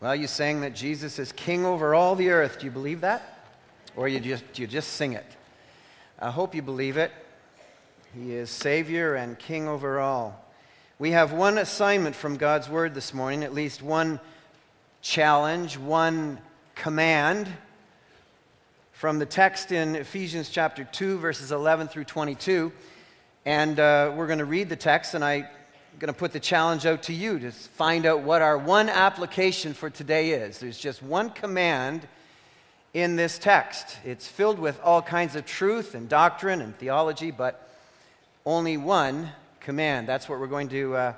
Well, 0.00 0.14
you 0.14 0.28
sang 0.28 0.60
that 0.60 0.76
Jesus 0.76 1.18
is 1.18 1.32
king 1.32 1.64
over 1.64 1.92
all 1.92 2.14
the 2.14 2.30
earth. 2.30 2.60
Do 2.60 2.66
you 2.66 2.70
believe 2.70 3.00
that? 3.00 3.40
Or 3.96 4.06
you 4.06 4.20
just, 4.20 4.44
you 4.56 4.68
just 4.68 4.92
sing 4.92 5.14
it? 5.14 5.26
I 6.20 6.30
hope 6.30 6.54
you 6.54 6.62
believe 6.62 6.96
it. 6.96 7.10
He 8.14 8.32
is 8.32 8.48
Savior 8.48 9.16
and 9.16 9.36
King 9.36 9.66
over 9.66 9.98
all. 9.98 10.44
We 11.00 11.10
have 11.10 11.32
one 11.32 11.58
assignment 11.58 12.14
from 12.14 12.36
God's 12.36 12.68
Word 12.68 12.94
this 12.94 13.12
morning, 13.12 13.42
at 13.42 13.52
least 13.52 13.82
one 13.82 14.20
challenge, 15.02 15.76
one 15.76 16.38
command 16.76 17.48
from 18.92 19.18
the 19.18 19.26
text 19.26 19.72
in 19.72 19.96
Ephesians 19.96 20.48
chapter 20.48 20.84
2, 20.84 21.18
verses 21.18 21.50
11 21.50 21.88
through 21.88 22.04
22. 22.04 22.70
And 23.44 23.80
uh, 23.80 24.12
we're 24.14 24.28
going 24.28 24.38
to 24.38 24.44
read 24.44 24.68
the 24.68 24.76
text, 24.76 25.14
and 25.14 25.24
I'm 25.92 25.98
going 25.98 26.12
to 26.12 26.18
put 26.18 26.32
the 26.32 26.40
challenge 26.40 26.86
out 26.86 27.04
to 27.04 27.12
you 27.12 27.38
to 27.40 27.50
find 27.50 28.06
out 28.06 28.20
what 28.20 28.40
our 28.40 28.56
one 28.56 28.88
application 28.88 29.74
for 29.74 29.90
today 29.90 30.30
is. 30.30 30.58
There's 30.58 30.78
just 30.78 31.02
one 31.02 31.30
command 31.30 32.06
in 32.94 33.16
this 33.16 33.38
text. 33.38 33.98
It's 34.04 34.28
filled 34.28 34.58
with 34.58 34.80
all 34.82 35.02
kinds 35.02 35.34
of 35.34 35.44
truth 35.44 35.94
and 35.94 36.08
doctrine 36.08 36.60
and 36.60 36.76
theology, 36.78 37.30
but 37.30 37.68
only 38.46 38.76
one 38.76 39.30
command. 39.60 40.06
That's 40.06 40.28
what 40.28 40.38
we're 40.38 40.46
going 40.46 40.68
to 40.68 40.94
uh, 40.94 41.12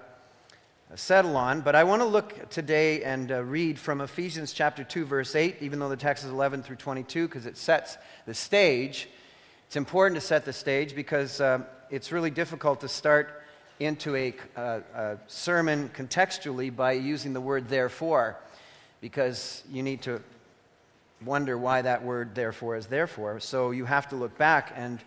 settle 0.94 1.36
on. 1.36 1.60
But 1.60 1.74
I 1.74 1.84
want 1.84 2.00
to 2.00 2.06
look 2.06 2.48
today 2.48 3.02
and 3.02 3.30
uh, 3.30 3.42
read 3.44 3.78
from 3.78 4.00
Ephesians 4.00 4.52
chapter 4.52 4.82
2, 4.82 5.04
verse 5.04 5.34
8, 5.34 5.56
even 5.60 5.78
though 5.78 5.90
the 5.90 5.96
text 5.96 6.24
is 6.24 6.30
11 6.30 6.62
through 6.62 6.76
22, 6.76 7.28
because 7.28 7.44
it 7.44 7.58
sets 7.58 7.98
the 8.24 8.34
stage. 8.34 9.08
It's 9.66 9.76
important 9.76 10.18
to 10.18 10.26
set 10.26 10.44
the 10.44 10.52
stage 10.52 10.94
because 10.94 11.40
uh, 11.40 11.60
it's 11.90 12.12
really 12.12 12.30
difficult 12.30 12.80
to 12.80 12.88
start 12.88 13.39
into 13.80 14.14
a, 14.14 14.34
uh, 14.56 14.80
a 14.94 15.18
sermon 15.26 15.90
contextually 15.96 16.74
by 16.74 16.92
using 16.92 17.32
the 17.32 17.40
word 17.40 17.68
therefore, 17.68 18.36
because 19.00 19.64
you 19.72 19.82
need 19.82 20.02
to 20.02 20.22
wonder 21.24 21.58
why 21.58 21.82
that 21.82 22.04
word 22.04 22.34
therefore 22.34 22.76
is 22.76 22.86
therefore. 22.86 23.40
So 23.40 23.70
you 23.70 23.86
have 23.86 24.08
to 24.10 24.16
look 24.16 24.36
back. 24.38 24.72
And 24.76 25.00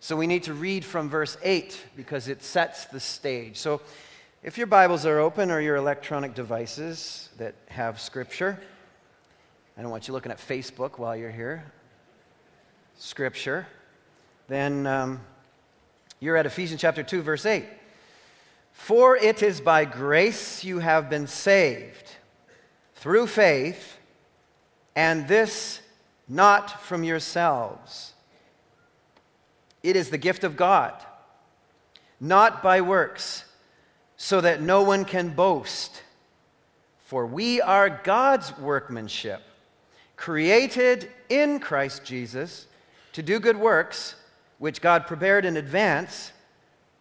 so 0.00 0.14
we 0.14 0.26
need 0.26 0.44
to 0.44 0.54
read 0.54 0.84
from 0.84 1.08
verse 1.08 1.36
8 1.42 1.84
because 1.96 2.28
it 2.28 2.42
sets 2.42 2.84
the 2.84 3.00
stage. 3.00 3.56
So 3.56 3.80
if 4.42 4.58
your 4.58 4.66
Bibles 4.66 5.04
are 5.06 5.18
open 5.18 5.50
or 5.50 5.60
your 5.60 5.76
electronic 5.76 6.34
devices 6.34 7.30
that 7.38 7.54
have 7.68 7.98
scripture, 7.98 8.60
I 9.76 9.82
don't 9.82 9.90
want 9.90 10.06
you 10.06 10.14
looking 10.14 10.32
at 10.32 10.38
Facebook 10.38 10.98
while 10.98 11.16
you're 11.16 11.30
here, 11.30 11.64
scripture, 12.98 13.66
then 14.48 14.86
um, 14.86 15.20
you're 16.20 16.36
at 16.36 16.46
Ephesians 16.46 16.80
chapter 16.80 17.02
2, 17.02 17.22
verse 17.22 17.46
8. 17.46 17.64
For 18.88 19.18
it 19.18 19.42
is 19.42 19.60
by 19.60 19.84
grace 19.84 20.64
you 20.64 20.78
have 20.78 21.10
been 21.10 21.26
saved 21.26 22.16
through 22.94 23.26
faith 23.26 23.98
and 24.96 25.28
this 25.28 25.82
not 26.26 26.80
from 26.80 27.04
yourselves. 27.04 28.14
It 29.82 29.94
is 29.94 30.08
the 30.08 30.16
gift 30.16 30.42
of 30.42 30.56
God, 30.56 30.94
not 32.18 32.62
by 32.62 32.80
works, 32.80 33.44
so 34.16 34.40
that 34.40 34.62
no 34.62 34.82
one 34.82 35.04
can 35.04 35.34
boast. 35.34 36.02
For 37.04 37.26
we 37.26 37.60
are 37.60 37.90
God's 37.90 38.56
workmanship, 38.56 39.42
created 40.16 41.10
in 41.28 41.60
Christ 41.60 42.06
Jesus 42.06 42.66
to 43.12 43.22
do 43.22 43.38
good 43.38 43.58
works, 43.58 44.14
which 44.56 44.80
God 44.80 45.06
prepared 45.06 45.44
in 45.44 45.58
advance 45.58 46.32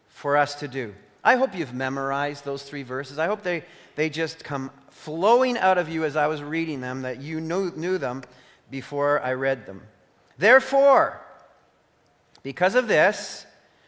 for 0.10 0.36
us 0.36 0.54
to 0.56 0.68
do. 0.68 0.94
I 1.28 1.36
hope 1.36 1.54
you've 1.54 1.74
memorized 1.74 2.46
those 2.46 2.64
three 2.64 2.84
verses. 2.84 3.20
I 3.20 3.26
hope 3.26 3.44
they, 3.44 3.66
they 3.98 4.10
just 4.10 4.46
come 4.46 4.72
flowing 4.92 5.58
out 5.58 5.78
of 5.78 5.90
you 5.90 6.06
as 6.06 6.16
I 6.16 6.28
was 6.28 6.42
reading 6.42 6.80
them, 6.80 7.02
that 7.02 7.20
you 7.20 7.42
knew, 7.42 7.70
knew 7.76 7.98
them 7.98 8.24
before 8.72 9.22
I 9.22 9.34
read 9.34 9.66
them. 9.66 9.82
Therefore, 10.38 11.20
because 12.44 12.76
of 12.76 12.88
this, 12.88 13.46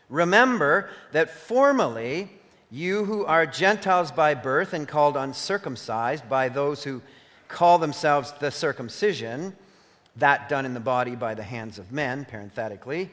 remember 0.09 0.89
that 1.13 1.29
formerly 1.29 2.29
you 2.69 3.05
who 3.05 3.23
are 3.23 3.45
Gentiles 3.45 4.11
by 4.11 4.33
birth 4.33 4.73
and 4.73 4.85
called 4.85 5.15
uncircumcised 5.15 6.27
by 6.27 6.49
those 6.49 6.83
who 6.83 7.01
call 7.47 7.77
themselves 7.77 8.33
the 8.41 8.51
circumcision, 8.51 9.55
that 10.17 10.49
done 10.49 10.65
in 10.65 10.73
the 10.73 10.81
body 10.81 11.15
by 11.15 11.35
the 11.35 11.43
hands 11.43 11.79
of 11.79 11.89
men, 11.89 12.25
parenthetically, 12.25 13.09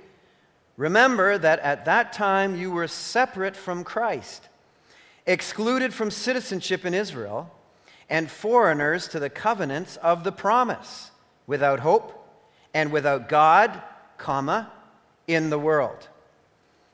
remember 0.76 1.38
that 1.38 1.58
at 1.60 1.84
that 1.84 2.12
time 2.12 2.56
you 2.56 2.70
were 2.70 2.88
separate 2.88 3.56
from 3.56 3.84
Christ, 3.84 4.48
excluded 5.26 5.92
from 5.92 6.10
citizenship 6.10 6.84
in 6.84 6.94
Israel 6.94 7.52
and 8.08 8.30
foreigners 8.30 9.08
to 9.08 9.18
the 9.18 9.30
covenants 9.30 9.96
of 9.96 10.24
the 10.24 10.32
promise, 10.32 11.10
without 11.46 11.80
hope 11.80 12.12
and 12.72 12.92
without 12.92 13.28
God, 13.28 13.82
comma, 14.18 14.70
in 15.26 15.50
the 15.50 15.58
world. 15.58 16.08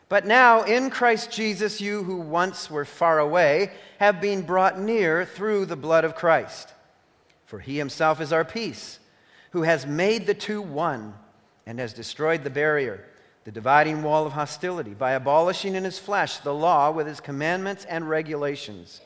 But 0.09 0.27
now 0.27 0.63
in 0.63 0.91
Christ 0.91 1.31
Jesus, 1.31 1.81
you 1.81 2.03
who 2.03 2.17
once 2.17 2.71
were 2.71 2.85
far 2.85 3.19
away 3.19 3.73
have 3.99 4.21
been 4.21 4.43
brought 4.43 4.79
near 4.79 5.25
through 5.25 5.67
the 5.67 5.77
blood 5.77 6.05
of 6.05 6.15
Christ. 6.15 6.73
For 7.47 7.59
he 7.59 7.79
himself 7.79 8.21
is 8.21 8.33
our 8.33 8.45
peace, 8.45 8.99
who 9.53 9.63
has 9.63 9.87
made 9.87 10.27
the 10.27 10.35
two 10.35 10.61
one 10.61 11.15
and 11.67 11.79
has 11.79 11.93
destroyed 11.93 12.45
the 12.45 12.51
barrier, 12.51 13.07
the 13.45 13.51
dividing 13.51 14.03
wall 14.03 14.27
of 14.27 14.33
hostility, 14.33 14.95
by 14.95 15.13
abolishing 15.13 15.75
in 15.75 15.85
his 15.85 15.99
flesh 15.99 16.39
the 16.39 16.55
law 16.55 16.91
with 16.91 17.07
his 17.07 17.21
commandments 17.21 17.85
and 17.87 18.09
regulations. 18.09 19.01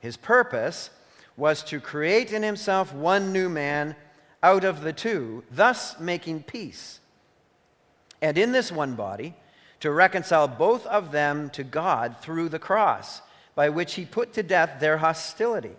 His 0.00 0.16
purpose 0.16 0.90
was 1.36 1.62
to 1.64 1.80
create 1.80 2.32
in 2.32 2.42
himself 2.42 2.92
one 2.92 3.32
new 3.32 3.48
man 3.48 3.96
out 4.42 4.64
of 4.64 4.82
the 4.82 4.92
two, 4.92 5.44
thus 5.50 5.98
making 5.98 6.42
peace. 6.42 7.00
And 8.20 8.36
in 8.36 8.52
this 8.52 8.70
one 8.70 8.94
body, 8.94 9.34
to 9.80 9.90
reconcile 9.90 10.48
both 10.48 10.84
of 10.86 11.12
them 11.12 11.50
to 11.50 11.62
God 11.62 12.16
through 12.20 12.48
the 12.48 12.58
cross, 12.58 13.22
by 13.54 13.68
which 13.68 13.94
he 13.94 14.04
put 14.04 14.32
to 14.34 14.42
death 14.42 14.80
their 14.80 14.98
hostility. 14.98 15.76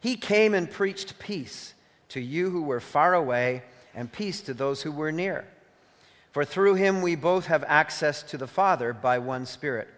He 0.00 0.16
came 0.16 0.54
and 0.54 0.70
preached 0.70 1.18
peace 1.18 1.74
to 2.10 2.20
you 2.20 2.50
who 2.50 2.62
were 2.62 2.80
far 2.80 3.14
away, 3.14 3.62
and 3.94 4.12
peace 4.12 4.40
to 4.42 4.54
those 4.54 4.82
who 4.82 4.92
were 4.92 5.10
near. 5.10 5.46
For 6.36 6.44
through 6.44 6.74
him 6.74 7.00
we 7.00 7.14
both 7.14 7.46
have 7.46 7.64
access 7.66 8.22
to 8.24 8.36
the 8.36 8.46
Father 8.46 8.92
by 8.92 9.18
one 9.18 9.46
Spirit. 9.46 9.88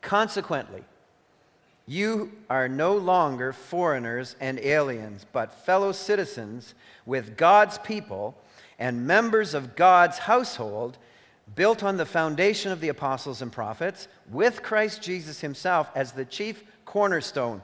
Consequently, 0.00 0.84
you 1.84 2.32
are 2.48 2.66
no 2.66 2.96
longer 2.96 3.52
foreigners 3.52 4.34
and 4.40 4.58
aliens, 4.60 5.26
but 5.32 5.66
fellow 5.66 5.92
citizens 5.92 6.74
with 7.04 7.36
God's 7.36 7.76
people 7.76 8.34
and 8.78 9.06
members 9.06 9.52
of 9.52 9.76
God's 9.76 10.16
household, 10.16 10.96
built 11.54 11.82
on 11.82 11.98
the 11.98 12.06
foundation 12.06 12.72
of 12.72 12.80
the 12.80 12.88
apostles 12.88 13.42
and 13.42 13.52
prophets, 13.52 14.08
with 14.30 14.62
Christ 14.62 15.02
Jesus 15.02 15.42
himself 15.42 15.90
as 15.94 16.12
the 16.12 16.24
chief 16.24 16.64
cornerstone. 16.86 17.60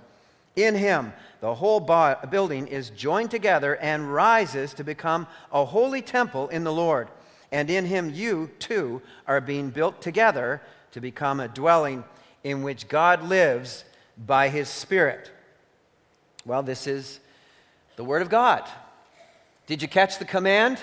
In 0.54 0.74
him, 0.74 1.14
the 1.40 1.54
whole 1.54 1.80
building 1.80 2.66
is 2.66 2.90
joined 2.90 3.30
together 3.30 3.76
and 3.76 4.12
rises 4.12 4.74
to 4.74 4.84
become 4.84 5.26
a 5.50 5.64
holy 5.64 6.02
temple 6.02 6.48
in 6.48 6.64
the 6.64 6.72
Lord. 6.74 7.08
And 7.50 7.70
in 7.70 7.86
him, 7.86 8.12
you 8.12 8.50
too 8.58 9.00
are 9.26 9.40
being 9.40 9.70
built 9.70 10.02
together 10.02 10.60
to 10.92 11.00
become 11.00 11.40
a 11.40 11.48
dwelling 11.48 12.04
in 12.44 12.62
which 12.62 12.88
God 12.88 13.22
lives 13.22 13.84
by 14.26 14.48
his 14.48 14.68
Spirit. 14.68 15.30
Well, 16.44 16.62
this 16.62 16.86
is 16.86 17.20
the 17.96 18.04
Word 18.04 18.22
of 18.22 18.28
God. 18.28 18.68
Did 19.66 19.82
you 19.82 19.88
catch 19.88 20.18
the 20.18 20.24
command? 20.24 20.78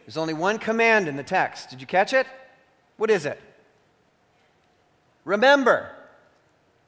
There's 0.00 0.16
only 0.16 0.34
one 0.34 0.58
command 0.58 1.08
in 1.08 1.16
the 1.16 1.22
text. 1.22 1.70
Did 1.70 1.80
you 1.80 1.86
catch 1.86 2.12
it? 2.12 2.26
What 2.96 3.10
is 3.10 3.26
it? 3.26 3.40
Remember. 5.24 5.90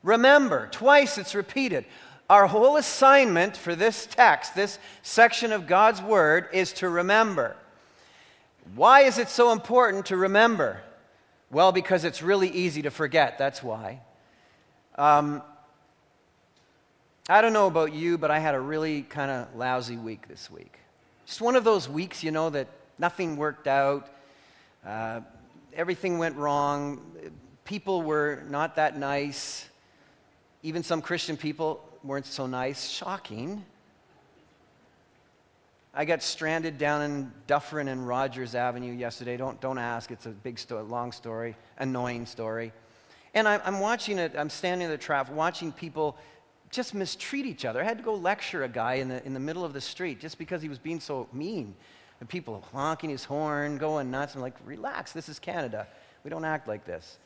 Remember. 0.02 0.68
Twice 0.70 1.18
it's 1.18 1.34
repeated. 1.34 1.84
Our 2.28 2.47
whole 2.47 2.76
assignment 2.76 3.56
for 3.56 3.74
this 3.74 4.06
text, 4.06 4.54
this 4.54 4.78
section 5.03 5.53
of 5.53 5.66
God's 5.66 6.00
Word, 6.00 6.48
is 6.53 6.72
to 6.74 6.88
remember. 6.88 7.56
Why 8.75 9.03
is 9.03 9.19
it 9.19 9.28
so 9.28 9.53
important 9.53 10.07
to 10.07 10.17
remember? 10.17 10.81
Well, 11.51 11.72
because 11.72 12.05
it's 12.05 12.22
really 12.22 12.49
easy 12.49 12.83
to 12.83 12.91
forget. 12.91 13.37
That's 13.37 13.63
why. 13.63 14.01
Um, 14.97 15.43
I 17.28 17.41
don't 17.41 17.53
know 17.53 17.67
about 17.67 17.93
you, 17.93 18.17
but 18.17 18.31
I 18.31 18.39
had 18.39 18.55
a 18.55 18.61
really 18.61 19.03
kind 19.03 19.31
of 19.31 19.57
lousy 19.57 19.97
week 19.97 20.28
this 20.28 20.51
week. 20.51 20.78
Just 21.27 21.41
one 21.41 21.57
of 21.57 21.65
those 21.65 21.89
weeks, 21.89 22.22
you 22.22 22.31
know, 22.31 22.51
that 22.51 22.69
nothing 22.99 23.37
worked 23.37 23.67
out, 23.67 24.09
uh, 24.87 25.21
everything 25.75 26.19
went 26.19 26.37
wrong, 26.37 27.01
people 27.65 28.03
were 28.03 28.45
not 28.49 28.77
that 28.77 28.97
nice, 28.97 29.69
even 30.63 30.83
some 30.83 31.03
Christian 31.03 31.37
people 31.37 31.84
weren't 32.05 32.27
so 32.27 32.47
nice. 32.47 32.89
Shocking. 32.89 33.65
I 36.00 36.06
got 36.06 36.22
stranded 36.22 36.78
down 36.78 37.02
in 37.02 37.30
Dufferin 37.47 37.86
and 37.86 38.08
Rogers 38.08 38.54
Avenue 38.54 38.91
yesterday. 38.91 39.36
Don't, 39.36 39.60
don't 39.60 39.76
ask, 39.76 40.10
it's 40.10 40.24
a 40.24 40.30
big, 40.30 40.58
long 40.70 41.12
story, 41.12 41.54
annoying 41.76 42.24
story. 42.24 42.72
And 43.34 43.47
I'm, 43.47 43.60
I'm 43.66 43.80
watching 43.80 44.16
it, 44.16 44.32
I'm 44.34 44.48
standing 44.48 44.86
in 44.86 44.91
the 44.91 44.97
traffic, 44.97 45.36
watching 45.36 45.72
people 45.72 46.16
just 46.70 46.94
mistreat 46.94 47.44
each 47.44 47.66
other. 47.66 47.82
I 47.82 47.84
had 47.84 47.98
to 47.98 48.02
go 48.02 48.14
lecture 48.14 48.64
a 48.64 48.68
guy 48.68 48.94
in 48.94 49.08
the, 49.08 49.22
in 49.26 49.34
the 49.34 49.41
middle 49.41 49.62
of 49.62 49.74
the 49.74 49.80
street 49.82 50.20
just 50.20 50.38
because 50.38 50.62
he 50.62 50.70
was 50.70 50.78
being 50.78 51.00
so 51.00 51.28
mean. 51.34 51.74
And 52.20 52.26
people 52.26 52.66
honking 52.72 53.10
his 53.10 53.24
horn, 53.24 53.76
going 53.76 54.10
nuts. 54.10 54.34
I'm 54.34 54.41
like, 54.41 54.56
relax, 54.64 55.12
this 55.12 55.28
is 55.28 55.38
Canada. 55.38 55.86
We 56.24 56.30
don't 56.30 56.47
act 56.47 56.66
like 56.66 56.86
this. 56.86 57.18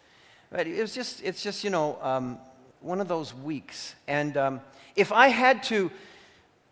But 0.51 0.67
it 0.67 0.81
was 0.81 0.93
just, 0.93 1.23
it's 1.23 1.45
just, 1.45 1.63
you 1.63 1.71
know, 1.71 1.97
um, 2.03 2.41
one 2.81 3.01
of 3.01 3.07
those 3.07 3.33
weeks. 3.35 3.95
And 4.09 4.37
um, 4.37 4.61
if 4.97 5.13
I 5.13 5.29
had 5.29 5.63
to, 5.65 5.93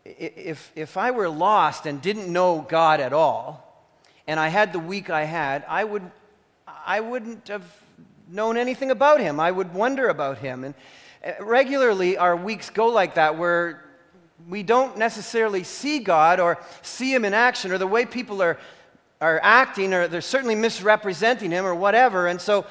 if, 0.04 0.72
if 0.75 0.96
I 0.96 1.10
were 1.10 1.28
lost 1.28 1.87
and 1.87 2.02
didn't 2.02 2.32
know 2.32 2.66
God 2.69 3.00
at 3.00 3.12
all, 3.12 3.69
and 4.26 4.38
I 4.38 4.49
had 4.49 4.72
the 4.72 4.78
week 4.78 5.10
I 5.10 5.25
had, 5.25 5.64
I, 5.69 5.84
would, 5.84 6.10
I 6.66 7.00
wouldn't 7.00 7.49
have 7.49 7.64
known 8.28 8.56
anything 8.56 8.90
about 8.90 9.20
Him. 9.20 9.38
I 9.40 9.50
would 9.50 9.75
wonder 9.75 10.08
about 10.08 10.38
Him. 10.38 10.64
And 10.64 10.75
uh, 11.25 11.44
regularly, 11.44 12.16
our 12.16 12.37
weeks 12.37 12.70
go 12.70 12.87
like 12.87 13.14
that, 13.14 13.37
where 13.38 13.84
we 14.49 14.62
don't 14.62 14.96
necessarily 14.96 15.62
see 15.64 16.00
God 16.00 16.40
or 16.40 16.58
see 16.82 17.12
Him 17.14 17.25
in 17.25 17.34
action, 17.34 17.70
or 17.72 17.78
the 17.78 17.87
way 17.87 18.06
people 18.06 18.43
are, 18.43 18.58
are 19.20 19.40
acting, 19.43 19.94
or 19.94 20.08
they're 20.08 20.20
certainly 20.20 20.54
misrepresenting 20.54 21.50
Him, 21.50 21.64
or 21.64 21.75
whatever. 21.75 22.26
And 22.26 22.40
so 22.40 22.66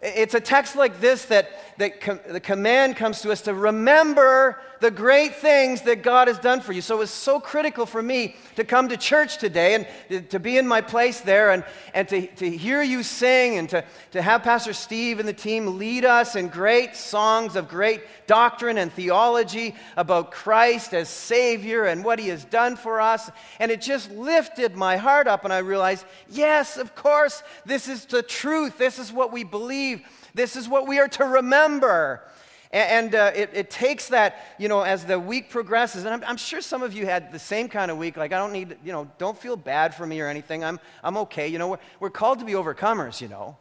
it's 0.00 0.34
a 0.34 0.40
text 0.40 0.76
like 0.76 1.00
this 1.00 1.24
that, 1.26 1.50
that 1.78 2.00
com- 2.00 2.20
the 2.28 2.40
command 2.40 2.96
comes 2.96 3.20
to 3.22 3.32
us 3.32 3.42
to 3.42 3.54
remember 3.54 4.60
the 4.80 4.90
great 4.90 5.36
things 5.36 5.82
that 5.82 6.02
God 6.02 6.28
has 6.28 6.38
done 6.38 6.60
for 6.60 6.72
you. 6.72 6.80
So 6.80 6.96
it 6.96 6.98
was 6.98 7.10
so 7.10 7.40
critical 7.40 7.86
for 7.86 8.02
me 8.02 8.36
to 8.56 8.64
come 8.64 8.88
to 8.88 8.96
church 8.96 9.38
today 9.38 9.86
and 10.08 10.30
to 10.30 10.38
be 10.38 10.56
in 10.56 10.66
my 10.66 10.80
place 10.80 11.20
there 11.20 11.50
and, 11.50 11.64
and 11.94 12.08
to, 12.08 12.26
to 12.26 12.50
hear 12.50 12.82
you 12.82 13.02
sing 13.02 13.58
and 13.58 13.68
to, 13.70 13.84
to 14.12 14.22
have 14.22 14.42
Pastor 14.42 14.72
Steve 14.72 15.18
and 15.18 15.28
the 15.28 15.32
team 15.32 15.78
lead 15.78 16.04
us 16.04 16.36
in 16.36 16.48
great 16.48 16.96
songs 16.96 17.56
of 17.56 17.68
great 17.68 18.02
doctrine 18.26 18.78
and 18.78 18.92
theology 18.92 19.74
about 19.96 20.30
Christ 20.30 20.94
as 20.94 21.08
Savior 21.08 21.84
and 21.84 22.04
what 22.04 22.18
He 22.18 22.28
has 22.28 22.44
done 22.44 22.76
for 22.76 23.00
us. 23.00 23.30
And 23.58 23.70
it 23.70 23.80
just 23.80 24.10
lifted 24.12 24.76
my 24.76 24.96
heart 24.96 25.26
up, 25.26 25.44
and 25.44 25.52
I 25.52 25.58
realized, 25.58 26.04
yes, 26.28 26.76
of 26.76 26.94
course, 26.94 27.42
this 27.66 27.88
is 27.88 28.04
the 28.04 28.22
truth. 28.22 28.78
This 28.78 28.98
is 28.98 29.12
what 29.12 29.32
we 29.32 29.44
believe. 29.44 30.02
This 30.34 30.56
is 30.56 30.68
what 30.68 30.86
we 30.86 31.00
are 31.00 31.08
to 31.08 31.24
remember. 31.24 32.22
And, 32.70 33.14
uh, 33.14 33.32
it, 33.34 33.50
it, 33.54 33.70
takes 33.70 34.08
that, 34.08 34.44
you 34.58 34.68
know, 34.68 34.82
as 34.82 35.06
the 35.06 35.18
week 35.18 35.48
progresses. 35.48 36.04
And 36.04 36.12
I'm, 36.12 36.24
I'm, 36.24 36.36
sure 36.36 36.60
some 36.60 36.82
of 36.82 36.92
you 36.92 37.06
had 37.06 37.32
the 37.32 37.38
same 37.38 37.68
kind 37.68 37.90
of 37.90 37.96
week. 37.96 38.18
Like, 38.18 38.32
I 38.32 38.38
don't 38.38 38.52
need, 38.52 38.76
you 38.84 38.92
know, 38.92 39.10
don't 39.16 39.38
feel 39.38 39.56
bad 39.56 39.94
for 39.94 40.06
me 40.06 40.20
or 40.20 40.28
anything. 40.28 40.62
I'm, 40.62 40.78
I'm 41.02 41.16
okay. 41.18 41.48
You 41.48 41.58
know, 41.58 41.68
we're, 41.68 41.78
we're 41.98 42.10
called 42.10 42.40
to 42.40 42.44
be 42.44 42.52
overcomers, 42.52 43.22
you 43.22 43.28
know. 43.28 43.56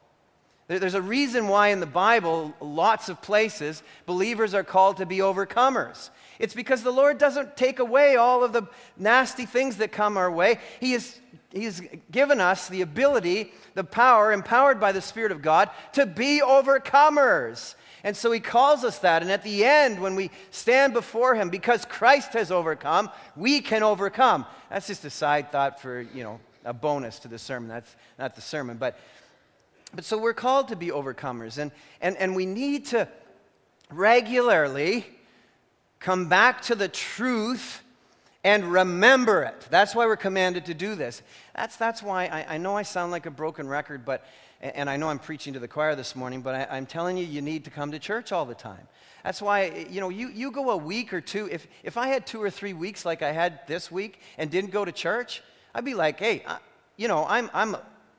There, 0.67 0.79
there's 0.79 0.93
a 0.93 1.01
reason 1.01 1.47
why 1.47 1.69
in 1.69 1.79
the 1.79 1.85
Bible, 1.85 2.53
lots 2.59 3.07
of 3.07 3.21
places, 3.21 3.81
believers 4.05 4.53
are 4.53 4.65
called 4.65 4.97
to 4.97 5.05
be 5.05 5.19
overcomers. 5.19 6.09
It's 6.37 6.53
because 6.53 6.83
the 6.83 6.91
Lord 6.91 7.17
doesn't 7.17 7.55
take 7.55 7.79
away 7.79 8.17
all 8.17 8.43
of 8.43 8.51
the 8.51 8.63
nasty 8.97 9.45
things 9.45 9.77
that 9.77 9.93
come 9.93 10.17
our 10.17 10.29
way. 10.29 10.59
He 10.81 10.93
is 10.93 11.19
He's 11.51 11.81
given 12.11 12.41
us 12.41 12.67
the 12.67 12.81
ability, 12.81 13.53
the 13.73 13.83
power, 13.83 14.33
empowered 14.33 14.79
by 14.79 14.91
the 14.91 15.01
Spirit 15.01 15.31
of 15.31 15.41
God, 15.41 15.69
to 15.93 16.05
be 16.05 16.41
overcomers. 16.43 17.75
And 18.03 18.15
so 18.15 18.31
he 18.31 18.39
calls 18.39 18.83
us 18.83 18.99
that. 18.99 19.21
And 19.21 19.31
at 19.31 19.43
the 19.43 19.65
end, 19.65 19.99
when 20.01 20.15
we 20.15 20.31
stand 20.51 20.93
before 20.93 21.35
him, 21.35 21.49
because 21.49 21.85
Christ 21.85 22.33
has 22.33 22.51
overcome, 22.51 23.09
we 23.35 23.61
can 23.61 23.83
overcome. 23.83 24.45
That's 24.69 24.87
just 24.87 25.03
a 25.05 25.09
side 25.09 25.51
thought 25.51 25.81
for, 25.81 26.01
you 26.13 26.23
know, 26.23 26.39
a 26.63 26.73
bonus 26.73 27.19
to 27.19 27.27
the 27.27 27.39
sermon. 27.39 27.69
That's 27.69 27.95
not 28.19 28.35
the 28.35 28.41
sermon. 28.41 28.77
But, 28.77 28.99
but 29.93 30.05
so 30.05 30.17
we're 30.17 30.33
called 30.33 30.67
to 30.69 30.75
be 30.75 30.87
overcomers. 30.87 31.57
And, 31.57 31.71
and, 32.01 32.15
and 32.17 32.35
we 32.35 32.45
need 32.45 32.85
to 32.87 33.07
regularly 33.89 35.05
come 35.99 36.29
back 36.29 36.61
to 36.63 36.75
the 36.75 36.87
truth 36.87 37.81
and 38.43 38.71
remember 38.71 39.43
it. 39.43 39.67
That's 39.69 39.95
why 39.95 40.05
we're 40.05 40.15
commanded 40.15 40.65
to 40.65 40.73
do 40.73 40.95
this. 40.95 41.21
That's, 41.55 41.75
that's 41.75 42.03
why 42.03 42.25
I, 42.25 42.55
I 42.55 42.57
know 42.57 42.77
I 42.77 42.83
sound 42.83 43.11
like 43.11 43.25
a 43.25 43.31
broken 43.31 43.67
record, 43.67 44.05
but 44.05 44.25
and 44.61 44.89
I 44.89 44.97
know 44.97 45.09
I'm 45.09 45.19
preaching 45.19 45.53
to 45.53 45.59
the 45.59 45.67
choir 45.67 45.95
this 45.95 46.15
morning, 46.15 46.41
but 46.41 46.55
I, 46.55 46.77
am 46.77 46.85
telling 46.85 47.17
you, 47.17 47.25
you 47.25 47.41
need 47.41 47.65
to 47.65 47.69
come 47.69 47.91
to 47.91 47.99
church 47.99 48.31
all 48.31 48.45
the 48.45 48.55
time. 48.55 48.87
That's 49.23 49.41
why, 49.41 49.87
you 49.89 49.99
know, 49.99 50.09
you, 50.09 50.29
you 50.29 50.51
go 50.51 50.71
a 50.71 50.77
week 50.77 51.13
or 51.13 51.21
two. 51.21 51.47
If, 51.51 51.67
if 51.83 51.97
I 51.97 52.07
had 52.07 52.25
two 52.25 52.41
or 52.41 52.49
three 52.49 52.73
weeks 52.73 53.05
like 53.05 53.21
I 53.21 53.31
had 53.31 53.67
this 53.67 53.91
week 53.91 54.19
and 54.37 54.49
didn't 54.49 54.71
go 54.71 54.85
to 54.85 54.91
church, 54.91 55.43
I'd 55.75 55.85
be 55.85 55.93
like, 55.93 56.19
hey, 56.19 56.43
I, 56.47 56.57
you 56.95 57.07
know, 57.07 57.25
I'm, 57.27 57.49
I'm, 57.53 57.75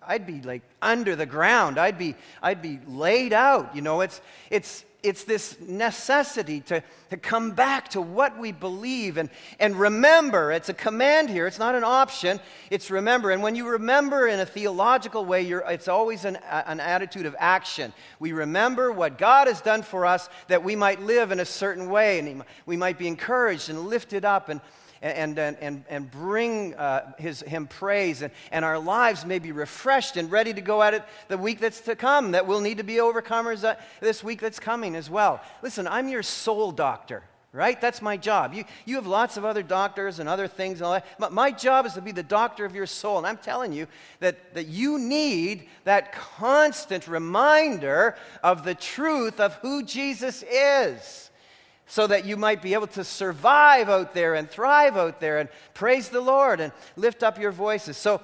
I'd 0.09 0.27
be 0.27 0.41
like 0.41 0.63
under 0.81 1.15
the 1.15 1.27
ground. 1.27 1.79
I'd 1.79 1.99
be, 1.99 2.17
I'd 2.43 2.63
be 2.63 2.81
laid 2.87 3.35
out. 3.35 3.77
You 3.77 3.83
know, 3.83 4.01
it's, 4.01 4.23
it's, 4.51 4.85
it's 5.03 5.25
this 5.25 5.61
necessity 5.61 6.61
to, 6.63 6.83
to 7.11 7.17
come 7.19 7.53
back 7.53 7.91
to 7.91 8.01
what 8.01 8.39
we 8.39 8.51
believe 8.51 9.19
and, 9.19 9.29
and 9.61 9.79
remember. 9.79 10.51
It's 10.51 10.71
a 10.71 10.75
command 10.75 11.29
here, 11.29 11.47
it's 11.47 11.59
not 11.59 11.75
an 11.75 11.85
option, 11.85 12.41
it's 12.71 12.91
remember. 12.91 13.31
And 13.31 13.43
when 13.43 13.55
you 13.55 13.69
remember 13.69 14.27
in 14.27 14.41
a 14.41 14.47
theological 14.47 15.27
way, 15.27 15.47
it's 15.47 15.89
always 15.89 16.25
an, 16.25 16.37
an 16.51 16.81
attitude 16.81 17.27
of 17.27 17.37
action. 17.39 17.93
We 18.19 18.33
remember 18.33 18.91
what 18.91 19.19
God 19.19 19.47
has 19.47 19.61
done 19.61 19.83
for 19.83 20.07
us 20.07 20.29
that 20.49 20.65
we 20.65 20.75
might 20.75 21.03
live 21.03 21.33
in 21.33 21.41
a 21.41 21.45
certain 21.45 21.91
way 21.91 22.19
and 22.19 22.43
we 22.65 22.79
might 22.79 22.99
be 22.99 23.07
encouraged 23.07 23.69
and 23.69 23.81
lifted 23.83 24.25
up 24.25 24.49
and, 24.49 24.63
and, 25.03 25.39
and, 25.39 25.57
and, 25.61 25.85
and 25.89 26.11
bring 26.11 26.75
uh, 26.75 27.13
his, 27.19 27.43
him 27.43 27.67
praise, 27.67 28.23
and, 28.23 28.33
and 28.51 28.65
our 28.65 28.79
lives 28.79 29.25
may 29.25 29.39
be 29.39 29.53
refreshed 29.53 30.17
and 30.17 30.31
ready 30.31 30.53
to 30.55 30.61
go 30.61 30.83
at 30.83 30.95
it 30.95 31.03
the 31.29 31.39
week 31.39 31.61
that's 31.61 31.81
to 31.83 31.97
come, 31.97 32.33
that 32.33 32.47
we'll 32.47 32.61
need 32.61 32.79
to 32.79 32.85
be 32.85 32.95
overcomers 32.95 33.65
uh, 33.65 33.75
this 34.01 34.25
week 34.25 34.41
that's 34.41 34.61
coming 34.61 34.97
as 34.97 35.09
well. 35.09 35.41
Listen, 35.63 35.87
I'm 35.87 36.09
your 36.09 36.23
soul 36.23 36.73
doctor 36.73 37.23
right? 37.53 37.81
That's 37.81 38.03
my 38.03 38.17
job. 38.17 38.53
You, 38.53 38.65
you 38.85 38.97
have 38.97 39.07
lots 39.07 39.37
of 39.37 39.45
other 39.45 39.63
doctors 39.63 40.19
and 40.19 40.29
other 40.29 40.47
things 40.47 40.79
and 40.79 40.87
all 40.87 40.93
that. 40.93 41.07
But 41.19 41.33
my 41.33 41.51
job 41.51 41.87
is 41.87 41.95
to 41.95 42.03
be 42.03 42.13
the 42.13 42.23
doctor 42.23 42.65
of 42.65 42.75
your 42.75 42.87
soul. 42.87 43.19
And 43.19 43.27
I'm 43.27 43.39
telling 43.39 43.73
you 43.73 43.87
that, 44.21 44.55
that 44.55 44.67
you 44.67 44.99
need 44.99 45.69
that 45.85 46.13
constant 46.13 47.09
reminder 47.09 48.17
of 48.43 48.65
the 48.65 48.75
truth 48.75 49.41
of 49.41 49.55
who 49.55 49.83
Jesus 49.83 50.45
is 50.45 51.28
so 51.89 52.07
that 52.07 52.25
you 52.25 52.37
might 52.37 52.63
be 52.63 52.75
able 52.75 52.87
to 52.87 53.03
survive 53.03 53.89
out 53.89 54.15
there 54.15 54.35
and 54.35 54.49
thrive 54.49 54.97
out 54.97 55.21
there 55.21 55.39
and 55.39 55.49
praise 55.75 56.11
the 56.11 56.21
Lord 56.21 56.61
and 56.61 56.73
lift 56.97 57.23
up 57.23 57.41
your 57.41 57.51
voices. 57.51 57.97
So 57.97 58.21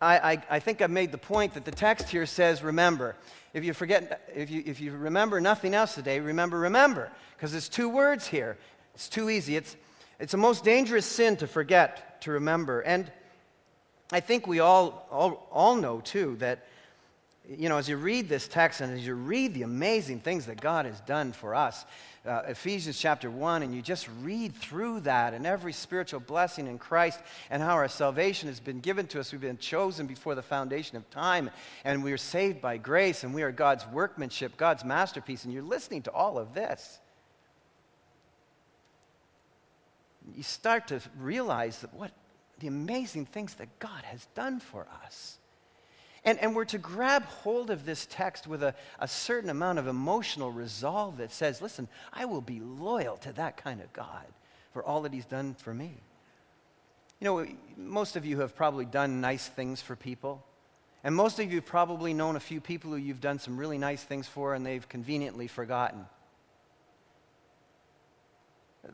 I, 0.00 0.18
I, 0.18 0.42
I 0.48 0.58
think 0.60 0.80
I've 0.80 0.90
made 0.90 1.12
the 1.12 1.18
point 1.18 1.54
that 1.54 1.64
the 1.64 1.72
text 1.72 2.08
here 2.08 2.24
says, 2.24 2.62
remember. 2.62 3.16
If 3.52 3.64
you 3.64 3.74
forget, 3.74 4.30
if 4.34 4.48
you, 4.48 4.62
if 4.64 4.80
you 4.80 4.92
remember 4.92 5.40
nothing 5.40 5.74
else 5.74 5.96
today, 5.96 6.20
remember, 6.20 6.60
remember, 6.60 7.10
because 7.36 7.52
it's 7.52 7.68
two 7.68 7.88
words 7.88 8.28
here. 8.28 8.56
It's 8.94 9.08
too 9.08 9.28
easy. 9.28 9.56
It's, 9.56 9.76
it's 10.20 10.34
a 10.34 10.36
most 10.38 10.62
dangerous 10.62 11.04
sin 11.04 11.36
to 11.38 11.48
forget 11.48 12.20
to 12.22 12.30
remember. 12.30 12.80
And 12.80 13.10
I 14.12 14.20
think 14.20 14.46
we 14.46 14.60
all, 14.60 15.06
all, 15.10 15.48
all 15.50 15.74
know, 15.76 16.00
too, 16.00 16.36
that 16.38 16.64
you 17.58 17.68
know, 17.68 17.78
as 17.78 17.88
you 17.88 17.96
read 17.96 18.28
this 18.28 18.46
text 18.46 18.80
and 18.80 18.92
as 18.92 19.04
you 19.04 19.14
read 19.14 19.54
the 19.54 19.62
amazing 19.62 20.20
things 20.20 20.46
that 20.46 20.60
God 20.60 20.86
has 20.86 21.00
done 21.00 21.32
for 21.32 21.54
us, 21.54 21.84
uh, 22.24 22.42
Ephesians 22.46 22.96
chapter 22.96 23.28
1, 23.28 23.62
and 23.62 23.74
you 23.74 23.82
just 23.82 24.08
read 24.22 24.54
through 24.54 25.00
that 25.00 25.34
and 25.34 25.44
every 25.44 25.72
spiritual 25.72 26.20
blessing 26.20 26.68
in 26.68 26.78
Christ 26.78 27.18
and 27.50 27.60
how 27.60 27.74
our 27.74 27.88
salvation 27.88 28.48
has 28.48 28.60
been 28.60 28.78
given 28.78 29.06
to 29.08 29.18
us. 29.18 29.32
We've 29.32 29.40
been 29.40 29.58
chosen 29.58 30.06
before 30.06 30.36
the 30.36 30.42
foundation 30.42 30.96
of 30.96 31.10
time, 31.10 31.50
and 31.84 32.04
we 32.04 32.12
are 32.12 32.18
saved 32.18 32.60
by 32.60 32.76
grace, 32.76 33.24
and 33.24 33.34
we 33.34 33.42
are 33.42 33.50
God's 33.50 33.84
workmanship, 33.88 34.56
God's 34.56 34.84
masterpiece. 34.84 35.44
And 35.44 35.52
you're 35.52 35.62
listening 35.62 36.02
to 36.02 36.12
all 36.12 36.38
of 36.38 36.54
this. 36.54 37.00
You 40.36 40.44
start 40.44 40.86
to 40.88 41.00
realize 41.18 41.80
that 41.80 41.92
what 41.94 42.12
the 42.60 42.68
amazing 42.68 43.26
things 43.26 43.54
that 43.54 43.78
God 43.80 44.04
has 44.04 44.26
done 44.36 44.60
for 44.60 44.86
us. 45.04 45.39
And, 46.24 46.38
and 46.38 46.54
we're 46.54 46.66
to 46.66 46.78
grab 46.78 47.24
hold 47.24 47.70
of 47.70 47.86
this 47.86 48.06
text 48.10 48.46
with 48.46 48.62
a, 48.62 48.74
a 48.98 49.08
certain 49.08 49.48
amount 49.48 49.78
of 49.78 49.86
emotional 49.86 50.50
resolve 50.50 51.16
that 51.16 51.32
says, 51.32 51.62
listen, 51.62 51.88
I 52.12 52.26
will 52.26 52.42
be 52.42 52.60
loyal 52.60 53.16
to 53.18 53.32
that 53.32 53.56
kind 53.56 53.80
of 53.80 53.92
God 53.92 54.26
for 54.72 54.84
all 54.84 55.02
that 55.02 55.14
He's 55.14 55.24
done 55.24 55.54
for 55.54 55.72
me. 55.72 55.94
You 57.20 57.24
know, 57.24 57.46
most 57.76 58.16
of 58.16 58.26
you 58.26 58.40
have 58.40 58.54
probably 58.54 58.84
done 58.84 59.20
nice 59.20 59.46
things 59.46 59.80
for 59.80 59.96
people. 59.96 60.44
And 61.02 61.14
most 61.14 61.38
of 61.38 61.48
you 61.48 61.56
have 61.56 61.66
probably 61.66 62.12
known 62.12 62.36
a 62.36 62.40
few 62.40 62.60
people 62.60 62.90
who 62.90 62.98
you've 62.98 63.22
done 63.22 63.38
some 63.38 63.56
really 63.56 63.78
nice 63.78 64.02
things 64.02 64.26
for 64.26 64.54
and 64.54 64.64
they've 64.64 64.86
conveniently 64.88 65.46
forgotten. 65.46 66.04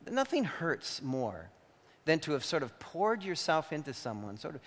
Nothing 0.08 0.44
hurts 0.44 1.02
more 1.02 1.50
than 2.06 2.20
to 2.20 2.32
have 2.32 2.44
sort 2.44 2.62
of 2.62 2.78
poured 2.78 3.22
yourself 3.22 3.72
into 3.72 3.92
someone, 3.92 4.38
sort 4.38 4.54
of 4.54 4.60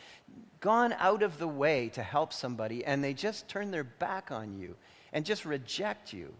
gone 0.60 0.94
out 1.00 1.24
of 1.24 1.40
the 1.40 1.48
way 1.48 1.90
to 1.90 2.04
help 2.04 2.32
somebody, 2.32 2.86
and 2.86 3.04
they 3.04 3.14
just 3.14 3.48
turn 3.48 3.72
their 3.72 3.86
back 3.86 4.32
on 4.32 4.60
you 4.60 4.76
and 5.14 5.26
just 5.26 5.46
reject 5.46 6.14
you. 6.14 6.34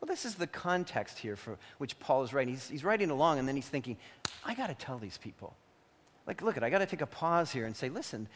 Well, 0.00 0.06
this 0.06 0.24
is 0.24 0.36
the 0.36 0.46
context 0.46 1.18
here 1.18 1.34
for 1.34 1.58
which 1.78 1.98
Paul 1.98 2.22
is 2.22 2.32
writing. 2.32 2.54
He's, 2.54 2.68
he's 2.68 2.84
writing 2.84 3.10
along, 3.10 3.40
and 3.40 3.48
then 3.48 3.56
he's 3.56 3.68
thinking, 3.68 3.96
I 4.44 4.54
got 4.54 4.68
to 4.68 4.74
tell 4.74 4.96
these 4.96 5.18
people. 5.18 5.56
Like, 6.24 6.40
look, 6.40 6.62
I 6.62 6.70
got 6.70 6.78
to 6.78 6.86
take 6.86 7.00
a 7.00 7.06
pause 7.06 7.50
here 7.50 7.66
and 7.66 7.74
say, 7.74 7.88
listen, 7.88 8.28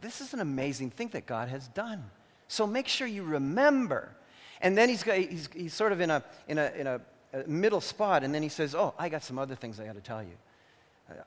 this 0.00 0.22
is 0.22 0.32
an 0.32 0.40
amazing 0.40 0.90
thing 0.90 1.08
that 1.08 1.26
God 1.26 1.48
has 1.48 1.68
done. 1.68 2.10
So 2.48 2.66
make 2.66 2.88
sure 2.88 3.06
you 3.06 3.24
remember. 3.24 4.16
And 4.62 4.78
then 4.78 4.88
he's, 4.88 5.02
he's, 5.02 5.50
he's 5.54 5.74
sort 5.74 5.92
of 5.92 6.00
in 6.00 6.10
a, 6.10 6.24
in 6.48 6.56
a, 6.56 6.72
in 6.76 6.86
a 6.86 7.00
middle 7.46 7.80
spot, 7.82 8.24
and 8.24 8.34
then 8.34 8.42
he 8.42 8.48
says, 8.48 8.74
Oh, 8.74 8.94
I 8.98 9.10
got 9.10 9.22
some 9.22 9.38
other 9.38 9.54
things 9.54 9.78
I 9.78 9.84
got 9.84 9.96
to 9.96 10.00
tell 10.00 10.22
you. 10.22 10.36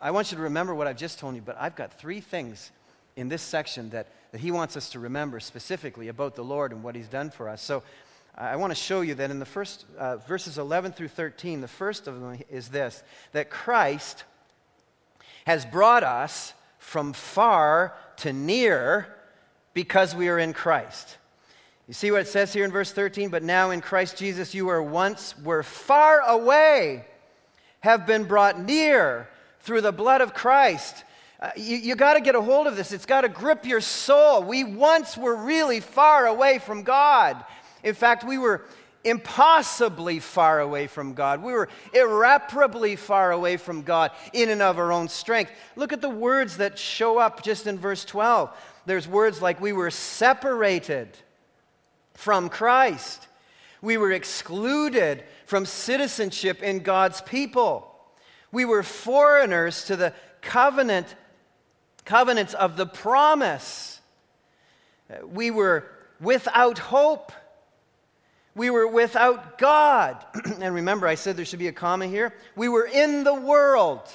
I 0.02 0.12
want 0.12 0.32
you 0.32 0.38
to 0.38 0.44
remember 0.44 0.74
what 0.74 0.88
I've 0.88 0.98
just 0.98 1.20
told 1.20 1.36
you, 1.36 1.42
but 1.42 1.58
I've 1.60 1.76
got 1.76 1.94
three 2.00 2.22
things 2.22 2.72
in 3.16 3.30
this 3.30 3.42
section 3.42 3.90
that, 3.92 4.08
that 4.32 4.42
he 4.42 4.52
wants 4.52 4.76
us 4.76 4.90
to 4.92 5.00
remember 5.00 5.40
specifically 5.40 6.08
about 6.10 6.36
the 6.36 6.44
Lord 6.44 6.72
and 6.72 6.84
what 6.84 6.96
he's 6.96 7.08
done 7.08 7.30
for 7.30 7.50
us. 7.50 7.62
So 7.62 7.84
I 8.38 8.58
want 8.58 8.72
to 8.72 8.76
show 8.76 9.02
you 9.02 9.16
that 9.16 9.32
in 9.32 9.40
the 9.40 9.46
first 9.46 9.86
uh, 9.98 10.18
verses 10.18 10.58
11 10.58 10.92
through 10.92 11.08
13, 11.08 11.62
the 11.62 11.68
first 11.68 12.08
of 12.08 12.20
them 12.20 12.40
is 12.50 12.68
this 12.70 13.02
that 13.32 13.50
Christ 13.50 14.26
has 15.46 15.66
brought 15.66 16.04
us 16.04 16.54
from 16.78 17.14
far 17.14 17.94
to 18.18 18.34
near 18.34 19.08
because 19.74 20.14
we 20.14 20.28
are 20.28 20.40
in 20.40 20.54
Christ. 20.54 21.18
You 21.88 21.94
see 21.94 22.12
what 22.12 22.22
it 22.22 22.28
says 22.28 22.52
here 22.52 22.66
in 22.66 22.72
verse 22.72 22.92
13? 22.92 23.30
But 23.30 23.44
now 23.44 23.72
in 23.72 23.80
Christ 23.80 24.18
Jesus, 24.18 24.54
you 24.54 24.66
were 24.66 24.82
once 24.82 25.38
were 25.40 25.64
far 25.64 26.20
away, 26.22 27.06
have 27.82 28.08
been 28.08 28.24
brought 28.24 28.60
near 28.60 29.30
through 29.66 29.82
the 29.82 29.92
blood 29.92 30.22
of 30.22 30.34
Christ. 30.34 31.04
Uh, 31.40 31.50
you, 31.58 31.76
you 31.78 31.96
got 31.96 32.14
to 32.14 32.22
get 32.22 32.36
a 32.36 32.42
hold 32.42 32.68
of 32.68 32.78
this. 32.78 32.92
It's 32.92 33.06
got 33.06 33.22
to 33.22 33.30
grip 33.30 33.66
your 33.66 33.82
soul. 33.82 34.44
We 34.44 34.64
once 34.64 35.18
were 35.18 35.36
really 35.36 35.80
far 35.80 36.28
away 36.28 36.60
from 36.60 36.84
God. 36.84 37.44
In 37.84 37.96
fact, 37.96 38.24
we 38.24 38.38
were 38.38 38.66
impossibly 39.04 40.20
far 40.20 40.60
away 40.60 40.88
from 40.88 41.14
God. 41.14 41.44
We 41.44 41.54
were 41.54 41.70
irreparably 41.94 42.96
far 42.96 43.32
away 43.32 43.58
from 43.58 43.82
God 43.82 44.12
in 44.34 44.50
and 44.50 44.62
of 44.62 44.78
our 44.80 44.92
own 44.92 45.10
strength. 45.10 45.52
Look 45.76 45.94
at 45.94 46.02
the 46.02 46.10
words 46.10 46.58
that 46.58 46.80
show 46.80 47.18
up 47.18 47.44
just 47.44 47.68
in 47.68 47.78
verse 47.78 48.06
12. 48.06 48.50
There's 48.86 49.08
words 49.08 49.42
like 49.42 49.60
we 49.60 49.74
were 49.74 49.92
separated 49.92 51.10
from 52.14 52.50
Christ. 52.50 53.28
We 53.82 53.98
were 53.98 54.12
excluded 54.12 55.24
from 55.46 55.66
citizenship 55.66 56.64
in 56.64 56.80
God's 56.80 57.22
people. 57.22 57.95
We 58.56 58.64
were 58.64 58.84
foreigners 58.84 59.84
to 59.88 59.98
the 59.98 60.14
covenant 60.40 61.14
covenants 62.06 62.54
of 62.54 62.78
the 62.78 62.86
promise. 62.86 64.00
We 65.26 65.52
were 65.52 65.92
without 66.22 66.78
hope. 66.78 67.34
We 68.56 68.70
were 68.70 68.88
without 68.88 69.58
God. 69.58 70.26
and 70.62 70.74
remember, 70.74 71.06
I 71.06 71.16
said 71.16 71.36
there 71.36 71.44
should 71.44 71.60
be 71.60 71.68
a 71.68 71.74
comma 71.74 72.08
here. 72.08 72.34
We 72.56 72.70
were 72.70 72.86
in 72.86 73.26
the 73.26 73.34
world. 73.34 74.08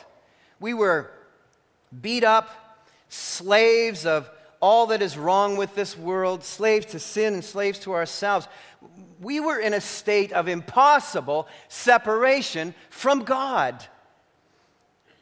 We 0.58 0.72
were 0.72 1.10
beat 2.00 2.24
up, 2.24 2.48
slaves 3.10 4.06
of 4.06 4.30
all 4.58 4.86
that 4.86 5.02
is 5.02 5.18
wrong 5.18 5.58
with 5.58 5.74
this 5.74 5.98
world, 5.98 6.44
slaves 6.44 6.86
to 6.86 6.98
sin 6.98 7.34
and 7.34 7.44
slaves 7.44 7.78
to 7.80 7.92
ourselves. 7.92 8.48
We 9.20 9.38
were 9.38 9.58
in 9.58 9.74
a 9.74 9.82
state 9.82 10.32
of 10.32 10.48
impossible 10.48 11.46
separation 11.68 12.74
from 12.88 13.24
God. 13.24 13.84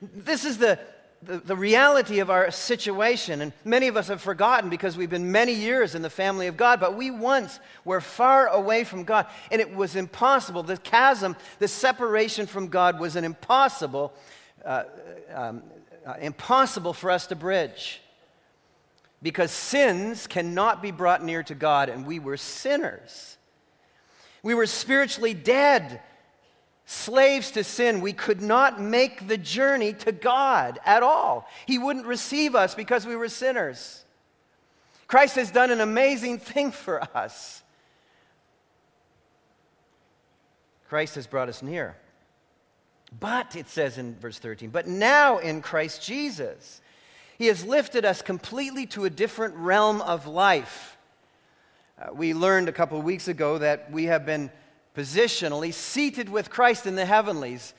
This 0.00 0.44
is 0.44 0.58
the, 0.58 0.78
the, 1.22 1.38
the, 1.38 1.56
reality 1.56 2.20
of 2.20 2.30
our 2.30 2.50
situation. 2.50 3.40
And 3.40 3.52
many 3.64 3.88
of 3.88 3.96
us 3.96 4.08
have 4.08 4.20
forgotten 4.20 4.70
because 4.70 4.96
we've 4.96 5.10
been 5.10 5.32
many 5.32 5.52
years 5.52 5.94
in 5.94 6.02
the 6.02 6.10
family 6.10 6.46
of 6.46 6.56
God, 6.56 6.78
but 6.78 6.96
we 6.96 7.10
once 7.10 7.58
were 7.84 8.00
far 8.00 8.46
away 8.46 8.84
from 8.84 9.04
God. 9.04 9.26
And 9.50 9.60
it 9.60 9.74
was 9.74 9.96
impossible. 9.96 10.62
The 10.62 10.76
chasm, 10.76 11.36
the 11.58 11.68
separation 11.68 12.46
from 12.46 12.68
God 12.68 13.00
was 13.00 13.16
an 13.16 13.24
impossible, 13.24 14.12
uh, 14.64 14.84
um, 15.34 15.62
uh, 16.06 16.14
impossible 16.20 16.92
for 16.92 17.10
us 17.10 17.26
to 17.28 17.36
bridge. 17.36 18.00
Because 19.20 19.50
sins 19.50 20.28
cannot 20.28 20.80
be 20.80 20.92
brought 20.92 21.24
near 21.24 21.42
to 21.42 21.54
God, 21.56 21.88
and 21.88 22.06
we 22.06 22.20
were 22.20 22.36
sinners. 22.36 23.36
We 24.44 24.54
were 24.54 24.66
spiritually 24.66 25.34
dead 25.34 26.00
slaves 26.90 27.50
to 27.50 27.62
sin, 27.62 28.00
we 28.00 28.14
could 28.14 28.40
not 28.40 28.80
make 28.80 29.28
the 29.28 29.36
journey 29.36 29.92
to 29.92 30.10
God 30.10 30.78
at 30.86 31.02
all. 31.02 31.46
He 31.66 31.76
wouldn't 31.76 32.06
receive 32.06 32.54
us 32.54 32.74
because 32.74 33.04
we 33.04 33.14
were 33.14 33.28
sinners. 33.28 34.06
Christ 35.06 35.36
has 35.36 35.50
done 35.50 35.70
an 35.70 35.82
amazing 35.82 36.38
thing 36.38 36.72
for 36.72 37.02
us. 37.14 37.62
Christ 40.88 41.16
has 41.16 41.26
brought 41.26 41.50
us 41.50 41.62
near. 41.62 41.94
But, 43.20 43.54
it 43.54 43.68
says 43.68 43.98
in 43.98 44.14
verse 44.14 44.38
13, 44.38 44.70
but 44.70 44.86
now 44.86 45.36
in 45.36 45.60
Christ 45.60 46.02
Jesus, 46.02 46.80
He 47.36 47.48
has 47.48 47.66
lifted 47.66 48.06
us 48.06 48.22
completely 48.22 48.86
to 48.86 49.04
a 49.04 49.10
different 49.10 49.54
realm 49.56 50.00
of 50.00 50.26
life. 50.26 50.96
Uh, 52.00 52.14
we 52.14 52.32
learned 52.32 52.70
a 52.70 52.72
couple 52.72 52.98
of 52.98 53.04
weeks 53.04 53.28
ago 53.28 53.58
that 53.58 53.92
we 53.92 54.04
have 54.04 54.24
been 54.24 54.50
positionally 54.98 55.72
seated 55.72 56.28
with 56.28 56.50
Christ 56.50 56.84
in 56.84 56.96
the 56.96 57.06
heavenlies. 57.06 57.72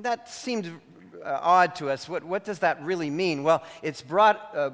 That 0.00 0.30
seemed 0.30 0.80
uh, 1.22 1.38
odd 1.42 1.74
to 1.76 1.90
us. 1.90 2.08
What, 2.08 2.24
what 2.24 2.44
does 2.44 2.60
that 2.60 2.82
really 2.82 3.10
mean? 3.10 3.42
Well, 3.42 3.62
it's 3.82 4.00
brought 4.00 4.56
uh, 4.56 4.70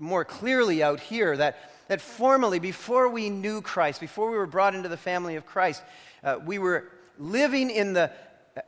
more 0.00 0.24
clearly 0.24 0.82
out 0.82 0.98
here 0.98 1.36
that, 1.36 1.70
that 1.86 2.00
formally, 2.00 2.58
before 2.58 3.08
we 3.08 3.30
knew 3.30 3.62
Christ, 3.62 4.00
before 4.00 4.32
we 4.32 4.36
were 4.36 4.48
brought 4.48 4.74
into 4.74 4.88
the 4.88 4.96
family 4.96 5.36
of 5.36 5.46
Christ, 5.46 5.80
uh, 6.24 6.38
we 6.44 6.58
were 6.58 6.88
living 7.18 7.70
in 7.70 7.92
the 7.92 8.10
uh, 8.56 8.60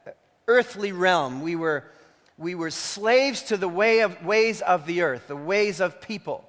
earthly 0.47 0.93
realm. 0.93 1.43
We 1.43 1.57
were, 1.57 1.91
we 2.39 2.55
were 2.55 2.71
slaves 2.71 3.43
to 3.45 3.57
the 3.57 3.69
way 3.69 4.01
of, 4.01 4.25
ways 4.25 4.61
of 4.61 4.87
the 4.87 5.03
earth, 5.03 5.27
the 5.27 5.37
ways 5.37 5.81
of 5.81 6.01
people. 6.01 6.49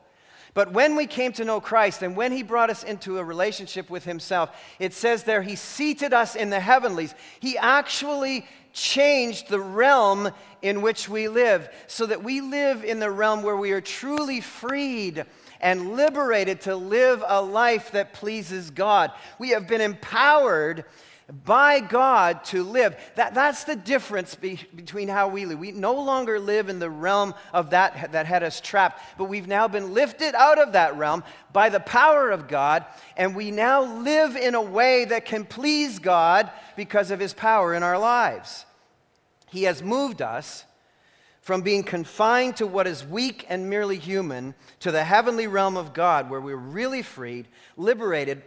But 0.54 0.72
when 0.72 0.96
we 0.96 1.08
came 1.08 1.32
to 1.34 1.46
know 1.46 1.60
Christ 1.60 2.04
and 2.04 2.16
when 2.16 2.32
he 2.32 2.44
brought 2.44 2.70
us 2.70 2.84
into 2.84 3.18
a 3.18 3.24
relationship 3.24 3.90
with 3.90 4.06
himself, 4.06 4.52
it 4.78 4.94
says 4.94 5.24
there, 5.24 5.42
he 5.42 5.56
seated 5.56 6.14
us 6.14 6.36
in 6.36 6.52
the 6.52 6.60
heavenlies. 6.60 7.16
He 7.40 7.58
actually 7.58 8.46
changed 8.72 9.50
the 9.50 9.60
realm 9.60 10.30
in 10.62 10.82
which 10.82 11.10
we 11.10 11.28
live 11.28 11.70
so 11.88 12.06
that 12.06 12.24
we 12.24 12.42
live 12.42 12.84
in 12.84 13.00
the 13.00 13.10
realm 13.10 13.42
where 13.42 13.58
we 13.58 13.72
are 13.72 13.82
truly 13.82 14.42
freed 14.42 15.26
and 15.60 15.96
liberated 15.96 16.62
to 16.62 16.76
live 16.76 17.24
a 17.26 17.42
life 17.42 17.92
that 17.92 18.14
pleases 18.14 18.70
God. 18.70 19.12
We 19.40 19.52
have 19.52 19.68
been 19.68 19.82
empowered 19.82 20.86
by 21.46 21.80
God 21.80 22.44
to 22.46 22.64
live. 22.64 22.96
That, 23.16 23.34
that's 23.34 23.64
the 23.64 23.76
difference 23.76 24.36
be, 24.36 24.60
between 24.76 25.08
how 25.08 25.30
we 25.30 25.46
live. 25.46 25.60
We 25.60 25.72
no 25.72 25.94
longer 25.94 26.40
live 26.40 26.70
in 26.70 26.80
the 26.80 26.90
realm 26.90 27.34
of 27.54 27.70
that 27.70 28.12
that 28.12 28.26
had 28.26 28.44
us 28.44 28.60
trapped, 28.60 29.02
but 29.18 29.26
we've 29.26 29.48
now 29.48 29.68
been 29.68 29.94
lifted 29.94 30.36
out 30.36 30.60
of 30.60 30.74
that 30.74 30.98
realm 30.98 31.24
by 31.52 31.70
the 31.70 31.80
power 31.80 32.30
of 32.30 32.48
God, 32.48 32.86
and 33.16 33.36
we 33.36 33.52
now 33.52 33.84
live 34.02 34.36
in 34.36 34.56
a 34.56 34.62
way 34.62 35.06
that 35.06 35.26
can 35.26 35.46
please 35.46 36.00
God 36.00 36.52
because 36.76 37.12
of 37.12 37.20
His 37.20 37.34
power 37.34 37.74
in 37.74 37.84
our 37.84 37.98
lives. 37.98 38.66
He 39.50 39.64
has 39.64 39.82
moved 39.82 40.22
us 40.22 40.66
from 41.42 41.62
being 41.62 41.84
confined 41.84 42.56
to 42.58 42.66
what 42.66 42.88
is 42.88 43.06
weak 43.06 43.46
and 43.50 43.70
merely 43.70 43.98
human 43.98 44.56
to 44.80 44.92
the 44.92 45.04
heavenly 45.04 45.46
realm 45.46 45.78
of 45.78 45.94
God, 45.94 46.30
where 46.30 46.42
we're 46.42 46.56
really 46.56 47.02
freed, 47.02 47.48
liberated 47.76 48.42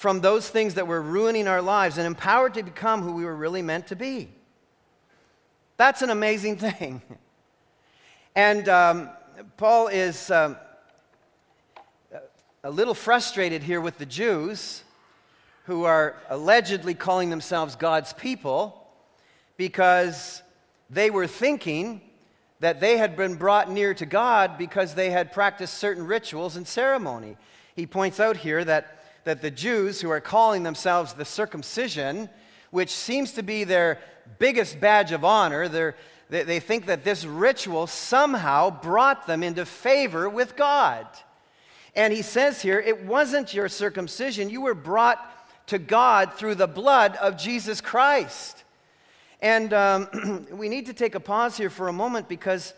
from 0.00 0.22
those 0.22 0.48
things 0.48 0.76
that 0.76 0.86
were 0.86 1.02
ruining 1.02 1.46
our 1.46 1.60
lives 1.60 1.98
and 1.98 2.06
empowered 2.06 2.54
to 2.54 2.62
become 2.62 3.02
who 3.02 3.12
we 3.12 3.22
were 3.22 3.36
really 3.36 3.60
meant 3.60 3.86
to 3.86 3.94
be. 3.94 4.30
That's 5.76 6.00
an 6.00 6.08
amazing 6.08 6.56
thing. 6.56 7.02
And 8.34 8.66
um, 8.70 9.10
Paul 9.58 9.88
is 9.88 10.30
um, 10.30 10.56
a 12.64 12.70
little 12.70 12.94
frustrated 12.94 13.62
here 13.62 13.78
with 13.78 13.98
the 13.98 14.06
Jews 14.06 14.84
who 15.64 15.84
are 15.84 16.16
allegedly 16.30 16.94
calling 16.94 17.28
themselves 17.28 17.76
God's 17.76 18.14
people 18.14 18.88
because 19.58 20.42
they 20.88 21.10
were 21.10 21.26
thinking 21.26 22.00
that 22.60 22.80
they 22.80 22.96
had 22.96 23.18
been 23.18 23.34
brought 23.34 23.70
near 23.70 23.92
to 23.92 24.06
God 24.06 24.56
because 24.56 24.94
they 24.94 25.10
had 25.10 25.30
practiced 25.30 25.74
certain 25.74 26.06
rituals 26.06 26.56
and 26.56 26.66
ceremony. 26.66 27.36
He 27.76 27.86
points 27.86 28.18
out 28.18 28.38
here 28.38 28.64
that 28.64 28.96
that 29.24 29.42
the 29.42 29.50
Jews, 29.50 30.00
who 30.00 30.10
are 30.10 30.20
calling 30.20 30.62
themselves 30.62 31.12
the 31.12 31.24
circumcision, 31.24 32.28
which 32.70 32.90
seems 32.90 33.32
to 33.32 33.42
be 33.42 33.64
their 33.64 33.98
biggest 34.38 34.80
badge 34.80 35.12
of 35.12 35.24
honor, 35.24 35.94
they, 36.28 36.42
they 36.42 36.60
think 36.60 36.86
that 36.86 37.04
this 37.04 37.24
ritual 37.24 37.86
somehow 37.86 38.70
brought 38.70 39.26
them 39.26 39.42
into 39.42 39.66
favor 39.66 40.28
with 40.28 40.56
God. 40.56 41.06
And 41.94 42.12
he 42.12 42.22
says 42.22 42.62
here, 42.62 42.78
it 42.78 43.04
wasn't 43.04 43.52
your 43.52 43.68
circumcision. 43.68 44.48
You 44.48 44.60
were 44.60 44.74
brought 44.74 45.18
to 45.66 45.78
God 45.78 46.34
through 46.34 46.54
the 46.56 46.68
blood 46.68 47.16
of 47.16 47.36
Jesus 47.36 47.80
Christ. 47.80 48.64
And 49.40 49.72
um, 49.72 50.46
we 50.52 50.68
need 50.68 50.86
to 50.86 50.92
take 50.92 51.14
a 51.14 51.20
pause 51.20 51.56
here 51.56 51.70
for 51.70 51.88
a 51.88 51.92
moment 51.92 52.28
because 52.28 52.74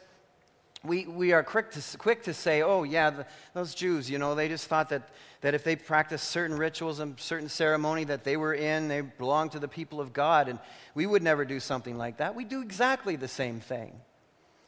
we, 0.85 1.07
we 1.07 1.33
are 1.33 1.45
quick 1.45 1.71
to, 1.73 1.99
quick 1.99 2.25
to 2.25 2.35
say, 2.35 2.63
oh, 2.63 2.83
yeah, 2.83 3.11
the, 3.11 3.27
those 3.55 3.75
Jews, 3.75 4.11
you 4.11 4.19
know, 4.19 4.35
they 4.35 4.49
just 4.49 4.67
thought 4.67 4.89
that, 4.89 5.09
that 5.41 5.55
if 5.55 5.63
they 5.63 5.77
practiced 5.77 6.29
certain 6.29 6.57
rituals 6.57 6.99
and 6.99 7.19
certain 7.21 7.49
ceremony 7.49 8.05
that 8.05 8.25
they 8.25 8.37
were 8.37 8.55
in, 8.55 8.89
they 8.89 9.01
belonged 9.01 9.53
to 9.53 9.61
the 9.61 9.69
people 9.69 10.01
of 10.01 10.13
God. 10.13 10.49
And 10.49 10.59
we 10.95 11.07
would 11.07 11.23
never 11.23 11.45
do 11.45 11.61
something 11.61 11.97
like 11.97 12.17
that. 12.17 12.35
We 12.35 12.45
do 12.45 12.63
exactly 12.63 13.15
the 13.15 13.29
same 13.29 13.61
thing. 13.61 13.93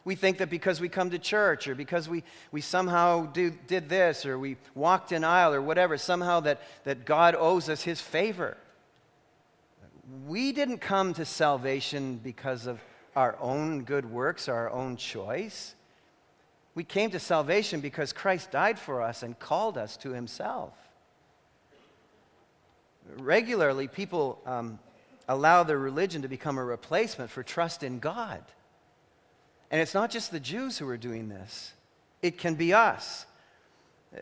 We 0.04 0.14
think 0.14 0.38
that 0.38 0.50
because 0.50 0.80
we 0.80 0.88
come 0.88 1.10
to 1.10 1.18
church 1.18 1.66
or 1.66 1.74
because 1.74 2.08
we, 2.08 2.22
we 2.52 2.60
somehow 2.60 3.26
do, 3.26 3.50
did 3.50 3.88
this 3.88 4.26
or 4.26 4.38
we 4.38 4.56
walked 4.74 5.12
an 5.12 5.24
aisle 5.24 5.54
or 5.54 5.62
whatever, 5.62 5.96
somehow 5.96 6.40
that, 6.40 6.60
that 6.84 7.06
God 7.06 7.34
owes 7.34 7.68
us 7.68 7.82
his 7.82 8.00
favor. 8.00 8.56
we 10.26 10.52
didn't 10.52 10.78
come 10.78 11.14
to 11.14 11.24
salvation 11.24 12.20
because 12.22 12.66
of 12.66 12.80
our 13.16 13.36
own 13.40 13.84
good 13.84 14.10
works, 14.10 14.48
or 14.48 14.54
our 14.54 14.70
own 14.70 14.96
choice. 14.96 15.74
We 16.74 16.84
came 16.84 17.10
to 17.10 17.20
salvation 17.20 17.80
because 17.80 18.12
Christ 18.12 18.50
died 18.50 18.78
for 18.78 19.00
us 19.00 19.22
and 19.22 19.38
called 19.38 19.78
us 19.78 19.96
to 19.98 20.10
himself. 20.10 20.72
Regularly, 23.16 23.86
people 23.86 24.40
um, 24.44 24.78
allow 25.28 25.62
their 25.62 25.78
religion 25.78 26.22
to 26.22 26.28
become 26.28 26.58
a 26.58 26.64
replacement 26.64 27.30
for 27.30 27.42
trust 27.42 27.82
in 27.82 27.98
God. 27.98 28.42
And 29.70 29.80
it's 29.80 29.94
not 29.94 30.10
just 30.10 30.30
the 30.30 30.40
Jews 30.40 30.78
who 30.78 30.88
are 30.88 30.96
doing 30.96 31.28
this, 31.28 31.72
it 32.22 32.38
can 32.38 32.54
be 32.54 32.72
us. 32.72 33.26
Uh, 34.16 34.20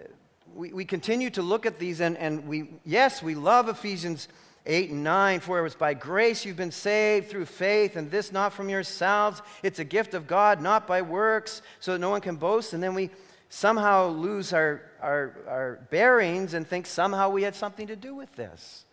we, 0.54 0.72
we 0.72 0.84
continue 0.84 1.30
to 1.30 1.42
look 1.42 1.64
at 1.64 1.78
these, 1.78 2.00
and, 2.00 2.16
and 2.18 2.46
we, 2.46 2.68
yes, 2.84 3.22
we 3.22 3.34
love 3.34 3.68
Ephesians 3.68 4.28
8 4.64 4.90
and 4.90 5.02
9, 5.02 5.40
for 5.40 5.58
it 5.58 5.62
was 5.62 5.74
by 5.74 5.94
grace 5.94 6.44
you've 6.44 6.56
been 6.56 6.70
saved 6.70 7.28
through 7.28 7.46
faith, 7.46 7.96
and 7.96 8.10
this 8.10 8.30
not 8.30 8.52
from 8.52 8.68
yourselves. 8.68 9.42
It's 9.62 9.80
a 9.80 9.84
gift 9.84 10.14
of 10.14 10.26
God, 10.26 10.60
not 10.60 10.86
by 10.86 11.02
works, 11.02 11.62
so 11.80 11.92
that 11.92 11.98
no 11.98 12.10
one 12.10 12.20
can 12.20 12.36
boast. 12.36 12.72
And 12.72 12.82
then 12.82 12.94
we 12.94 13.10
somehow 13.48 14.08
lose 14.08 14.52
our, 14.52 14.82
our, 15.00 15.36
our 15.48 15.80
bearings 15.90 16.54
and 16.54 16.66
think 16.66 16.86
somehow 16.86 17.28
we 17.28 17.42
had 17.42 17.54
something 17.54 17.88
to 17.88 17.96
do 17.96 18.14
with 18.14 18.34
this. 18.36 18.84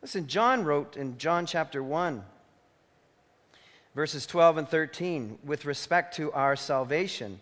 Listen, 0.00 0.26
John 0.26 0.64
wrote 0.64 0.96
in 0.96 1.18
John 1.18 1.46
chapter 1.46 1.82
1, 1.82 2.24
verses 3.94 4.26
12 4.26 4.58
and 4.58 4.68
13, 4.68 5.38
with 5.44 5.64
respect 5.64 6.16
to 6.16 6.32
our 6.32 6.56
salvation 6.56 7.40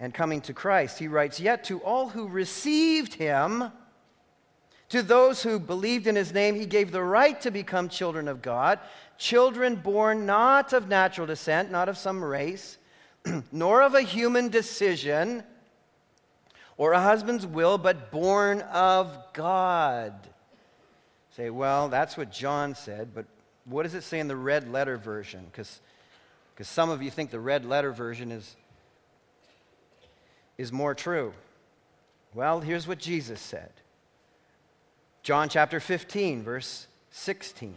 and 0.00 0.14
coming 0.14 0.40
to 0.42 0.52
Christ, 0.52 0.98
he 0.98 1.08
writes, 1.08 1.38
Yet 1.38 1.64
to 1.64 1.78
all 1.80 2.08
who 2.08 2.26
received 2.26 3.14
him, 3.14 3.70
to 4.90 5.02
those 5.02 5.42
who 5.42 5.58
believed 5.58 6.06
in 6.06 6.16
his 6.16 6.34
name, 6.34 6.56
he 6.56 6.66
gave 6.66 6.90
the 6.90 7.02
right 7.02 7.40
to 7.40 7.50
become 7.50 7.88
children 7.88 8.28
of 8.28 8.42
God, 8.42 8.80
children 9.18 9.76
born 9.76 10.26
not 10.26 10.72
of 10.72 10.88
natural 10.88 11.26
descent, 11.26 11.70
not 11.70 11.88
of 11.88 11.96
some 11.96 12.22
race, 12.22 12.76
nor 13.52 13.82
of 13.82 13.94
a 13.94 14.02
human 14.02 14.48
decision 14.48 15.44
or 16.76 16.92
a 16.92 17.00
husband's 17.00 17.46
will, 17.46 17.78
but 17.78 18.10
born 18.10 18.62
of 18.62 19.16
God. 19.32 20.14
Say, 21.36 21.50
well, 21.50 21.88
that's 21.88 22.16
what 22.16 22.32
John 22.32 22.74
said, 22.74 23.14
but 23.14 23.26
what 23.66 23.84
does 23.84 23.94
it 23.94 24.02
say 24.02 24.18
in 24.18 24.26
the 24.26 24.36
red 24.36 24.70
letter 24.72 24.96
version? 24.96 25.46
Because 25.52 25.80
some 26.62 26.90
of 26.90 27.00
you 27.00 27.10
think 27.10 27.30
the 27.30 27.38
red 27.38 27.64
letter 27.64 27.92
version 27.92 28.32
is, 28.32 28.56
is 30.58 30.72
more 30.72 30.94
true. 30.94 31.32
Well, 32.34 32.60
here's 32.60 32.88
what 32.88 32.98
Jesus 32.98 33.40
said 33.40 33.70
John 35.22 35.48
chapter 35.48 35.80
15, 35.80 36.42
verse 36.42 36.86
16. 37.10 37.74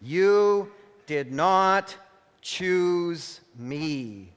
You 0.00 0.70
did 1.06 1.32
not 1.32 1.96
choose 2.40 3.40
me, 3.58 4.32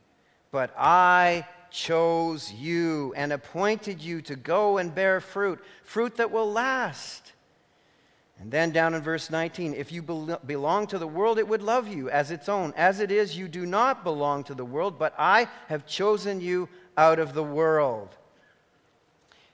but 0.51 0.73
I 0.77 1.47
chose 1.69 2.51
you 2.51 3.13
and 3.15 3.31
appointed 3.33 4.01
you 4.01 4.21
to 4.23 4.35
go 4.35 4.77
and 4.77 4.93
bear 4.93 5.19
fruit, 5.21 5.59
fruit 5.83 6.15
that 6.17 6.31
will 6.31 6.51
last. 6.51 7.33
And 8.39 8.51
then 8.51 8.71
down 8.71 8.93
in 8.93 9.01
verse 9.01 9.29
19, 9.29 9.75
if 9.75 9.91
you 9.91 10.01
belong 10.01 10.87
to 10.87 10.97
the 10.97 11.07
world, 11.07 11.37
it 11.37 11.47
would 11.47 11.61
love 11.61 11.87
you 11.87 12.09
as 12.09 12.31
its 12.31 12.49
own. 12.49 12.73
As 12.75 12.99
it 12.99 13.11
is, 13.11 13.37
you 13.37 13.47
do 13.47 13.65
not 13.65 14.03
belong 14.03 14.43
to 14.45 14.55
the 14.55 14.65
world, 14.65 14.97
but 14.97 15.13
I 15.17 15.47
have 15.67 15.85
chosen 15.85 16.41
you 16.41 16.67
out 16.97 17.19
of 17.19 17.33
the 17.33 17.43
world. 17.43 18.09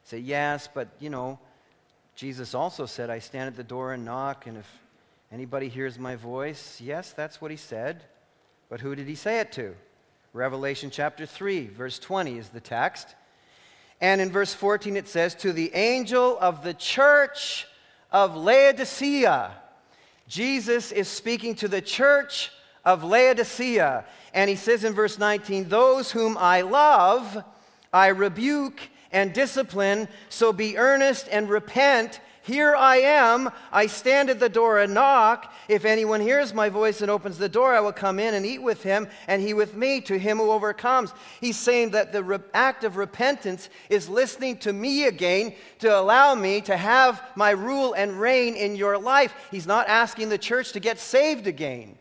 Say, 0.05 0.19
yes, 0.19 0.67
but 0.73 0.87
you 0.99 1.09
know, 1.09 1.39
Jesus 2.19 2.53
also 2.53 2.85
said, 2.85 3.09
I 3.09 3.19
stand 3.19 3.47
at 3.47 3.55
the 3.55 3.63
door 3.63 3.93
and 3.93 4.03
knock, 4.03 4.45
and 4.45 4.57
if 4.57 4.69
anybody 5.31 5.69
hears 5.69 5.97
my 5.97 6.17
voice, 6.17 6.81
yes, 6.81 7.13
that's 7.13 7.39
what 7.39 7.49
he 7.49 7.55
said. 7.55 8.03
But 8.67 8.81
who 8.81 8.93
did 8.93 9.07
he 9.07 9.15
say 9.15 9.39
it 9.39 9.53
to? 9.53 9.73
Revelation 10.33 10.89
chapter 10.89 11.25
3, 11.25 11.67
verse 11.67 11.97
20 11.97 12.37
is 12.37 12.49
the 12.49 12.59
text. 12.59 13.15
And 14.01 14.19
in 14.19 14.31
verse 14.31 14.53
14 14.53 14.97
it 14.97 15.07
says, 15.07 15.33
To 15.35 15.53
the 15.53 15.73
angel 15.73 16.37
of 16.41 16.61
the 16.61 16.73
church 16.73 17.65
of 18.11 18.35
Laodicea. 18.35 19.51
Jesus 20.27 20.91
is 20.91 21.07
speaking 21.07 21.55
to 21.55 21.69
the 21.69 21.81
church 21.81 22.51
of 22.83 23.01
Laodicea. 23.01 24.03
And 24.33 24.49
he 24.49 24.57
says 24.57 24.83
in 24.83 24.91
verse 24.91 25.17
19, 25.17 25.69
Those 25.69 26.11
whom 26.11 26.37
I 26.37 26.61
love, 26.63 27.45
I 27.93 28.07
rebuke 28.07 28.89
and 29.11 29.33
discipline. 29.33 30.07
So 30.29 30.53
be 30.53 30.77
earnest 30.77 31.27
and 31.31 31.49
repent. 31.49 32.19
Here 32.41 32.75
I 32.75 32.97
am. 32.97 33.51
I 33.71 33.85
stand 33.85 34.31
at 34.31 34.39
the 34.39 34.49
door 34.49 34.79
and 34.79 34.95
knock. 34.95 35.53
If 35.67 35.85
anyone 35.85 36.19
hears 36.19 36.51
my 36.51 36.69
voice 36.69 37.01
and 37.01 37.11
opens 37.11 37.37
the 37.37 37.47
door, 37.47 37.75
I 37.75 37.79
will 37.79 37.91
come 37.91 38.17
in 38.17 38.33
and 38.33 38.43
eat 38.43 38.63
with 38.63 38.81
him, 38.81 39.07
and 39.27 39.39
he 39.39 39.53
with 39.53 39.75
me, 39.75 40.01
to 40.01 40.17
him 40.17 40.37
who 40.37 40.49
overcomes. 40.49 41.13
He's 41.41 41.59
saying 41.59 41.91
that 41.91 42.11
the 42.11 42.23
re- 42.23 42.39
act 42.55 42.83
of 42.83 42.97
repentance 42.97 43.69
is 43.87 44.09
listening 44.09 44.57
to 44.59 44.73
me 44.73 45.05
again 45.05 45.53
to 45.77 45.95
allow 45.95 46.33
me 46.33 46.61
to 46.61 46.75
have 46.75 47.21
my 47.35 47.51
rule 47.51 47.93
and 47.93 48.19
reign 48.19 48.55
in 48.55 48.75
your 48.75 48.97
life. 48.97 49.31
He's 49.51 49.67
not 49.67 49.87
asking 49.87 50.29
the 50.29 50.39
church 50.39 50.71
to 50.71 50.79
get 50.79 50.97
saved 50.97 51.45
again. 51.45 51.98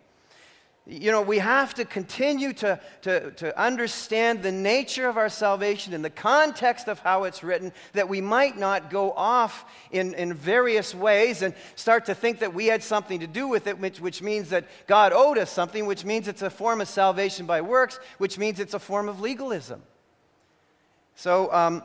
You 0.91 1.13
know, 1.13 1.21
we 1.21 1.37
have 1.37 1.75
to 1.75 1.85
continue 1.85 2.55
to, 2.55 2.81
to, 3.03 3.31
to 3.33 3.61
understand 3.61 4.43
the 4.43 4.51
nature 4.51 5.07
of 5.07 5.19
our 5.19 5.29
salvation 5.29 5.93
in 5.93 6.01
the 6.01 6.09
context 6.09 6.89
of 6.89 6.99
how 7.01 7.25
it's 7.25 7.45
written, 7.45 7.73
that 7.93 8.09
we 8.09 8.23
might 8.23 8.57
not 8.57 8.89
go 8.89 9.13
off 9.13 9.67
in, 9.91 10.15
in 10.15 10.33
various 10.33 10.95
ways 10.95 11.43
and 11.43 11.53
start 11.77 12.07
to 12.07 12.15
think 12.15 12.39
that 12.39 12.55
we 12.55 12.67
had 12.67 12.83
something 12.83 13.21
to 13.21 13.27
do 13.27 13.49
with 13.49 13.67
it, 13.67 13.79
which, 13.79 14.01
which 14.01 14.23
means 14.23 14.49
that 14.49 14.65
God 14.87 15.13
owed 15.13 15.37
us 15.37 15.53
something, 15.53 15.85
which 15.85 16.07
means 16.07 16.27
it's 16.27 16.41
a 16.41 16.49
form 16.49 16.81
of 16.81 16.89
salvation 16.89 17.45
by 17.45 17.61
works, 17.61 18.01
which 18.17 18.39
means 18.39 18.59
it's 18.59 18.73
a 18.73 18.79
form 18.79 19.11
of 19.11 19.21
legalism. 19.21 19.83
So 21.17 21.53
um, 21.53 21.83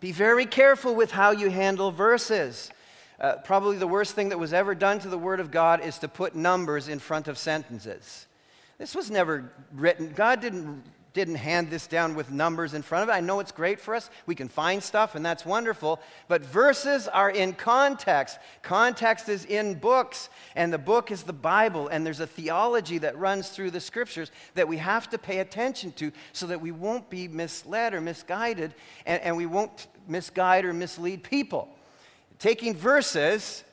be 0.00 0.10
very 0.10 0.46
careful 0.46 0.96
with 0.96 1.12
how 1.12 1.30
you 1.30 1.50
handle 1.50 1.92
verses. 1.92 2.72
Uh, 3.20 3.36
probably 3.36 3.76
the 3.76 3.86
worst 3.86 4.14
thing 4.14 4.30
that 4.30 4.38
was 4.38 4.52
ever 4.52 4.74
done 4.74 4.98
to 4.98 5.08
the 5.08 5.18
Word 5.18 5.40
of 5.40 5.50
God 5.50 5.80
is 5.80 5.98
to 5.98 6.08
put 6.08 6.34
numbers 6.34 6.88
in 6.88 6.98
front 6.98 7.28
of 7.28 7.38
sentences. 7.38 8.26
This 8.78 8.94
was 8.94 9.10
never 9.10 9.52
written. 9.72 10.12
God 10.12 10.40
didn't, 10.40 10.82
didn't 11.12 11.36
hand 11.36 11.70
this 11.70 11.86
down 11.86 12.16
with 12.16 12.32
numbers 12.32 12.74
in 12.74 12.82
front 12.82 13.04
of 13.04 13.08
it. 13.08 13.12
I 13.12 13.20
know 13.20 13.38
it's 13.38 13.52
great 13.52 13.78
for 13.78 13.94
us. 13.94 14.10
We 14.26 14.34
can 14.34 14.48
find 14.48 14.82
stuff, 14.82 15.14
and 15.14 15.24
that's 15.24 15.46
wonderful. 15.46 16.00
But 16.26 16.44
verses 16.44 17.06
are 17.06 17.30
in 17.30 17.52
context. 17.52 18.40
Context 18.62 19.28
is 19.28 19.44
in 19.44 19.74
books, 19.74 20.28
and 20.56 20.72
the 20.72 20.78
book 20.78 21.12
is 21.12 21.22
the 21.22 21.32
Bible. 21.32 21.86
And 21.86 22.04
there's 22.04 22.18
a 22.18 22.26
theology 22.26 22.98
that 22.98 23.16
runs 23.16 23.50
through 23.50 23.70
the 23.70 23.80
scriptures 23.80 24.32
that 24.56 24.66
we 24.66 24.78
have 24.78 25.08
to 25.10 25.18
pay 25.18 25.38
attention 25.38 25.92
to 25.92 26.10
so 26.32 26.48
that 26.48 26.60
we 26.60 26.72
won't 26.72 27.08
be 27.08 27.28
misled 27.28 27.94
or 27.94 28.00
misguided, 28.00 28.74
and, 29.06 29.22
and 29.22 29.36
we 29.36 29.46
won't 29.46 29.86
misguide 30.08 30.64
or 30.64 30.72
mislead 30.72 31.22
people 31.22 31.68
taking 32.44 32.76
verses 32.76 33.64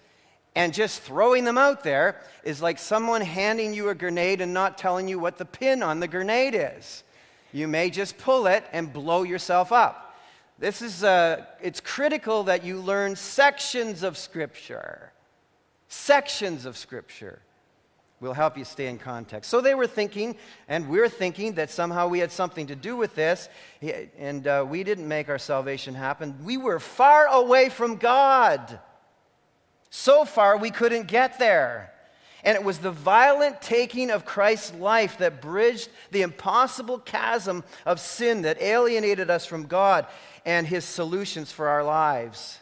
and 0.56 0.74
just 0.74 1.02
throwing 1.02 1.44
them 1.44 1.58
out 1.58 1.84
there 1.84 2.22
is 2.46 2.62
like 2.62 2.80
someone 2.80 3.20
handing 3.20 3.74
you 3.74 3.90
a 3.90 3.94
grenade 3.94 4.40
and 4.40 4.54
not 4.54 4.78
telling 4.78 5.10
you 5.10 5.20
what 5.20 5.38
the 5.38 5.44
pin 5.44 5.84
on 5.84 6.00
the 6.00 6.08
grenade 6.08 6.56
is. 6.56 7.04
You 7.52 7.68
may 7.68 7.90
just 7.90 8.18
pull 8.18 8.48
it 8.48 8.64
and 8.72 8.94
blow 8.94 9.24
yourself 9.24 9.74
up. 9.74 10.16
This 10.58 10.82
is, 10.82 11.04
uh, 11.04 11.44
it's 11.62 11.82
critical 11.82 12.44
that 12.44 12.64
you 12.64 12.80
learn 12.80 13.18
sections 13.18 14.04
of 14.04 14.18
Scripture. 14.18 15.12
Sections 15.90 16.64
of 16.64 16.78
Scripture 16.78 17.42
will 18.22 18.34
help 18.34 18.56
you 18.56 18.64
stay 18.64 18.88
in 18.88 19.00
context. 19.00 19.50
So 19.50 19.60
they 19.60 19.74
were 19.74 19.88
thinking, 19.88 20.38
and 20.68 20.88
we're 20.88 21.10
thinking, 21.10 21.56
that 21.56 21.72
somehow 21.72 22.08
we 22.08 22.20
had 22.20 22.32
something 22.32 22.68
to 22.68 22.76
do 22.76 22.96
with 22.96 23.16
this, 23.16 23.50
and 24.18 24.48
uh, 24.48 24.64
we 24.68 24.84
didn't 24.84 25.08
make 25.08 25.28
our 25.28 25.40
salvation 25.40 25.96
happen. 25.96 26.38
We 26.44 26.56
were 26.56 26.80
far 26.80 27.26
away 27.26 27.70
from 27.70 27.96
God. 27.96 28.80
So 29.90 30.24
far, 30.24 30.58
we 30.58 30.70
couldn't 30.70 31.08
get 31.08 31.40
there. 31.40 31.92
And 32.44 32.56
it 32.56 32.64
was 32.64 32.78
the 32.78 32.92
violent 32.92 33.62
taking 33.62 34.12
of 34.12 34.24
Christ's 34.24 34.74
life 34.76 35.18
that 35.18 35.42
bridged 35.42 35.90
the 36.12 36.22
impossible 36.22 37.00
chasm 37.00 37.64
of 37.86 38.00
sin 38.00 38.44
that 38.44 38.62
alienated 38.62 39.30
us 39.30 39.46
from 39.46 39.66
God 39.66 40.06
and 40.46 40.66
his 40.66 40.86
solutions 40.86 41.52
for 41.52 41.68
our 41.68 41.84
lives. 41.84 42.60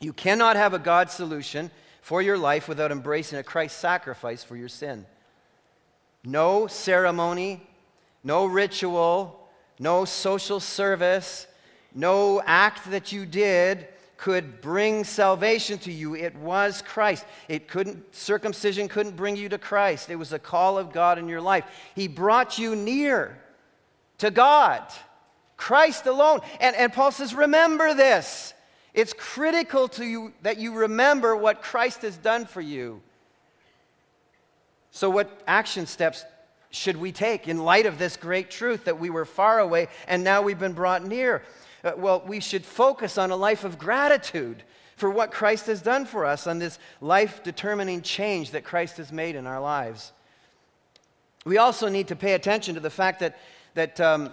You 0.00 0.12
cannot 0.12 0.56
have 0.56 0.74
a 0.74 0.78
God 0.78 1.10
solution 1.10 1.70
for 2.02 2.20
your 2.20 2.36
life 2.36 2.68
without 2.68 2.92
embracing 2.92 3.38
a 3.38 3.42
Christ 3.42 3.78
sacrifice 3.78 4.44
for 4.44 4.56
your 4.56 4.68
sin. 4.68 5.06
No 6.24 6.66
ceremony, 6.66 7.66
no 8.22 8.44
ritual, 8.44 9.48
no 9.78 10.04
social 10.04 10.60
service, 10.60 11.46
no 11.94 12.42
act 12.44 12.90
that 12.90 13.12
you 13.12 13.24
did 13.24 13.88
could 14.16 14.60
bring 14.60 15.04
salvation 15.04 15.78
to 15.78 15.92
you. 15.92 16.14
It 16.14 16.34
was 16.36 16.82
Christ. 16.82 17.24
It 17.48 17.66
couldn't 17.66 18.14
circumcision 18.14 18.88
couldn't 18.88 19.16
bring 19.16 19.36
you 19.36 19.48
to 19.48 19.58
Christ. 19.58 20.10
It 20.10 20.16
was 20.16 20.32
a 20.32 20.38
call 20.38 20.78
of 20.78 20.92
God 20.92 21.18
in 21.18 21.28
your 21.28 21.40
life. 21.40 21.64
He 21.94 22.06
brought 22.08 22.58
you 22.58 22.76
near 22.76 23.38
to 24.18 24.30
God. 24.30 24.82
Christ 25.56 26.06
alone. 26.06 26.40
And, 26.60 26.74
and 26.76 26.92
Paul 26.92 27.12
says, 27.12 27.34
remember 27.34 27.94
this. 27.94 28.54
It's 28.94 29.14
critical 29.14 29.88
to 29.88 30.04
you 30.04 30.32
that 30.42 30.58
you 30.58 30.74
remember 30.74 31.34
what 31.34 31.62
Christ 31.62 32.02
has 32.02 32.16
done 32.16 32.44
for 32.44 32.60
you. 32.60 33.00
So, 34.90 35.08
what 35.08 35.42
action 35.46 35.86
steps 35.86 36.24
should 36.70 36.96
we 36.96 37.12
take 37.12 37.48
in 37.48 37.64
light 37.64 37.86
of 37.86 37.98
this 37.98 38.16
great 38.16 38.50
truth 38.50 38.84
that 38.84 38.98
we 38.98 39.08
were 39.08 39.24
far 39.24 39.58
away 39.58 39.88
and 40.06 40.22
now 40.22 40.42
we've 40.42 40.58
been 40.58 40.74
brought 40.74 41.04
near? 41.04 41.42
Uh, 41.82 41.92
well, 41.96 42.22
we 42.26 42.40
should 42.40 42.64
focus 42.64 43.16
on 43.16 43.30
a 43.30 43.36
life 43.36 43.64
of 43.64 43.78
gratitude 43.78 44.62
for 44.96 45.10
what 45.10 45.32
Christ 45.32 45.66
has 45.66 45.80
done 45.82 46.04
for 46.04 46.24
us, 46.24 46.46
on 46.46 46.58
this 46.58 46.78
life 47.00 47.42
determining 47.42 48.02
change 48.02 48.50
that 48.50 48.62
Christ 48.62 48.98
has 48.98 49.10
made 49.10 49.34
in 49.34 49.46
our 49.46 49.60
lives. 49.60 50.12
We 51.44 51.58
also 51.58 51.88
need 51.88 52.08
to 52.08 52.16
pay 52.16 52.34
attention 52.34 52.74
to 52.74 52.80
the 52.80 52.90
fact 52.90 53.20
that, 53.20 53.38
that 53.74 54.00
um, 54.00 54.30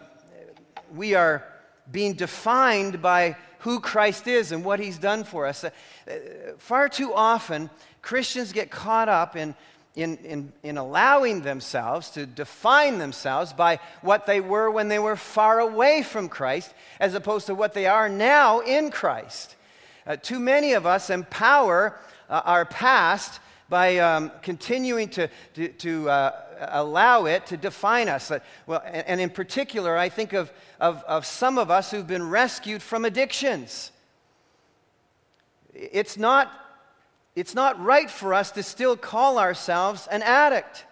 we 0.93 1.15
are 1.15 1.43
being 1.91 2.13
defined 2.13 3.01
by 3.01 3.35
who 3.59 3.79
Christ 3.79 4.27
is 4.27 4.51
and 4.51 4.63
what 4.63 4.79
he's 4.79 4.97
done 4.97 5.23
for 5.23 5.45
us. 5.45 5.63
Uh, 5.63 5.71
far 6.57 6.87
too 6.89 7.13
often, 7.13 7.69
Christians 8.01 8.53
get 8.53 8.71
caught 8.71 9.09
up 9.09 9.35
in, 9.35 9.53
in, 9.95 10.17
in, 10.17 10.53
in 10.63 10.77
allowing 10.77 11.41
themselves 11.41 12.09
to 12.11 12.25
define 12.25 12.99
themselves 12.99 13.51
by 13.51 13.79
what 14.01 14.25
they 14.25 14.39
were 14.39 14.71
when 14.71 14.87
they 14.87 14.99
were 14.99 15.17
far 15.17 15.59
away 15.59 16.03
from 16.03 16.29
Christ, 16.29 16.73
as 16.99 17.15
opposed 17.15 17.47
to 17.47 17.55
what 17.55 17.73
they 17.73 17.85
are 17.85 18.07
now 18.07 18.61
in 18.61 18.91
Christ. 18.91 19.55
Uh, 20.07 20.15
too 20.15 20.39
many 20.39 20.73
of 20.73 20.85
us 20.85 21.09
empower 21.09 21.99
uh, 22.29 22.41
our 22.45 22.65
past 22.65 23.41
by 23.69 23.97
um, 23.99 24.31
continuing 24.41 25.07
to, 25.09 25.29
to, 25.53 25.67
to 25.69 26.09
uh, 26.09 26.31
allow 26.69 27.25
it 27.25 27.45
to 27.47 27.57
define 27.57 28.09
us. 28.09 28.31
Well, 28.65 28.81
and, 28.85 29.07
and, 29.07 29.21
in 29.21 29.29
particular, 29.29 29.95
I 29.95 30.09
think 30.09 30.33
of, 30.33 30.51
of, 30.79 31.03
of 31.03 31.25
some 31.25 31.57
of 31.57 31.69
us 31.69 31.91
who've 31.91 32.07
been 32.07 32.29
rescued 32.29 32.81
from 32.81 33.05
addictions. 33.05 33.91
It's 35.73 36.17
not, 36.17 36.51
it's 37.35 37.55
not 37.55 37.81
right 37.81 38.09
for 38.09 38.33
us 38.33 38.51
to 38.51 38.63
still 38.63 38.97
call 38.97 39.37
ourselves 39.37 40.07
an 40.07 40.23
addict 40.23 40.85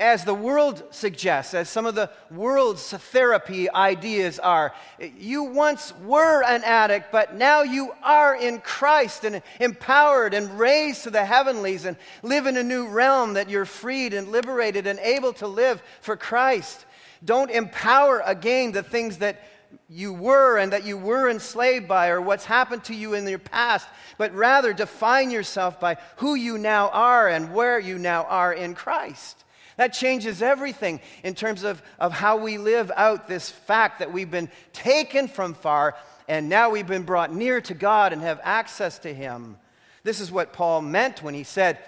as 0.00 0.24
the 0.24 0.34
world 0.34 0.82
suggests, 0.90 1.52
as 1.52 1.68
some 1.68 1.84
of 1.84 1.94
the 1.94 2.10
world's 2.30 2.90
therapy 2.90 3.70
ideas 3.70 4.38
are. 4.38 4.74
You 4.98 5.44
once 5.44 5.92
were 6.02 6.42
an 6.42 6.64
addict, 6.64 7.12
but 7.12 7.36
now 7.36 7.62
you 7.62 7.92
are 8.02 8.34
in 8.34 8.60
Christ 8.60 9.24
and 9.24 9.42
empowered 9.60 10.32
and 10.32 10.58
raised 10.58 11.02
to 11.02 11.10
the 11.10 11.24
heavenlies 11.24 11.84
and 11.84 11.98
live 12.22 12.46
in 12.46 12.56
a 12.56 12.62
new 12.62 12.88
realm 12.88 13.34
that 13.34 13.50
you're 13.50 13.66
freed 13.66 14.14
and 14.14 14.28
liberated 14.28 14.86
and 14.86 14.98
able 15.00 15.34
to 15.34 15.46
live 15.46 15.82
for 16.00 16.16
Christ. 16.16 16.86
Don't 17.22 17.50
empower 17.50 18.20
again 18.24 18.72
the 18.72 18.82
things 18.82 19.18
that 19.18 19.42
you 19.90 20.14
were 20.14 20.56
and 20.56 20.72
that 20.72 20.84
you 20.84 20.96
were 20.96 21.28
enslaved 21.28 21.86
by 21.86 22.08
or 22.08 22.22
what's 22.22 22.46
happened 22.46 22.84
to 22.84 22.94
you 22.94 23.12
in 23.12 23.28
your 23.28 23.38
past, 23.38 23.86
but 24.16 24.34
rather 24.34 24.72
define 24.72 25.30
yourself 25.30 25.78
by 25.78 25.98
who 26.16 26.34
you 26.34 26.56
now 26.56 26.88
are 26.88 27.28
and 27.28 27.52
where 27.52 27.78
you 27.78 27.98
now 27.98 28.24
are 28.24 28.52
in 28.54 28.74
Christ. 28.74 29.44
That 29.80 29.94
changes 29.94 30.42
everything 30.42 31.00
in 31.24 31.34
terms 31.34 31.64
of, 31.64 31.82
of 31.98 32.12
how 32.12 32.36
we 32.36 32.58
live 32.58 32.92
out 32.96 33.28
this 33.28 33.48
fact 33.48 34.00
that 34.00 34.12
we've 34.12 34.30
been 34.30 34.50
taken 34.74 35.26
from 35.26 35.54
far 35.54 35.96
and 36.28 36.50
now 36.50 36.68
we've 36.68 36.86
been 36.86 37.04
brought 37.04 37.32
near 37.32 37.62
to 37.62 37.72
God 37.72 38.12
and 38.12 38.20
have 38.20 38.40
access 38.42 38.98
to 38.98 39.14
Him. 39.14 39.56
This 40.02 40.20
is 40.20 40.30
what 40.30 40.52
Paul 40.52 40.82
meant 40.82 41.22
when 41.22 41.32
he 41.32 41.44
said, 41.44 41.78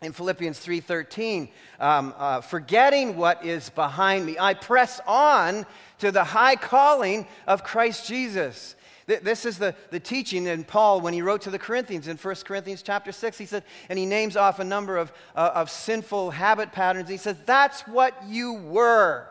in 0.00 0.12
Philippians 0.12 0.60
3:13, 0.60 1.48
um, 1.80 2.14
uh, 2.16 2.40
forgetting 2.40 3.16
what 3.16 3.44
is 3.44 3.68
behind 3.70 4.24
me, 4.24 4.36
I 4.38 4.54
press 4.54 5.00
on 5.04 5.66
to 5.98 6.12
the 6.12 6.22
high 6.22 6.54
calling 6.54 7.26
of 7.48 7.64
Christ 7.64 8.06
Jesus. 8.06 8.76
This 9.08 9.46
is 9.46 9.56
the, 9.56 9.74
the 9.88 9.98
teaching 9.98 10.46
in 10.46 10.64
Paul 10.64 11.00
when 11.00 11.14
he 11.14 11.22
wrote 11.22 11.40
to 11.42 11.50
the 11.50 11.58
Corinthians 11.58 12.08
in 12.08 12.18
1 12.18 12.34
Corinthians 12.44 12.82
chapter 12.82 13.10
6. 13.10 13.38
He 13.38 13.46
said, 13.46 13.64
and 13.88 13.98
he 13.98 14.04
names 14.04 14.36
off 14.36 14.58
a 14.58 14.64
number 14.64 14.98
of, 14.98 15.10
uh, 15.34 15.50
of 15.54 15.70
sinful 15.70 16.30
habit 16.32 16.72
patterns. 16.72 17.08
He 17.08 17.16
says, 17.16 17.36
That's 17.46 17.80
what 17.82 18.12
you 18.26 18.52
were. 18.52 19.26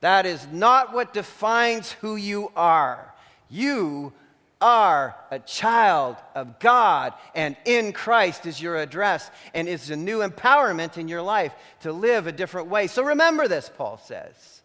That 0.00 0.24
is 0.24 0.46
not 0.50 0.94
what 0.94 1.12
defines 1.12 1.92
who 1.92 2.16
you 2.16 2.52
are. 2.56 3.14
You 3.50 4.14
are 4.62 5.14
a 5.30 5.40
child 5.40 6.16
of 6.34 6.58
God, 6.58 7.12
and 7.34 7.56
in 7.66 7.92
Christ 7.92 8.46
is 8.46 8.62
your 8.62 8.76
address, 8.76 9.30
and 9.52 9.68
it's 9.68 9.90
a 9.90 9.96
new 9.96 10.20
empowerment 10.20 10.96
in 10.96 11.06
your 11.06 11.20
life 11.20 11.52
to 11.82 11.92
live 11.92 12.26
a 12.26 12.32
different 12.32 12.68
way. 12.68 12.86
So 12.86 13.04
remember 13.04 13.46
this, 13.46 13.70
Paul 13.76 13.98
says. 13.98 14.62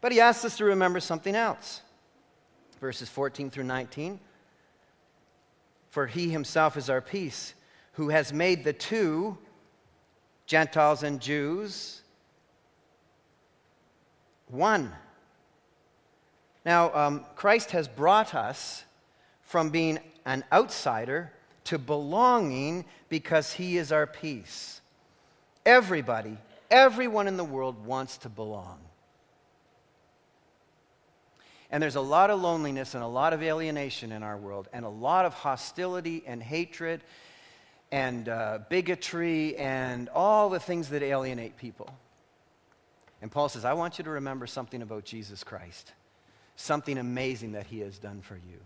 But 0.00 0.12
he 0.12 0.20
asks 0.20 0.44
us 0.44 0.58
to 0.58 0.64
remember 0.64 1.00
something 1.00 1.34
else 1.34 1.80
verses 2.80 3.08
14 3.08 3.50
through 3.50 3.64
19. 3.64 4.18
For 5.90 6.06
he 6.06 6.30
himself 6.30 6.76
is 6.76 6.88
our 6.88 7.00
peace, 7.00 7.54
who 7.92 8.08
has 8.08 8.32
made 8.32 8.64
the 8.64 8.72
two, 8.72 9.36
Gentiles 10.46 11.02
and 11.02 11.20
Jews, 11.20 12.02
one. 14.48 14.92
Now, 16.64 16.94
um, 16.94 17.24
Christ 17.36 17.70
has 17.72 17.88
brought 17.88 18.34
us 18.34 18.84
from 19.42 19.70
being 19.70 19.98
an 20.24 20.44
outsider 20.52 21.32
to 21.64 21.78
belonging 21.78 22.84
because 23.08 23.52
he 23.52 23.76
is 23.76 23.92
our 23.92 24.06
peace. 24.06 24.80
Everybody, 25.64 26.38
everyone 26.70 27.28
in 27.28 27.36
the 27.36 27.44
world 27.44 27.84
wants 27.84 28.18
to 28.18 28.28
belong. 28.28 28.78
And 31.70 31.82
there's 31.82 31.96
a 31.96 32.00
lot 32.00 32.30
of 32.30 32.40
loneliness 32.40 32.94
and 32.94 33.04
a 33.04 33.08
lot 33.08 33.32
of 33.32 33.42
alienation 33.42 34.12
in 34.12 34.22
our 34.22 34.36
world, 34.36 34.68
and 34.72 34.84
a 34.84 34.88
lot 34.88 35.24
of 35.24 35.34
hostility 35.34 36.24
and 36.26 36.42
hatred 36.42 37.02
and 37.92 38.28
uh, 38.28 38.58
bigotry 38.68 39.56
and 39.56 40.08
all 40.10 40.48
the 40.50 40.60
things 40.60 40.88
that 40.90 41.02
alienate 41.02 41.56
people. 41.56 41.92
And 43.22 43.30
Paul 43.30 43.48
says, 43.48 43.64
I 43.64 43.74
want 43.74 43.98
you 43.98 44.04
to 44.04 44.10
remember 44.10 44.46
something 44.46 44.82
about 44.82 45.04
Jesus 45.04 45.44
Christ, 45.44 45.92
something 46.56 46.98
amazing 46.98 47.52
that 47.52 47.66
he 47.66 47.80
has 47.80 47.98
done 47.98 48.22
for 48.22 48.36
you. 48.36 48.58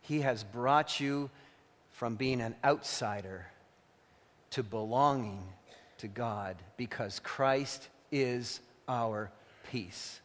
He 0.00 0.20
has 0.20 0.42
brought 0.42 0.98
you 0.98 1.30
from 1.90 2.16
being 2.16 2.40
an 2.40 2.54
outsider 2.64 3.46
to 4.50 4.62
belonging 4.62 5.42
to 5.98 6.08
God 6.08 6.56
because 6.76 7.20
Christ 7.20 7.88
is 8.10 8.60
our 8.88 9.30
peace. 9.70 10.21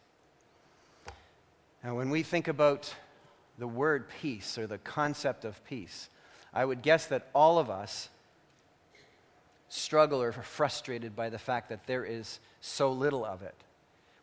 Now, 1.84 1.96
when 1.96 2.10
we 2.10 2.24
think 2.24 2.48
about 2.48 2.94
the 3.58 3.68
word 3.68 4.10
peace 4.22 4.58
or 4.58 4.68
the 4.68 4.78
concept 4.80 5.46
of 5.46 5.64
peace, 5.66 6.10
I 6.54 6.66
would 6.66 6.82
guess 6.82 7.06
that 7.08 7.28
all 7.34 7.60
of 7.60 7.70
us 7.70 8.10
struggle 9.70 10.22
or 10.22 10.30
are 10.30 10.44
frustrated 10.44 11.16
by 11.16 11.30
the 11.30 11.38
fact 11.38 11.70
that 11.70 11.86
there 11.88 12.06
is 12.06 12.40
so 12.62 12.92
little 12.92 13.26
of 13.26 13.42
it. 13.44 13.56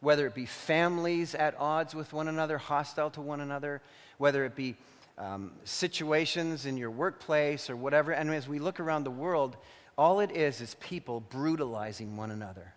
Whether 0.00 0.26
it 0.26 0.34
be 0.34 0.46
families 0.46 1.34
at 1.34 1.54
odds 1.58 1.94
with 1.94 2.12
one 2.12 2.28
another, 2.28 2.58
hostile 2.58 3.10
to 3.10 3.20
one 3.20 3.40
another, 3.40 3.80
whether 4.18 4.44
it 4.44 4.54
be 4.54 4.76
um, 5.16 5.52
situations 5.64 6.66
in 6.66 6.76
your 6.76 6.90
workplace 6.90 7.70
or 7.70 7.76
whatever. 7.76 8.12
And 8.12 8.30
as 8.30 8.48
we 8.48 8.58
look 8.58 8.80
around 8.80 9.04
the 9.04 9.10
world, 9.10 9.56
all 9.96 10.20
it 10.20 10.32
is 10.32 10.60
is 10.60 10.74
people 10.80 11.20
brutalizing 11.20 12.16
one 12.16 12.30
another 12.30 12.74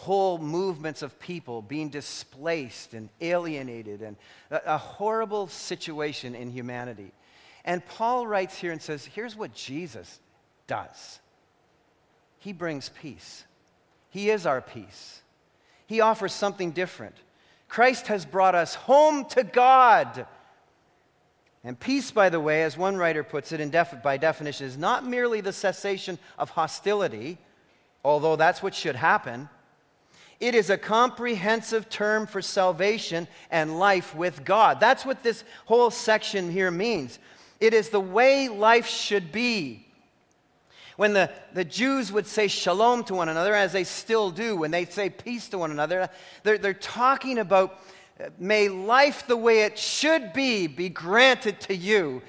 whole 0.00 0.38
movements 0.38 1.02
of 1.02 1.20
people 1.20 1.60
being 1.60 1.90
displaced 1.90 2.94
and 2.94 3.10
alienated, 3.20 4.00
and 4.00 4.16
a, 4.50 4.74
a, 4.74 4.78
horrible 4.78 5.46
situation 5.46 6.34
in 6.34 6.50
humanity. 6.50 7.12
And 7.66 7.84
Paul 7.84 8.26
writes 8.26 8.56
here 8.56 8.72
and 8.72 8.80
says, 8.80 9.04
Here's 9.04 9.36
what 9.36 9.52
Jesus 9.52 10.18
does 10.66 11.20
He 12.38 12.54
brings 12.54 12.88
peace, 12.88 13.44
He 14.08 14.30
is 14.30 14.46
our 14.46 14.62
peace. 14.62 15.20
He 15.86 16.00
offers 16.00 16.32
something 16.32 16.70
different. 16.70 17.16
Christ 17.68 18.06
has 18.06 18.24
brought 18.24 18.54
us 18.54 18.74
home 18.74 19.26
to 19.30 19.42
God. 19.42 20.26
And 21.62 21.78
peace, 21.78 22.10
by 22.10 22.30
the 22.30 22.40
way, 22.40 22.62
as 22.62 22.78
one 22.78 22.96
writer 22.96 23.22
puts 23.22 23.52
it 23.52 23.70
def- 23.70 24.02
by 24.02 24.16
definition, 24.16 24.66
is 24.66 24.78
not 24.78 25.04
merely 25.04 25.42
the 25.42 25.52
cessation 25.52 26.18
of 26.38 26.50
hostility, 26.50 27.38
although 28.02 28.36
that's 28.36 28.62
what 28.62 28.74
should 28.74 28.96
happen 28.96 29.50
it 30.40 30.54
is 30.54 30.70
a 30.70 30.78
comprehensive 30.78 31.88
term 31.90 32.26
for 32.26 32.40
salvation 32.40 33.28
and 33.50 33.78
life 33.78 34.14
with 34.14 34.44
God. 34.44 34.80
That's 34.80 35.04
what 35.04 35.22
this 35.22 35.44
whole 35.66 35.90
section 35.90 36.50
here 36.50 36.70
means. 36.70 37.18
It 37.60 37.74
is 37.74 37.90
the 37.90 38.00
way 38.00 38.48
life 38.48 38.86
should 38.86 39.30
be. 39.30 39.86
When 40.96 41.12
the, 41.12 41.30
the 41.52 41.64
Jews 41.64 42.10
would 42.10 42.26
say 42.26 42.48
shalom 42.48 43.04
to 43.04 43.14
one 43.14 43.28
another, 43.28 43.54
as 43.54 43.72
they 43.72 43.84
still 43.84 44.30
do, 44.30 44.56
when 44.56 44.70
they 44.70 44.86
say 44.86 45.10
peace 45.10 45.48
to 45.50 45.58
one 45.58 45.70
another, 45.70 46.08
they're, 46.42 46.58
they're 46.58 46.74
talking 46.74 47.38
about 47.38 47.78
may 48.38 48.68
life 48.68 49.26
the 49.26 49.36
way 49.36 49.62
it 49.62 49.78
should 49.78 50.32
be 50.32 50.66
be 50.66 50.88
granted 50.88 51.58
to 51.58 51.74
you 51.74 52.20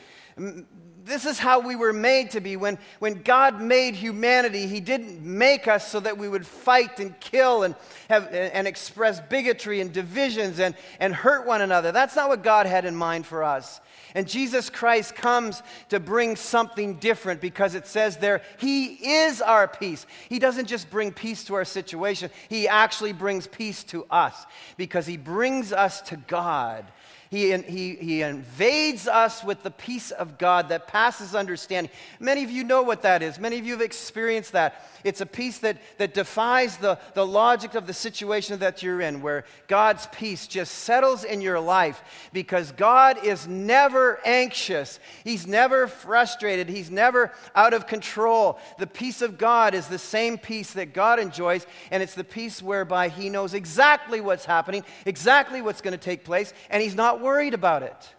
this 1.04 1.26
is 1.26 1.40
how 1.40 1.60
we 1.60 1.76
were 1.76 1.94
made 1.94 2.32
to 2.32 2.42
be. 2.42 2.58
When, 2.58 2.78
when 3.00 3.22
God 3.24 3.62
made 3.62 3.96
humanity, 3.96 4.68
He 4.68 4.80
didn't 4.80 5.22
make 5.22 5.68
us 5.68 5.88
so 5.88 6.00
that 6.00 6.18
we 6.18 6.30
would 6.30 6.46
fight 6.46 7.00
and 7.00 7.20
kill 7.20 7.64
and, 7.64 7.76
have, 8.10 8.28
and 8.32 8.68
express 8.68 9.20
bigotry 9.20 9.82
and 9.82 9.92
divisions 9.92 10.60
and, 10.60 10.76
and 11.00 11.14
hurt 11.14 11.48
one 11.48 11.62
another. 11.62 11.92
That's 11.92 12.16
not 12.16 12.30
what 12.30 12.44
God 12.44 12.66
had 12.66 12.86
in 12.86 12.96
mind 12.96 13.26
for 13.26 13.44
us. 13.44 13.82
And 14.14 14.28
Jesus 14.28 14.70
Christ 14.70 15.16
comes 15.16 15.64
to 15.90 16.00
bring 16.00 16.36
something 16.36 16.96
different 16.96 17.40
because 17.40 17.76
it 17.76 17.88
says 17.88 18.18
there, 18.18 18.42
He 18.58 18.86
is 18.96 19.42
our 19.42 19.68
peace. 19.68 20.06
He 20.30 20.40
doesn't 20.40 20.68
just 20.68 20.90
bring 20.90 21.12
peace 21.12 21.44
to 21.46 21.56
our 21.56 21.66
situation, 21.66 22.30
He 22.50 22.68
actually 22.68 23.14
brings 23.14 23.48
peace 23.48 23.84
to 23.86 24.06
us 24.10 24.46
because 24.78 25.06
He 25.06 25.18
brings 25.18 25.72
us 25.72 26.02
to 26.02 26.18
God. 26.18 26.86
He, 27.32 27.56
he, 27.60 27.96
he 27.96 28.22
invades 28.24 29.08
us 29.08 29.42
with 29.42 29.64
the 29.64 29.72
peace 29.72 30.12
of 30.12 30.38
God 30.38 30.68
that 30.68 30.90
passes 30.90 31.34
understanding. 31.34 31.90
Many 32.20 32.44
of 32.44 32.52
you 32.52 32.66
know 32.66 32.82
what 32.82 33.04
that 33.04 33.24
is. 33.24 33.40
Many 33.40 33.58
of 33.58 33.66
you 33.66 33.72
have 33.72 33.82
experienced 33.82 34.52
that. 34.52 34.86
It's 35.06 35.22
a 35.22 35.26
peace 35.26 35.60
that, 35.60 35.78
that 35.98 36.14
defies 36.14 36.76
the, 36.76 37.00
the 37.14 37.26
logic 37.26 37.74
of 37.74 37.88
the 37.88 37.94
situation 37.94 38.60
that 38.60 38.84
you're 38.84 39.00
in, 39.00 39.22
where 39.22 39.46
God's 39.68 40.08
peace 40.08 40.46
just 40.46 40.74
settles 40.74 41.24
in 41.24 41.40
your 41.40 41.62
life 41.62 42.04
because 42.34 42.74
God 42.74 43.24
is 43.24 43.48
never 43.48 44.20
anxious. 44.26 45.00
He's 45.24 45.48
never 45.48 45.88
frustrated. 45.88 46.68
He's 46.68 46.92
never 46.92 47.32
out 47.56 47.74
of 47.74 47.88
control. 47.88 48.60
The 48.78 48.88
peace 48.88 49.22
of 49.22 49.38
God 49.38 49.74
is 49.74 49.88
the 49.88 49.98
same 49.98 50.38
peace 50.38 50.74
that 50.74 50.94
God 50.94 51.18
enjoys, 51.18 51.66
and 51.92 52.04
it's 52.04 52.14
the 52.14 52.26
peace 52.26 52.62
whereby 52.62 53.08
He 53.08 53.30
knows 53.30 53.54
exactly 53.54 54.20
what's 54.20 54.44
happening, 54.44 54.84
exactly 55.06 55.62
what's 55.62 55.80
going 55.80 55.94
to 55.94 55.98
take 55.98 56.26
place, 56.26 56.54
and 56.70 56.84
He's 56.84 56.94
not 56.94 57.21
worried 57.22 57.54
about 57.54 57.84
it. 57.84 58.16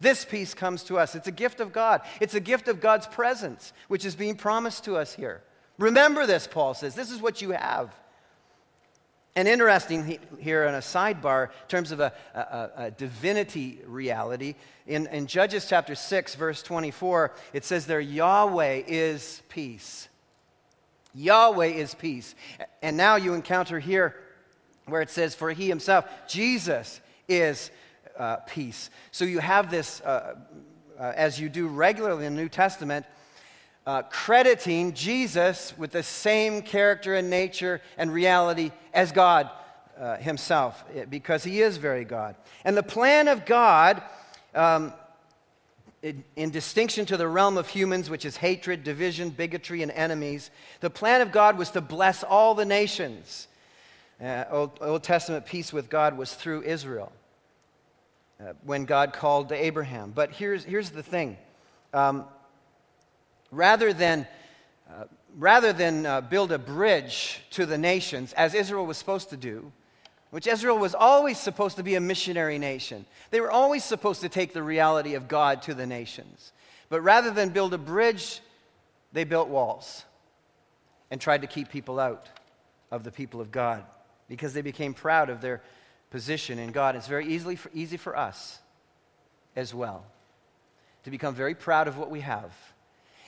This 0.00 0.24
peace 0.24 0.54
comes 0.54 0.82
to 0.84 0.98
us. 0.98 1.14
It's 1.14 1.28
a 1.28 1.32
gift 1.32 1.60
of 1.60 1.72
God. 1.72 2.02
It's 2.20 2.34
a 2.34 2.40
gift 2.40 2.68
of 2.68 2.80
God's 2.80 3.06
presence, 3.06 3.72
which 3.88 4.04
is 4.04 4.14
being 4.14 4.36
promised 4.36 4.84
to 4.84 4.96
us 4.96 5.14
here. 5.14 5.42
Remember 5.78 6.26
this, 6.26 6.46
Paul 6.46 6.74
says. 6.74 6.94
This 6.94 7.10
is 7.10 7.20
what 7.20 7.42
you 7.42 7.50
have. 7.50 7.94
And 9.36 9.48
interesting 9.48 10.18
here 10.38 10.68
on 10.68 10.74
a 10.74 10.78
sidebar, 10.78 11.46
in 11.46 11.68
terms 11.68 11.90
of 11.90 11.98
a, 11.98 12.12
a, 12.34 12.70
a 12.84 12.90
divinity 12.92 13.80
reality, 13.86 14.54
in, 14.86 15.08
in 15.08 15.26
Judges 15.26 15.66
chapter 15.68 15.96
6, 15.96 16.36
verse 16.36 16.62
24, 16.62 17.32
it 17.52 17.64
says 17.64 17.86
there, 17.86 18.00
Yahweh 18.00 18.82
is 18.86 19.42
peace. 19.48 20.08
Yahweh 21.14 21.66
is 21.66 21.94
peace. 21.94 22.34
And 22.82 22.96
now 22.96 23.16
you 23.16 23.34
encounter 23.34 23.80
here 23.80 24.14
where 24.86 25.00
it 25.00 25.10
says, 25.10 25.34
For 25.34 25.50
he 25.50 25.68
himself, 25.68 26.06
Jesus, 26.28 27.00
is 27.28 27.70
uh, 28.18 28.36
peace. 28.46 28.90
So 29.10 29.24
you 29.24 29.38
have 29.38 29.70
this, 29.70 30.00
uh, 30.00 30.36
uh, 30.98 31.12
as 31.16 31.40
you 31.40 31.48
do 31.48 31.66
regularly 31.66 32.26
in 32.26 32.34
the 32.34 32.42
New 32.42 32.48
Testament, 32.48 33.06
uh, 33.86 34.02
crediting 34.02 34.94
Jesus 34.94 35.76
with 35.76 35.90
the 35.90 36.02
same 36.02 36.62
character 36.62 37.14
and 37.14 37.28
nature 37.28 37.80
and 37.98 38.12
reality 38.12 38.70
as 38.92 39.12
God 39.12 39.50
uh, 39.98 40.16
Himself, 40.16 40.84
eh, 40.94 41.04
because 41.04 41.44
He 41.44 41.60
is 41.60 41.76
very 41.76 42.04
God. 42.04 42.34
And 42.64 42.76
the 42.76 42.82
plan 42.82 43.28
of 43.28 43.44
God, 43.44 44.02
um, 44.54 44.92
in, 46.02 46.24
in, 46.36 46.50
distinction 46.50 47.06
to 47.06 47.16
the 47.16 47.28
realm 47.28 47.56
of 47.56 47.68
humans, 47.68 48.10
which 48.10 48.24
is 48.24 48.36
hatred, 48.36 48.84
division, 48.84 49.30
bigotry, 49.30 49.82
and 49.82 49.92
enemies, 49.92 50.50
the 50.80 50.90
plan 50.90 51.20
of 51.20 51.32
God 51.32 51.58
was 51.58 51.70
to 51.70 51.80
bless 51.80 52.22
all 52.22 52.54
the 52.54 52.64
nations. 52.64 53.48
Uh, 54.22 54.44
Old, 54.50 54.78
Old, 54.80 55.02
Testament 55.02 55.44
peace 55.44 55.72
with 55.72 55.90
God 55.90 56.16
was 56.16 56.34
through 56.34 56.62
Israel 56.62 57.12
uh, 58.40 58.52
when 58.64 58.84
God 58.84 59.12
called 59.12 59.50
to 59.50 59.54
Abraham. 59.54 60.12
But 60.14 60.32
here's, 60.32 60.64
here's 60.64 60.90
the 60.90 61.02
thing. 61.02 61.36
Um, 61.92 62.24
rather 63.50 63.92
than, 63.92 64.26
uh, 64.90 65.04
rather 65.36 65.72
than 65.72 66.06
uh, 66.06 66.20
build 66.20 66.52
a 66.52 66.58
bridge 66.58 67.40
to 67.50 67.66
the 67.66 67.78
nations, 67.78 68.32
as 68.32 68.54
Israel 68.54 68.86
was 68.86 68.96
supposed 68.98 69.30
to 69.30 69.36
do, 69.36 69.72
which 70.30 70.48
Israel 70.48 70.78
was 70.78 70.96
always 70.96 71.38
supposed 71.38 71.76
to 71.76 71.84
be 71.84 71.94
a 71.94 72.00
missionary 72.00 72.58
nation, 72.58 73.06
they 73.30 73.40
were 73.40 73.52
always 73.52 73.84
supposed 73.84 74.20
to 74.22 74.28
take 74.28 74.52
the 74.52 74.62
reality 74.62 75.14
of 75.14 75.28
God 75.28 75.62
to 75.62 75.74
the 75.74 75.86
nations. 75.86 76.52
But 76.88 77.02
rather 77.02 77.30
than 77.30 77.50
build 77.50 77.72
a 77.72 77.78
bridge, 77.78 78.40
they 79.12 79.22
built 79.22 79.48
walls 79.48 80.04
and 81.10 81.20
tried 81.20 81.42
to 81.42 81.46
keep 81.46 81.70
people 81.70 82.00
out 82.00 82.26
of 82.90 83.04
the 83.04 83.12
people 83.12 83.40
of 83.40 83.52
God 83.52 83.84
because 84.28 84.52
they 84.52 84.62
became 84.62 84.92
proud 84.94 85.30
of 85.30 85.40
their 85.40 85.62
position 86.14 86.60
in 86.60 86.70
God. 86.70 86.94
It's 86.94 87.08
very 87.08 87.26
easily 87.26 87.56
for, 87.56 87.70
easy 87.74 87.96
for 87.96 88.16
us 88.16 88.60
as 89.56 89.74
well 89.74 90.04
to 91.02 91.10
become 91.10 91.34
very 91.34 91.54
proud 91.54 91.88
of 91.88 91.98
what 91.98 92.08
we 92.10 92.20
have 92.20 92.52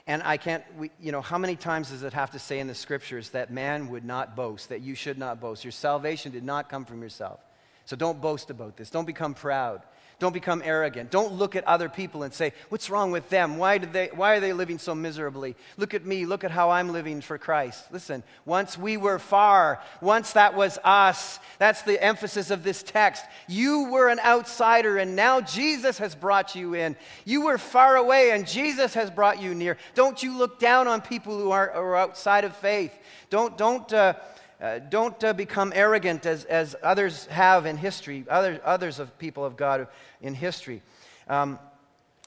and 0.07 0.23
I 0.23 0.37
can't, 0.37 0.63
we, 0.79 0.93
you 1.01 1.11
know, 1.11 1.21
how 1.21 1.37
many 1.37 1.57
times 1.57 1.91
does 1.91 2.05
it 2.05 2.13
have 2.13 2.31
to 2.31 2.39
say 2.39 2.61
in 2.61 2.69
the 2.69 2.75
scriptures 2.75 3.31
that 3.31 3.51
man 3.51 3.89
would 3.89 4.05
not 4.05 4.37
boast, 4.37 4.69
that 4.69 4.81
you 4.81 4.95
should 4.95 5.19
not 5.19 5.41
boast? 5.41 5.65
Your 5.65 5.73
salvation 5.73 6.31
did 6.31 6.45
not 6.45 6.69
come 6.69 6.85
from 6.85 7.03
yourself. 7.03 7.41
So 7.87 7.97
don't 7.97 8.21
boast 8.21 8.51
about 8.51 8.77
this. 8.77 8.89
Don't 8.89 9.05
become 9.05 9.35
proud. 9.35 9.83
Don't 10.19 10.33
become 10.33 10.63
arrogant. 10.65 11.11
Don't 11.11 11.35
look 11.35 11.57
at 11.57 11.65
other 11.65 11.91
people 11.91 12.23
and 12.23 12.33
say, 12.33 12.55
What's 12.71 12.89
wrong 12.89 13.11
with 13.11 13.29
them? 13.29 13.59
Why, 13.59 13.77
did 13.77 13.93
they, 13.93 14.09
why 14.15 14.37
are 14.37 14.41
they 14.41 14.55
living 14.55 14.79
so 14.79 14.95
miserably? 14.95 15.57
Look 15.77 15.93
at 15.93 16.07
me. 16.07 16.25
Look 16.25 16.43
at 16.43 16.51
how 16.51 16.71
I'm 16.71 16.91
living 16.91 17.21
for 17.21 17.37
Christ. 17.37 17.93
Listen, 17.93 18.23
once 18.47 18.79
we 18.79 18.97
were 18.97 19.19
far, 19.19 19.83
once 20.01 20.33
that 20.33 20.55
was 20.55 20.79
us. 20.85 21.39
That's 21.59 21.83
the 21.83 22.03
emphasis 22.03 22.51
of 22.51 22.63
this 22.63 22.83
text. 22.83 23.25
You 23.47 23.91
were 23.91 24.09
an 24.09 24.21
outsider, 24.21 24.97
and 24.97 25.17
now 25.17 25.43
Jesus 25.43 25.99
has 25.99 26.15
brought 26.15 26.55
you 26.55 26.75
in. 26.75 26.97
You 27.27 27.43
were 27.43 27.59
far 27.59 27.97
away, 27.97 28.31
and 28.31 28.47
Jesus 28.47 28.95
has 28.95 29.11
brought 29.11 29.43
you 29.43 29.55
near. 29.55 29.77
Don't 29.95 30.23
you 30.23 30.39
look 30.39 30.59
down 30.59 30.89
on 30.89 31.03
people 31.03 31.39
who 31.39 31.51
are, 31.51 31.71
are 31.73 31.97
outside 31.97 32.45
of 32.45 32.57
faith. 32.57 32.97
Don't, 33.29 33.59
don't, 33.59 33.93
uh, 33.93 34.15
uh, 34.61 34.79
don't 34.79 35.23
uh, 35.23 35.33
become 35.33 35.73
arrogant 35.75 36.25
as, 36.27 36.45
as 36.45 36.75
others 36.83 37.27
have 37.27 37.67
in 37.67 37.77
history, 37.77 38.25
other, 38.29 38.61
others 38.65 38.99
of 38.99 39.19
people 39.19 39.45
of 39.45 39.57
God 39.57 39.89
in 40.23 40.35
history. 40.35 40.83
Um, 41.29 41.59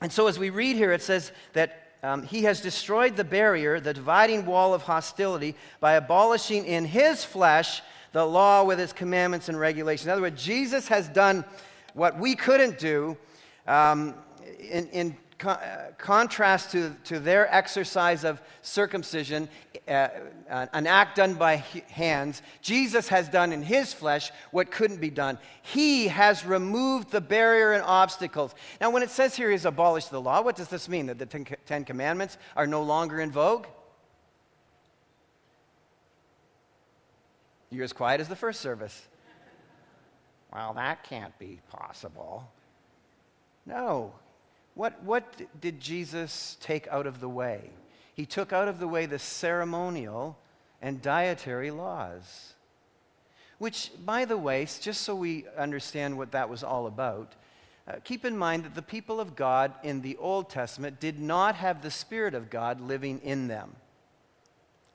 and 0.02 0.12
so, 0.12 0.28
as 0.28 0.38
we 0.38 0.50
read 0.50 0.76
here, 0.76 0.92
it 0.92 1.02
says 1.02 1.32
that 1.54 1.90
um, 2.04 2.24
he 2.24 2.44
has 2.44 2.62
destroyed 2.62 3.16
the 3.18 3.24
barrier, 3.24 3.80
the 3.80 3.94
dividing 3.94 4.46
wall 4.46 4.74
of 4.74 4.84
hostility, 4.84 5.56
by 5.80 5.94
abolishing 5.94 6.66
in 6.66 6.86
his 6.86 7.26
flesh 7.26 7.82
the 8.12 8.26
law 8.26 8.64
with 8.64 8.80
its 8.80 8.94
commandments 8.94 9.50
and 9.50 9.60
regulations. 9.60 10.06
In 10.06 10.12
other 10.12 10.22
words, 10.22 10.44
Jesus 10.44 10.88
has 10.88 11.08
done 11.10 11.44
what 11.94 12.18
we 12.18 12.36
couldn't 12.36 12.80
do 12.80 13.18
um, 13.68 14.16
in, 14.60 14.88
in 14.90 15.18
co- 15.40 15.50
uh, 15.50 15.92
contrast 15.98 16.72
to, 16.72 16.96
to 17.06 17.20
their 17.20 17.54
exercise 17.54 18.24
of 18.24 18.42
circumcision, 18.62 19.50
uh, 19.88 20.10
an 20.48 20.86
act 20.86 21.16
done 21.16 21.34
by 21.34 21.56
hands, 21.90 22.44
Jesus 22.62 23.08
has 23.08 23.28
done 23.30 23.52
in 23.52 23.64
his 23.64 23.94
flesh 23.94 24.32
what 24.52 24.70
couldn't 24.70 25.02
be 25.02 25.10
done. 25.10 25.40
He 25.64 26.10
has 26.10 26.46
removed 26.46 27.10
the 27.10 27.22
barrier 27.22 27.72
and 27.72 27.84
obstacles. 27.84 28.54
Now, 28.80 28.92
when 28.92 29.02
it 29.02 29.10
says 29.10 29.36
here 29.36 29.50
he's 29.50 29.66
abolished 29.66 30.12
the 30.12 30.22
law, 30.22 30.42
what 30.44 30.56
does 30.56 30.68
this 30.68 30.88
mean? 30.88 31.08
That 31.08 31.18
the 31.18 31.26
Ten, 31.26 31.48
Ten 31.66 31.86
Commandments 31.86 32.38
are 32.56 32.68
no 32.68 32.84
longer 32.84 33.20
in 33.20 33.32
vogue? 33.32 33.66
You're 37.72 37.84
as 37.84 37.94
quiet 37.94 38.20
as 38.20 38.28
the 38.28 38.36
first 38.36 38.62
service. 38.62 39.08
Well, 40.52 40.74
that 40.74 41.04
can't 41.04 41.38
be 41.38 41.60
possible. 41.70 42.52
No, 43.66 44.14
what, 44.80 45.04
what 45.04 45.60
did 45.60 45.82
Jesus 45.82 46.56
take 46.62 46.88
out 46.88 47.06
of 47.06 47.20
the 47.20 47.28
way? 47.28 47.70
He 48.14 48.26
took 48.26 48.54
out 48.54 48.70
of 48.70 48.80
the 48.80 48.88
way 48.88 49.08
the 49.08 49.20
ceremonial 49.20 50.38
and 50.82 51.02
dietary 51.02 51.70
laws. 51.70 52.54
Which, 53.58 53.92
by 54.06 54.24
the 54.24 54.38
way, 54.38 54.66
just 54.80 55.02
so 55.02 55.16
we 55.16 55.44
understand 55.58 56.18
what 56.18 56.32
that 56.32 56.48
was 56.48 56.64
all 56.64 56.88
about, 56.88 57.34
uh, 57.90 57.96
keep 58.06 58.24
in 58.24 58.38
mind 58.38 58.64
that 58.64 58.74
the 58.74 58.82
people 58.82 59.20
of 59.20 59.36
God 59.36 59.74
in 59.84 60.02
the 60.02 60.16
Old 60.16 60.50
Testament 60.50 61.02
did 61.02 61.20
not 61.20 61.56
have 61.56 61.82
the 61.82 61.92
Spirit 61.92 62.34
of 62.34 62.50
God 62.50 62.80
living 62.80 63.20
in 63.22 63.50
them. 63.50 63.76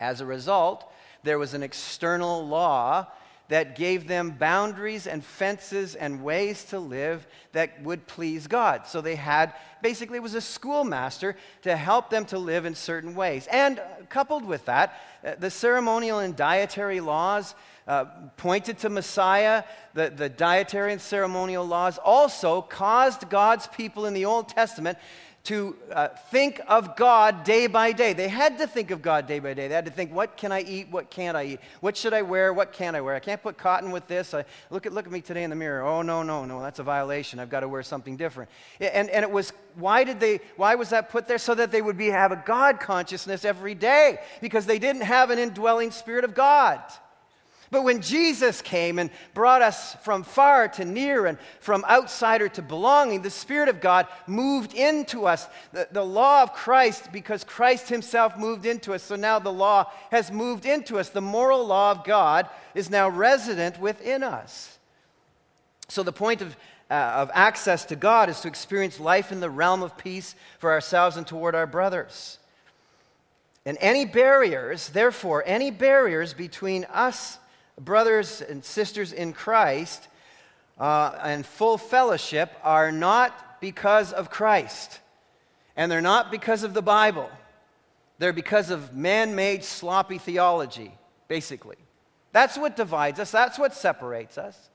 As 0.00 0.22
a 0.22 0.26
result, 0.26 0.90
there 1.24 1.38
was 1.38 1.52
an 1.52 1.62
external 1.62 2.48
law 2.48 3.08
that 3.48 3.76
gave 3.76 4.08
them 4.08 4.30
boundaries 4.30 5.06
and 5.06 5.24
fences 5.24 5.94
and 5.94 6.22
ways 6.22 6.64
to 6.64 6.78
live 6.78 7.26
that 7.52 7.82
would 7.82 8.06
please 8.06 8.46
God. 8.46 8.86
So 8.86 9.00
they 9.00 9.16
had 9.16 9.52
basically 9.82 10.18
was 10.18 10.34
a 10.34 10.40
schoolmaster 10.40 11.36
to 11.62 11.76
help 11.76 12.08
them 12.08 12.24
to 12.26 12.38
live 12.38 12.64
in 12.64 12.74
certain 12.74 13.14
ways. 13.14 13.46
And 13.50 13.78
uh, 13.78 13.82
coupled 14.08 14.44
with 14.44 14.64
that, 14.64 15.00
uh, 15.24 15.34
the 15.38 15.50
ceremonial 15.50 16.20
and 16.20 16.34
dietary 16.34 17.00
laws 17.00 17.54
uh, 17.86 18.06
pointed 18.38 18.78
to 18.78 18.88
Messiah. 18.88 19.64
The, 19.92 20.08
the 20.08 20.30
dietary 20.30 20.92
and 20.92 21.00
ceremonial 21.00 21.66
laws 21.66 21.98
also 21.98 22.62
caused 22.62 23.28
God's 23.28 23.66
people 23.66 24.06
in 24.06 24.14
the 24.14 24.24
Old 24.24 24.48
Testament 24.48 24.96
to 25.44 25.76
uh, 25.92 26.08
think 26.30 26.58
of 26.68 26.96
God 26.96 27.44
day 27.44 27.66
by 27.66 27.92
day. 27.92 28.14
They 28.14 28.28
had 28.28 28.56
to 28.58 28.66
think 28.66 28.90
of 28.90 29.02
God 29.02 29.26
day 29.26 29.40
by 29.40 29.52
day. 29.52 29.68
They 29.68 29.74
had 29.74 29.84
to 29.84 29.90
think, 29.90 30.10
what 30.10 30.38
can 30.38 30.52
I 30.52 30.62
eat? 30.62 30.88
What 30.90 31.10
can't 31.10 31.36
I 31.36 31.44
eat? 31.44 31.60
What 31.80 31.98
should 31.98 32.14
I 32.14 32.22
wear? 32.22 32.54
What 32.54 32.72
can't 32.72 32.96
I 32.96 33.02
wear? 33.02 33.14
I 33.14 33.18
can't 33.18 33.42
put 33.42 33.58
cotton 33.58 33.90
with 33.90 34.08
this. 34.08 34.32
I, 34.32 34.46
look, 34.70 34.86
at, 34.86 34.94
look 34.94 35.04
at 35.04 35.12
me 35.12 35.20
today 35.20 35.44
in 35.44 35.50
the 35.50 35.56
mirror. 35.56 35.82
Oh, 35.82 36.00
no, 36.00 36.22
no, 36.22 36.46
no, 36.46 36.62
that's 36.62 36.78
a 36.78 36.82
violation. 36.82 37.38
I've 37.38 37.50
got 37.50 37.60
to 37.60 37.68
wear 37.68 37.82
something 37.82 38.16
different. 38.16 38.50
And, 38.80 39.10
and 39.10 39.22
it 39.22 39.30
was, 39.30 39.52
why 39.74 40.04
did 40.04 40.18
they, 40.18 40.40
why 40.56 40.76
was 40.76 40.88
that 40.90 41.10
put 41.10 41.28
there? 41.28 41.36
So 41.36 41.54
that 41.54 41.70
they 41.70 41.82
would 41.82 41.98
be, 41.98 42.06
have 42.06 42.32
a 42.32 42.42
God 42.46 42.80
consciousness 42.80 43.44
every 43.44 43.74
day 43.74 44.20
because 44.40 44.64
they 44.64 44.78
didn't 44.78 45.02
have 45.02 45.28
an 45.28 45.38
indwelling 45.38 45.90
spirit 45.90 46.24
of 46.24 46.34
God. 46.34 46.80
But 47.74 47.82
when 47.82 48.02
Jesus 48.02 48.62
came 48.62 49.00
and 49.00 49.10
brought 49.34 49.60
us 49.60 49.96
from 50.04 50.22
far 50.22 50.68
to 50.68 50.84
near 50.84 51.26
and 51.26 51.36
from 51.58 51.84
outsider 51.86 52.48
to 52.50 52.62
belonging, 52.62 53.22
the 53.22 53.30
Spirit 53.30 53.68
of 53.68 53.80
God 53.80 54.06
moved 54.28 54.74
into 54.74 55.26
us. 55.26 55.48
The, 55.72 55.88
the, 55.90 56.04
law 56.04 56.44
of 56.44 56.52
Christ, 56.52 57.10
because 57.12 57.42
Christ 57.42 57.88
Himself 57.88 58.38
moved 58.38 58.64
into 58.64 58.94
us, 58.94 59.02
so 59.02 59.16
now 59.16 59.40
the 59.40 59.52
law 59.52 59.90
has 60.12 60.30
moved 60.30 60.66
into 60.66 61.00
us. 61.00 61.08
The 61.08 61.20
moral 61.20 61.66
law 61.66 61.90
of 61.90 62.04
God 62.04 62.48
is 62.76 62.90
now 62.90 63.08
resident 63.08 63.80
within 63.80 64.22
us. 64.22 64.78
So 65.88 66.04
the 66.04 66.12
point 66.12 66.42
of, 66.42 66.56
uh, 66.88 66.94
of 66.94 67.32
access 67.34 67.84
to 67.86 67.96
God 67.96 68.28
is 68.28 68.40
to 68.42 68.48
experience 68.48 69.00
life 69.00 69.32
in 69.32 69.40
the 69.40 69.50
realm 69.50 69.82
of 69.82 69.98
peace 69.98 70.36
for 70.60 70.70
ourselves 70.70 71.16
and 71.16 71.26
toward 71.26 71.56
our 71.56 71.66
brothers. 71.66 72.38
And 73.66 73.76
any 73.80 74.04
barriers, 74.04 74.90
therefore, 74.90 75.42
any 75.44 75.72
barriers 75.72 76.34
between 76.34 76.84
us 76.84 77.40
brothers 77.80 78.40
and 78.40 78.64
sisters 78.64 79.12
in 79.12 79.32
Christ 79.32 80.08
uh, 80.78 81.18
and 81.22 81.44
full 81.44 81.78
fellowship 81.78 82.52
are 82.62 82.92
not 82.92 83.60
because 83.60 84.12
of 84.12 84.30
Christ. 84.30 85.00
And 85.76 85.90
they're 85.90 86.00
not 86.00 86.30
because 86.30 86.62
of 86.62 86.74
the 86.74 86.82
Bible. 86.82 87.30
They're 88.18 88.32
because 88.32 88.70
of 88.70 88.94
man 88.94 89.34
made 89.34 89.64
sloppy 89.64 90.18
theology, 90.18 90.92
basically. 91.28 91.76
That's 92.32 92.56
what 92.56 92.76
divides 92.76 93.20
us, 93.20 93.30
that's 93.30 93.58
what 93.58 93.74
separates 93.74 94.38
us. 94.38 94.70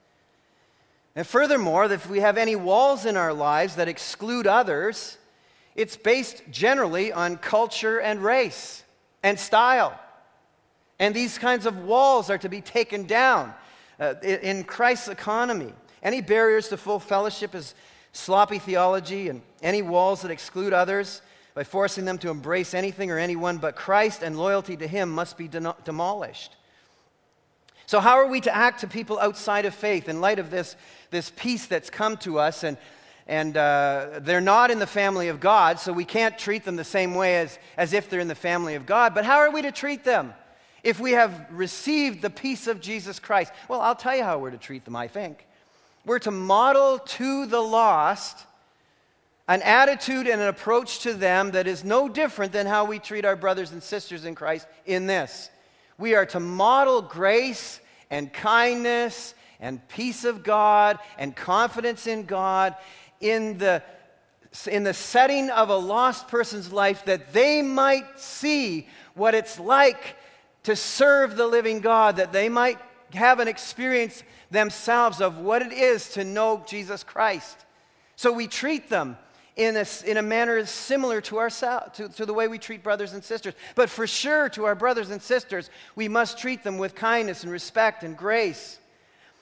And 1.16 1.26
furthermore, 1.26 1.86
if 1.92 2.10
we 2.10 2.20
have 2.20 2.38
any 2.38 2.56
walls 2.56 3.06
in 3.06 3.18
our 3.18 3.34
lives 3.34 3.76
that 3.76 3.88
exclude 3.88 4.48
others, 4.48 5.18
it's 5.76 5.98
based 5.98 6.44
generally 6.52 7.12
on 7.12 7.38
culture 7.38 8.00
and 8.00 8.24
race 8.24 8.84
and 9.24 9.40
style. 9.40 10.00
And 11.00 11.16
these 11.16 11.38
kinds 11.38 11.66
of 11.66 11.78
walls 11.80 12.30
are 12.30 12.38
to 12.38 12.50
be 12.50 12.62
taken 12.62 13.06
down 13.06 13.54
uh, 14.00 14.16
in 14.22 14.64
Christ's 14.66 15.08
economy. 15.08 15.74
Any 16.04 16.22
barriers 16.22 16.70
to 16.70 16.78
full 16.78 17.00
fellowship 17.00 17.56
is 17.56 17.74
sloppy 18.12 18.60
theology, 18.60 19.30
and 19.30 19.42
any 19.62 19.82
walls 19.82 20.22
that 20.22 20.32
exclude 20.32 20.74
others 20.74 21.22
by 21.54 21.64
forcing 21.64 22.06
them 22.06 22.18
to 22.20 22.30
embrace 22.30 22.74
anything 22.74 23.12
or 23.12 23.18
anyone 23.18 23.58
but 23.58 23.76
Christ 23.76 24.24
and 24.24 24.38
loyalty 24.38 24.78
to 24.78 24.88
Him 24.88 25.10
must 25.10 25.38
be 25.38 25.48
de- 25.48 25.76
demolished. 25.84 26.56
So, 27.86 28.00
how 28.00 28.16
are 28.16 28.28
we 28.28 28.40
to 28.42 28.56
act 28.56 28.82
to 28.82 28.88
people 28.88 29.20
outside 29.20 29.66
of 29.66 29.74
faith 29.74 30.10
in 30.10 30.22
light 30.22 30.40
of 30.40 30.52
this, 30.52 30.76
this 31.10 31.32
peace 31.36 31.66
that's 31.66 31.90
come 31.90 32.18
to 32.18 32.40
us? 32.40 32.64
And, 32.64 32.78
and 33.26 33.58
uh, 33.58 34.20
they're 34.22 34.42
not 34.42 34.70
in 34.70 34.80
the 34.80 34.88
family 34.88 35.28
of 35.28 35.40
God, 35.40 35.80
so 35.80 35.92
we 35.92 36.06
can't 36.06 36.38
treat 36.38 36.64
them 36.66 36.76
the 36.76 36.84
same 36.84 37.16
way 37.16 37.38
as, 37.38 37.58
as 37.78 37.94
if 37.94 38.10
they're 38.10 38.20
in 38.20 38.28
the 38.28 38.36
family 38.36 38.76
of 38.76 38.86
God. 38.86 39.16
But 39.16 39.26
how 39.26 39.38
are 39.38 39.52
we 39.52 39.62
to 39.64 39.72
treat 39.72 40.04
them? 40.04 40.34
If 40.84 41.00
we 41.00 41.12
have 41.14 41.48
received 41.52 42.22
the 42.22 42.30
peace 42.30 42.68
of 42.68 42.82
Jesus 42.82 43.20
Christ? 43.20 43.52
Well, 43.68 43.82
I'll 43.82 43.96
tell 43.96 44.16
you 44.16 44.24
how 44.24 44.40
we're 44.40 44.52
to 44.52 44.58
treat 44.58 44.86
them, 44.86 44.96
I 44.96 45.08
think. 45.08 45.46
We're 46.06 46.20
to 46.20 46.32
model 46.32 47.00
to 47.00 47.46
the 47.46 47.60
lost 47.60 48.46
an 49.50 49.64
attitude 49.64 50.28
and 50.28 50.40
an 50.40 50.48
approach 50.48 51.00
to 51.00 51.12
them 51.12 51.52
that 51.52 51.66
is 51.66 51.84
no 51.84 52.08
different 52.08 52.52
than 52.52 52.68
how 52.68 52.86
we 52.86 53.00
treat 53.00 53.26
our 53.26 53.36
brothers 53.36 53.72
and 53.72 53.82
sisters 53.82 54.24
in 54.24 54.36
Christ 54.36 54.68
in 54.86 55.08
this. 55.08 55.50
We 55.98 56.14
are 56.14 56.28
to 56.28 56.40
model 56.40 57.02
grace 57.02 57.82
and 58.12 58.32
kindness 58.32 59.34
and 59.60 59.86
peace 59.90 60.24
of 60.24 60.44
God 60.44 61.00
and 61.18 61.36
confidence 61.36 62.06
in 62.06 62.26
God 62.26 62.76
in 63.20 63.58
the, 63.58 63.82
in 64.70 64.84
the 64.84 64.94
setting 64.94 65.50
of 65.50 65.70
a 65.70 65.76
lost 65.76 66.28
person's 66.28 66.72
life 66.72 67.06
that 67.06 67.34
they 67.34 67.64
might 67.64 68.20
see 68.20 68.88
what 69.16 69.34
it's 69.34 69.60
like 69.60 70.16
to 70.64 70.76
serve 70.76 71.36
the 71.36 71.48
living 71.48 71.80
God, 71.80 72.18
that 72.18 72.34
they 72.34 72.50
might 72.50 72.78
have 73.14 73.40
an 73.40 73.48
experience 73.48 74.24
themselves 74.52 75.22
of 75.22 75.38
what 75.38 75.62
it 75.62 75.74
is 75.74 76.10
to 76.14 76.24
know 76.24 76.64
Jesus 76.68 77.04
Christ. 77.04 77.58
So 78.16 78.32
we 78.32 78.48
treat 78.48 78.90
them 78.90 79.18
in 79.56 79.76
a, 79.76 79.86
in 80.06 80.18
a 80.18 80.22
manner 80.22 80.66
similar 80.66 81.22
to, 81.22 81.50
to, 81.94 82.10
to 82.10 82.26
the 82.26 82.34
way 82.34 82.48
we 82.48 82.58
treat 82.58 82.82
brothers 82.84 83.14
and 83.14 83.24
sisters. 83.24 83.54
But 83.76 83.90
for 83.90 84.08
sure, 84.08 84.50
to 84.50 84.66
our 84.66 84.76
brothers 84.76 85.10
and 85.10 85.22
sisters, 85.22 85.70
we 85.96 86.08
must 86.08 86.38
treat 86.38 86.64
them 86.64 86.78
with 86.78 86.96
kindness 86.96 87.44
and 87.44 87.52
respect 87.52 88.04
and 88.04 88.16
grace. 88.18 88.80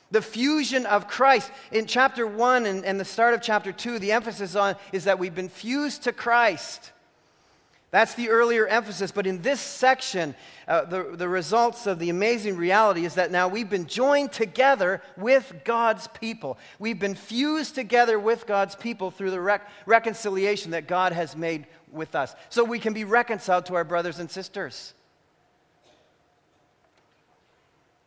The 0.10 0.21
fusion 0.21 0.86
of 0.86 1.08
Christ. 1.08 1.51
In 1.71 1.86
chapter 1.86 2.25
1 2.25 2.65
and, 2.65 2.86
and 2.86 2.99
the 2.99 3.06
start 3.06 3.34
of 3.34 3.41
chapter 3.41 3.71
2, 3.71 3.99
the 3.99 4.13
emphasis 4.13 4.56
on 4.56 4.75
is 4.91 5.03
that 5.03 5.19
we've 5.19 5.36
been 5.36 5.49
fused 5.49 6.03
to 6.03 6.13
Christ. 6.13 6.93
That's 7.89 8.15
the 8.15 8.30
earlier 8.30 8.67
emphasis. 8.67 9.12
But 9.12 9.26
in 9.26 9.41
this 9.41 9.62
section, 9.62 10.36
uh, 10.67 10.84
the, 10.86 11.04
the 11.13 11.30
results 11.30 11.88
of 11.88 12.00
the 12.00 12.10
amazing 12.10 12.58
reality 12.58 13.06
is 13.06 13.15
that 13.15 13.32
now 13.32 13.47
we've 13.47 13.69
been 13.69 13.86
joined 13.86 14.34
together 14.34 15.02
with 15.15 15.54
God's 15.63 16.08
people. 16.10 16.58
We've 16.80 17.00
been 17.00 17.15
fused 17.15 17.76
together 17.76 18.19
with 18.19 18.45
God's 18.45 18.76
people 18.76 19.10
through 19.10 19.32
the 19.32 19.39
rec- 19.39 19.69
reconciliation 19.86 20.71
that 20.71 20.88
God 20.88 21.13
has 21.13 21.38
made 21.38 21.65
with 21.89 22.13
us. 22.13 22.36
So 22.50 22.65
we 22.65 22.80
can 22.80 22.93
be 22.93 23.06
reconciled 23.06 23.65
to 23.67 23.76
our 23.76 23.86
brothers 23.86 24.19
and 24.19 24.30
sisters. 24.30 24.93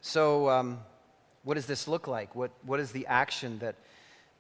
So, 0.02 0.48
um, 0.48 0.78
what 1.42 1.54
does 1.54 1.66
this 1.66 1.88
look 1.88 2.06
like? 2.06 2.34
What, 2.34 2.50
what 2.64 2.80
is 2.80 2.92
the 2.92 3.06
action 3.06 3.58
that 3.60 3.76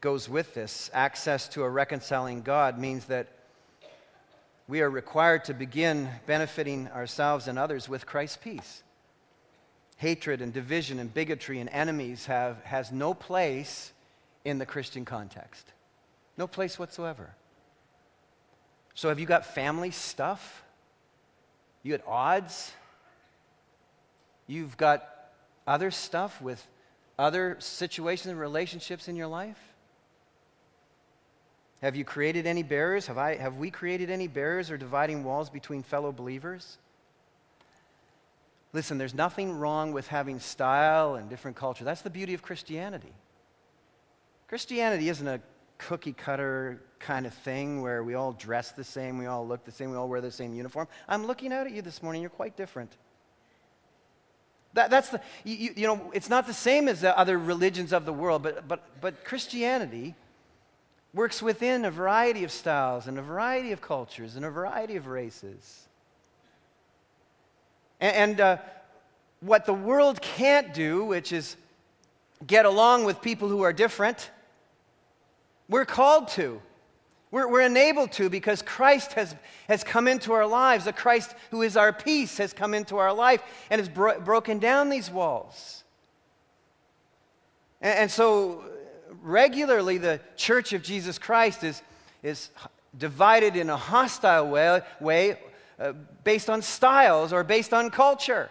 goes 0.02 0.28
with 0.28 0.52
this? 0.52 0.90
Access 0.92 1.48
to 1.48 1.62
a 1.62 1.68
reconciling 1.68 2.42
God 2.42 2.78
means 2.78 3.06
that 3.06 3.28
we 4.70 4.82
are 4.82 4.88
required 4.88 5.44
to 5.44 5.52
begin 5.52 6.08
benefiting 6.26 6.86
ourselves 6.94 7.48
and 7.48 7.58
others 7.58 7.88
with 7.88 8.06
Christ's 8.06 8.36
peace. 8.36 8.84
Hatred 9.96 10.40
and 10.40 10.52
division 10.52 11.00
and 11.00 11.12
bigotry 11.12 11.58
and 11.58 11.68
enemies 11.70 12.26
have, 12.26 12.62
has 12.62 12.92
no 12.92 13.12
place 13.12 13.92
in 14.44 14.58
the 14.58 14.64
Christian 14.64 15.04
context. 15.04 15.66
No 16.38 16.46
place 16.46 16.78
whatsoever. 16.78 17.34
So, 18.94 19.08
have 19.08 19.18
you 19.18 19.26
got 19.26 19.44
family 19.44 19.90
stuff? 19.90 20.62
You 21.82 21.98
got 21.98 22.06
odds? 22.06 22.72
You've 24.46 24.76
got 24.76 25.04
other 25.66 25.90
stuff 25.90 26.40
with 26.40 26.64
other 27.18 27.56
situations 27.58 28.30
and 28.30 28.38
relationships 28.38 29.08
in 29.08 29.16
your 29.16 29.26
life? 29.26 29.58
Have 31.82 31.96
you 31.96 32.04
created 32.04 32.46
any 32.46 32.62
barriers? 32.62 33.06
Have, 33.06 33.16
I, 33.16 33.36
have 33.36 33.56
we 33.56 33.70
created 33.70 34.10
any 34.10 34.26
barriers 34.26 34.70
or 34.70 34.76
dividing 34.76 35.24
walls 35.24 35.48
between 35.48 35.82
fellow 35.82 36.12
believers? 36.12 36.78
Listen, 38.72 38.98
there's 38.98 39.14
nothing 39.14 39.58
wrong 39.58 39.92
with 39.92 40.06
having 40.06 40.38
style 40.40 41.14
and 41.14 41.28
different 41.28 41.56
culture. 41.56 41.84
That's 41.84 42.02
the 42.02 42.10
beauty 42.10 42.34
of 42.34 42.42
Christianity. 42.42 43.12
Christianity 44.46 45.08
isn't 45.08 45.26
a 45.26 45.40
cookie 45.78 46.12
cutter 46.12 46.82
kind 46.98 47.24
of 47.24 47.32
thing 47.32 47.80
where 47.80 48.04
we 48.04 48.14
all 48.14 48.32
dress 48.32 48.72
the 48.72 48.84
same, 48.84 49.16
we 49.16 49.26
all 49.26 49.46
look 49.46 49.64
the 49.64 49.72
same, 49.72 49.90
we 49.90 49.96
all 49.96 50.08
wear 50.08 50.20
the 50.20 50.30
same 50.30 50.52
uniform. 50.54 50.86
I'm 51.08 51.26
looking 51.26 51.52
out 51.52 51.66
at 51.66 51.72
you 51.72 51.80
this 51.80 52.02
morning, 52.02 52.20
you're 52.20 52.30
quite 52.30 52.56
different. 52.56 52.92
That, 54.74 54.90
that's 54.90 55.08
the, 55.08 55.20
you, 55.44 55.72
you 55.74 55.86
know, 55.86 56.10
it's 56.14 56.28
not 56.28 56.46
the 56.46 56.54
same 56.54 56.86
as 56.86 57.00
the 57.00 57.16
other 57.18 57.38
religions 57.38 57.92
of 57.92 58.04
the 58.04 58.12
world, 58.12 58.42
but, 58.42 58.68
but, 58.68 59.00
but 59.00 59.24
Christianity 59.24 60.14
works 61.12 61.42
within 61.42 61.84
a 61.84 61.90
variety 61.90 62.44
of 62.44 62.52
styles 62.52 63.06
and 63.06 63.18
a 63.18 63.22
variety 63.22 63.72
of 63.72 63.80
cultures 63.80 64.36
and 64.36 64.44
a 64.44 64.50
variety 64.50 64.96
of 64.96 65.06
races. 65.06 65.88
And, 68.00 68.16
and 68.16 68.40
uh, 68.40 68.56
what 69.40 69.66
the 69.66 69.74
world 69.74 70.20
can't 70.20 70.72
do, 70.72 71.04
which 71.04 71.32
is 71.32 71.56
get 72.46 72.64
along 72.64 73.04
with 73.04 73.20
people 73.20 73.48
who 73.48 73.62
are 73.62 73.72
different, 73.72 74.30
we're 75.68 75.84
called 75.84 76.28
to. 76.28 76.60
We're, 77.30 77.48
we're 77.48 77.60
enabled 77.60 78.12
to 78.12 78.28
because 78.28 78.60
Christ 78.60 79.12
has, 79.12 79.36
has 79.68 79.84
come 79.84 80.08
into 80.08 80.32
our 80.32 80.46
lives. 80.46 80.84
The 80.84 80.92
Christ 80.92 81.34
who 81.50 81.62
is 81.62 81.76
our 81.76 81.92
peace 81.92 82.38
has 82.38 82.52
come 82.52 82.74
into 82.74 82.96
our 82.96 83.12
life 83.12 83.42
and 83.70 83.80
has 83.80 83.88
bro- 83.88 84.20
broken 84.20 84.58
down 84.58 84.88
these 84.88 85.10
walls. 85.10 85.84
And, 87.80 87.98
and 88.00 88.10
so 88.10 88.64
regularly 89.22 89.98
the 89.98 90.20
church 90.36 90.72
of 90.72 90.82
Jesus 90.82 91.18
Christ 91.18 91.64
is, 91.64 91.82
is 92.22 92.50
divided 92.96 93.56
in 93.56 93.70
a 93.70 93.76
hostile 93.76 94.48
way, 94.48 94.82
way 95.00 95.38
uh, 95.78 95.92
based 96.24 96.50
on 96.50 96.62
styles 96.62 97.32
or 97.32 97.44
based 97.44 97.72
on 97.72 97.90
culture. 97.90 98.50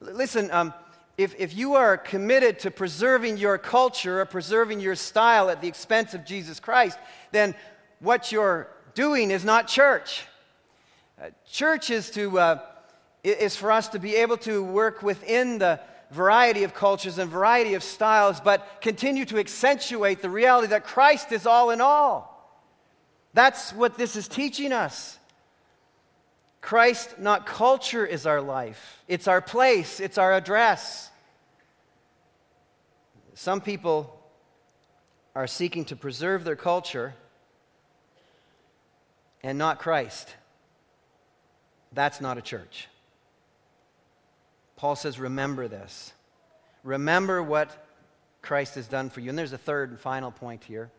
Listen, 0.00 0.50
um, 0.50 0.72
if, 1.18 1.34
if 1.38 1.54
you 1.54 1.74
are 1.74 1.98
committed 1.98 2.60
to 2.60 2.70
preserving 2.70 3.36
your 3.36 3.58
culture 3.58 4.20
or 4.20 4.24
preserving 4.24 4.80
your 4.80 4.94
style 4.94 5.50
at 5.50 5.60
the 5.60 5.68
expense 5.68 6.14
of 6.14 6.24
Jesus 6.24 6.60
Christ, 6.60 6.98
then 7.32 7.54
what 7.98 8.32
you're 8.32 8.68
doing 8.94 9.30
is 9.30 9.44
not 9.44 9.66
church. 9.66 10.24
Uh, 11.20 11.26
church 11.50 11.90
is, 11.90 12.10
to, 12.12 12.38
uh, 12.38 12.58
is 13.22 13.56
for 13.56 13.70
us 13.70 13.88
to 13.88 13.98
be 13.98 14.16
able 14.16 14.38
to 14.38 14.64
work 14.64 15.02
within 15.02 15.58
the 15.58 15.80
variety 16.10 16.64
of 16.64 16.74
cultures 16.74 17.18
and 17.18 17.30
variety 17.30 17.74
of 17.74 17.82
styles, 17.82 18.40
but 18.40 18.80
continue 18.80 19.24
to 19.26 19.38
accentuate 19.38 20.22
the 20.22 20.30
reality 20.30 20.68
that 20.68 20.84
Christ 20.84 21.32
is 21.32 21.46
all 21.46 21.70
in 21.70 21.80
all. 21.80 22.26
That's 23.32 23.72
what 23.72 23.96
this 23.96 24.16
is 24.16 24.26
teaching 24.26 24.72
us. 24.72 25.18
Christ, 26.60 27.18
not 27.18 27.46
culture, 27.46 28.04
is 28.04 28.26
our 28.26 28.40
life. 28.40 29.02
It's 29.08 29.28
our 29.28 29.40
place, 29.40 30.00
it's 30.00 30.18
our 30.18 30.34
address. 30.34 31.10
Some 33.34 33.60
people 33.60 34.18
are 35.34 35.46
seeking 35.46 35.84
to 35.86 35.96
preserve 35.96 36.44
their 36.44 36.56
culture 36.56 37.14
and 39.42 39.56
not 39.56 39.78
Christ. 39.78 40.34
That's 41.92 42.20
not 42.20 42.36
a 42.36 42.42
church. 42.42 42.88
Paul 44.80 44.96
says, 44.96 45.18
Remember 45.20 45.68
this. 45.68 46.14
Remember 46.84 47.42
what 47.42 47.86
Christ 48.40 48.76
has 48.76 48.88
done 48.88 49.10
for 49.10 49.20
you. 49.20 49.28
And 49.28 49.38
there's 49.38 49.52
a 49.52 49.58
third 49.58 49.90
and 49.90 50.00
final 50.00 50.30
point 50.30 50.64
here. 50.64 50.90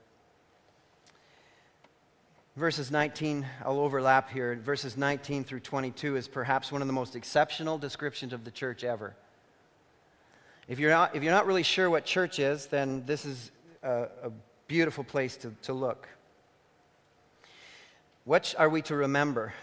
Verses 2.56 2.92
19, 2.92 3.44
I'll 3.66 3.80
overlap 3.80 4.30
here. 4.30 4.54
Verses 4.64 4.98
19 4.98 5.46
through 5.46 5.62
22 5.62 6.16
is 6.16 6.28
perhaps 6.28 6.72
one 6.72 6.82
of 6.82 6.88
the 6.88 6.94
most 6.94 7.16
exceptional 7.16 7.80
descriptions 7.80 8.34
of 8.34 8.44
the 8.44 8.52
church 8.52 8.84
ever. 8.84 9.16
If 10.68 10.78
you're 10.78 10.92
not, 10.92 11.16
if 11.16 11.24
you're 11.24 11.34
not 11.34 11.48
really 11.48 11.64
sure 11.64 11.90
what 11.90 12.06
church 12.06 12.38
is, 12.38 12.68
then 12.68 13.04
this 13.08 13.26
is 13.26 13.50
a, 13.82 14.10
a 14.26 14.32
beautiful 14.68 15.04
place 15.04 15.36
to, 15.38 15.56
to 15.64 15.74
look. 15.74 16.08
What 18.26 18.54
are 18.60 18.70
we 18.70 18.84
to 18.84 18.96
remember? 18.96 19.56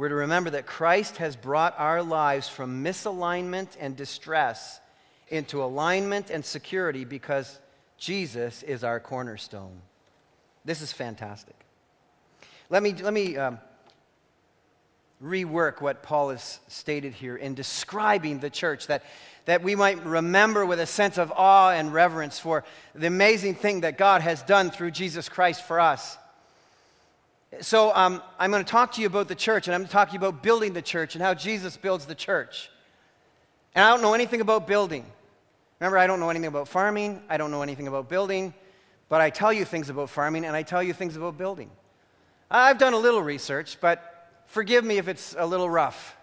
We're 0.00 0.08
to 0.08 0.14
remember 0.14 0.48
that 0.48 0.64
Christ 0.64 1.18
has 1.18 1.36
brought 1.36 1.74
our 1.76 2.02
lives 2.02 2.48
from 2.48 2.82
misalignment 2.82 3.68
and 3.78 3.94
distress 3.94 4.80
into 5.28 5.62
alignment 5.62 6.30
and 6.30 6.42
security 6.42 7.04
because 7.04 7.58
Jesus 7.98 8.62
is 8.62 8.82
our 8.82 8.98
cornerstone. 8.98 9.82
This 10.64 10.80
is 10.80 10.90
fantastic. 10.90 11.54
Let 12.70 12.82
me, 12.82 12.94
let 12.94 13.12
me 13.12 13.36
um, 13.36 13.58
rework 15.22 15.82
what 15.82 16.02
Paul 16.02 16.30
has 16.30 16.60
stated 16.66 17.12
here 17.12 17.36
in 17.36 17.54
describing 17.54 18.38
the 18.38 18.48
church, 18.48 18.86
that, 18.86 19.04
that 19.44 19.62
we 19.62 19.74
might 19.74 20.02
remember 20.06 20.64
with 20.64 20.80
a 20.80 20.86
sense 20.86 21.18
of 21.18 21.30
awe 21.36 21.72
and 21.72 21.92
reverence 21.92 22.38
for 22.38 22.64
the 22.94 23.06
amazing 23.06 23.54
thing 23.54 23.82
that 23.82 23.98
God 23.98 24.22
has 24.22 24.40
done 24.44 24.70
through 24.70 24.92
Jesus 24.92 25.28
Christ 25.28 25.62
for 25.66 25.78
us. 25.78 26.16
So, 27.58 27.92
um, 27.96 28.22
I'm 28.38 28.52
going 28.52 28.64
to 28.64 28.70
talk 28.70 28.92
to 28.92 29.00
you 29.00 29.08
about 29.08 29.26
the 29.26 29.34
church, 29.34 29.66
and 29.66 29.74
I'm 29.74 29.80
going 29.80 29.88
to 29.88 29.92
talk 29.92 30.08
to 30.08 30.12
you 30.12 30.18
about 30.20 30.40
building 30.40 30.72
the 30.72 30.82
church 30.82 31.16
and 31.16 31.22
how 31.22 31.34
Jesus 31.34 31.76
builds 31.76 32.06
the 32.06 32.14
church. 32.14 32.70
And 33.74 33.84
I 33.84 33.90
don't 33.90 34.02
know 34.02 34.14
anything 34.14 34.40
about 34.40 34.68
building. 34.68 35.04
Remember, 35.80 35.98
I 35.98 36.06
don't 36.06 36.20
know 36.20 36.30
anything 36.30 36.46
about 36.46 36.68
farming, 36.68 37.22
I 37.28 37.38
don't 37.38 37.50
know 37.50 37.62
anything 37.62 37.88
about 37.88 38.08
building, 38.08 38.54
but 39.08 39.20
I 39.20 39.30
tell 39.30 39.52
you 39.52 39.64
things 39.64 39.88
about 39.88 40.10
farming 40.10 40.44
and 40.44 40.54
I 40.54 40.62
tell 40.62 40.82
you 40.82 40.92
things 40.92 41.16
about 41.16 41.38
building. 41.38 41.70
I've 42.50 42.78
done 42.78 42.92
a 42.92 42.98
little 42.98 43.22
research, 43.22 43.78
but 43.80 44.28
forgive 44.46 44.84
me 44.84 44.98
if 44.98 45.08
it's 45.08 45.34
a 45.38 45.46
little 45.46 45.70
rough, 45.70 46.16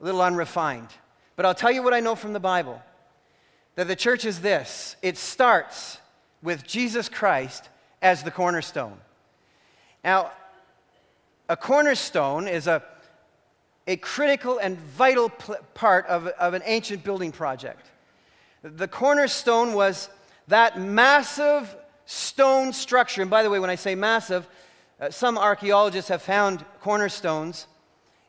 a 0.00 0.04
little 0.04 0.20
unrefined. 0.20 0.88
But 1.36 1.46
I'll 1.46 1.54
tell 1.54 1.70
you 1.70 1.82
what 1.82 1.94
I 1.94 2.00
know 2.00 2.14
from 2.14 2.32
the 2.32 2.40
Bible 2.40 2.82
that 3.76 3.86
the 3.86 3.96
church 3.96 4.24
is 4.24 4.40
this 4.40 4.96
it 5.00 5.16
starts 5.16 5.98
with 6.42 6.66
Jesus 6.66 7.08
Christ 7.08 7.68
as 8.02 8.22
the 8.22 8.30
cornerstone. 8.30 8.98
Now, 10.02 10.32
a 11.50 11.56
cornerstone 11.56 12.46
is 12.46 12.68
a, 12.68 12.80
a 13.88 13.96
critical 13.96 14.58
and 14.58 14.78
vital 14.78 15.28
pl- 15.28 15.56
part 15.74 16.06
of, 16.06 16.28
of 16.28 16.54
an 16.54 16.62
ancient 16.64 17.02
building 17.02 17.32
project. 17.32 17.90
The 18.62 18.86
cornerstone 18.86 19.74
was 19.74 20.10
that 20.46 20.80
massive 20.80 21.76
stone 22.06 22.72
structure. 22.72 23.20
And 23.20 23.30
by 23.30 23.42
the 23.42 23.50
way, 23.50 23.58
when 23.58 23.68
I 23.68 23.74
say 23.74 23.96
massive, 23.96 24.46
uh, 25.00 25.10
some 25.10 25.36
archaeologists 25.36 26.08
have 26.08 26.22
found 26.22 26.64
cornerstones 26.80 27.66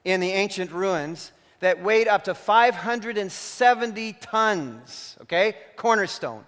in 0.04 0.20
the 0.20 0.32
ancient 0.32 0.72
ruins 0.72 1.32
that 1.60 1.80
weighed 1.80 2.08
up 2.08 2.24
to 2.24 2.34
570 2.34 4.14
tons, 4.14 5.16
okay? 5.22 5.58
Cornerstone. 5.76 6.44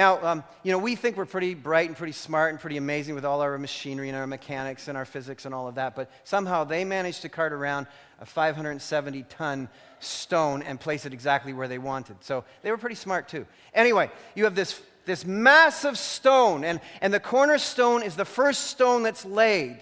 Now, 0.00 0.18
um, 0.26 0.44
you 0.62 0.72
know, 0.72 0.78
we 0.78 0.96
think 0.96 1.18
we're 1.18 1.26
pretty 1.26 1.52
bright 1.52 1.86
and 1.86 1.94
pretty 1.94 2.14
smart 2.14 2.52
and 2.52 2.58
pretty 2.58 2.78
amazing 2.78 3.14
with 3.14 3.26
all 3.26 3.42
our 3.42 3.58
machinery 3.58 4.08
and 4.08 4.16
our 4.16 4.26
mechanics 4.26 4.88
and 4.88 4.96
our 4.96 5.04
physics 5.04 5.44
and 5.44 5.54
all 5.54 5.68
of 5.68 5.74
that, 5.74 5.94
but 5.94 6.10
somehow 6.24 6.64
they 6.64 6.86
managed 6.86 7.20
to 7.20 7.28
cart 7.28 7.52
around 7.52 7.86
a 8.18 8.24
570 8.24 9.24
ton 9.24 9.68
stone 9.98 10.62
and 10.62 10.80
place 10.80 11.04
it 11.04 11.12
exactly 11.12 11.52
where 11.52 11.68
they 11.68 11.76
wanted. 11.76 12.16
So 12.20 12.44
they 12.62 12.70
were 12.70 12.78
pretty 12.78 12.94
smart 12.94 13.28
too. 13.28 13.46
Anyway, 13.74 14.10
you 14.34 14.44
have 14.44 14.54
this, 14.54 14.80
this 15.04 15.26
massive 15.26 15.98
stone, 15.98 16.64
and, 16.64 16.80
and 17.02 17.12
the 17.12 17.20
cornerstone 17.20 18.02
is 18.02 18.16
the 18.16 18.24
first 18.24 18.68
stone 18.68 19.02
that's 19.02 19.26
laid. 19.26 19.80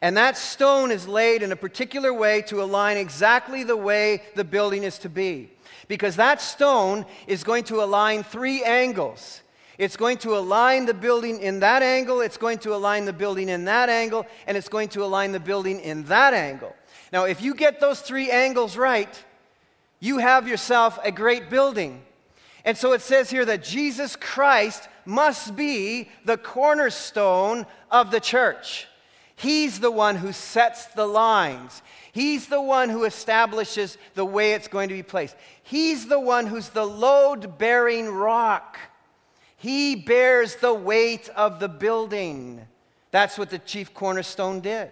And 0.00 0.16
that 0.16 0.38
stone 0.38 0.90
is 0.90 1.06
laid 1.06 1.42
in 1.42 1.52
a 1.52 1.56
particular 1.56 2.14
way 2.14 2.40
to 2.46 2.62
align 2.62 2.96
exactly 2.96 3.62
the 3.62 3.76
way 3.76 4.22
the 4.36 4.44
building 4.44 4.84
is 4.84 4.96
to 5.00 5.10
be 5.10 5.50
because 5.90 6.14
that 6.14 6.40
stone 6.40 7.04
is 7.26 7.42
going 7.42 7.64
to 7.64 7.82
align 7.82 8.22
three 8.22 8.62
angles. 8.62 9.42
It's 9.76 9.96
going 9.96 10.18
to 10.18 10.36
align 10.36 10.86
the 10.86 10.94
building 10.94 11.42
in 11.42 11.58
that 11.60 11.82
angle, 11.82 12.20
it's 12.20 12.36
going 12.36 12.58
to 12.58 12.76
align 12.76 13.06
the 13.06 13.12
building 13.12 13.48
in 13.48 13.64
that 13.64 13.88
angle, 13.88 14.24
and 14.46 14.56
it's 14.56 14.68
going 14.68 14.90
to 14.90 15.02
align 15.02 15.32
the 15.32 15.40
building 15.40 15.80
in 15.80 16.04
that 16.04 16.32
angle. 16.32 16.76
Now, 17.12 17.24
if 17.24 17.42
you 17.42 17.56
get 17.56 17.80
those 17.80 18.00
three 18.00 18.30
angles 18.30 18.76
right, 18.76 19.12
you 19.98 20.18
have 20.18 20.46
yourself 20.46 20.96
a 21.02 21.10
great 21.10 21.50
building. 21.50 22.02
And 22.64 22.78
so 22.78 22.92
it 22.92 23.00
says 23.00 23.28
here 23.28 23.44
that 23.44 23.64
Jesus 23.64 24.14
Christ 24.14 24.88
must 25.04 25.56
be 25.56 26.08
the 26.24 26.36
cornerstone 26.36 27.66
of 27.90 28.12
the 28.12 28.20
church. 28.20 28.86
He's 29.34 29.80
the 29.80 29.90
one 29.90 30.14
who 30.14 30.32
sets 30.32 30.86
the 30.86 31.06
lines. 31.06 31.82
He's 32.12 32.48
the 32.48 32.60
one 32.60 32.88
who 32.88 33.04
establishes 33.04 33.96
the 34.14 34.24
way 34.24 34.52
it's 34.52 34.68
going 34.68 34.88
to 34.88 34.94
be 34.94 35.02
placed. 35.02 35.36
He's 35.62 36.06
the 36.06 36.20
one 36.20 36.46
who's 36.46 36.70
the 36.70 36.84
load 36.84 37.58
bearing 37.58 38.08
rock. 38.08 38.78
He 39.56 39.94
bears 39.94 40.56
the 40.56 40.74
weight 40.74 41.28
of 41.36 41.60
the 41.60 41.68
building. 41.68 42.66
That's 43.10 43.38
what 43.38 43.50
the 43.50 43.58
chief 43.58 43.92
cornerstone 43.94 44.60
did. 44.60 44.90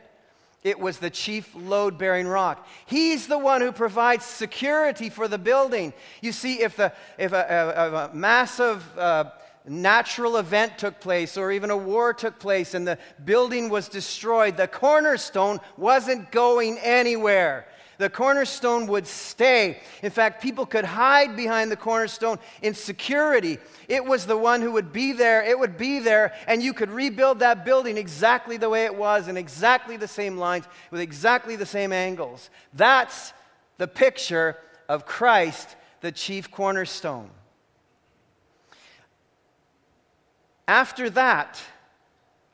It 0.64 0.78
was 0.78 0.98
the 0.98 1.10
chief 1.10 1.54
load 1.54 1.98
bearing 1.98 2.26
rock. 2.26 2.66
He's 2.86 3.26
the 3.26 3.38
one 3.38 3.60
who 3.60 3.72
provides 3.72 4.24
security 4.24 5.08
for 5.08 5.28
the 5.28 5.38
building. 5.38 5.92
You 6.20 6.32
see, 6.32 6.62
if, 6.62 6.76
the, 6.76 6.92
if 7.16 7.32
a, 7.32 7.36
a, 7.76 8.10
a 8.10 8.14
massive 8.14 8.84
uh, 8.98 9.30
natural 9.68 10.36
event 10.36 10.78
took 10.78 11.00
place 11.00 11.36
or 11.36 11.52
even 11.52 11.70
a 11.70 11.76
war 11.76 12.12
took 12.14 12.38
place 12.38 12.74
and 12.74 12.86
the 12.86 12.98
building 13.24 13.68
was 13.68 13.88
destroyed, 13.88 14.56
the 14.56 14.68
cornerstone 14.68 15.60
wasn't 15.76 16.30
going 16.30 16.78
anywhere. 16.78 17.66
The 17.98 18.08
cornerstone 18.08 18.86
would 18.86 19.08
stay. 19.08 19.80
In 20.02 20.10
fact, 20.10 20.40
people 20.40 20.64
could 20.64 20.84
hide 20.84 21.36
behind 21.36 21.70
the 21.70 21.76
cornerstone 21.76 22.38
in 22.62 22.74
security. 22.74 23.58
It 23.88 24.04
was 24.04 24.24
the 24.24 24.36
one 24.36 24.62
who 24.62 24.70
would 24.72 24.92
be 24.92 25.12
there, 25.12 25.42
it 25.42 25.58
would 25.58 25.76
be 25.76 25.98
there, 25.98 26.32
and 26.46 26.62
you 26.62 26.72
could 26.72 26.90
rebuild 26.90 27.40
that 27.40 27.64
building 27.64 27.98
exactly 27.98 28.56
the 28.56 28.70
way 28.70 28.84
it 28.84 28.94
was, 28.94 29.26
in 29.26 29.36
exactly 29.36 29.96
the 29.96 30.06
same 30.06 30.38
lines, 30.38 30.64
with 30.92 31.00
exactly 31.00 31.56
the 31.56 31.66
same 31.66 31.92
angles. 31.92 32.50
That's 32.72 33.32
the 33.78 33.88
picture 33.88 34.56
of 34.88 35.04
Christ, 35.04 35.74
the 36.00 36.12
chief 36.12 36.52
cornerstone. 36.52 37.30
After 40.68 41.08
that, 41.10 41.58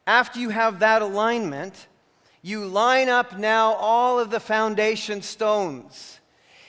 after 0.07 0.39
you 0.39 0.51
have 0.51 0.79
that 0.79 1.03
alignment, 1.03 1.89
you 2.43 2.65
line 2.65 3.09
up 3.09 3.37
now 3.37 3.73
all 3.73 4.21
of 4.21 4.31
the 4.31 4.39
foundation 4.39 5.21
stones. 5.21 6.21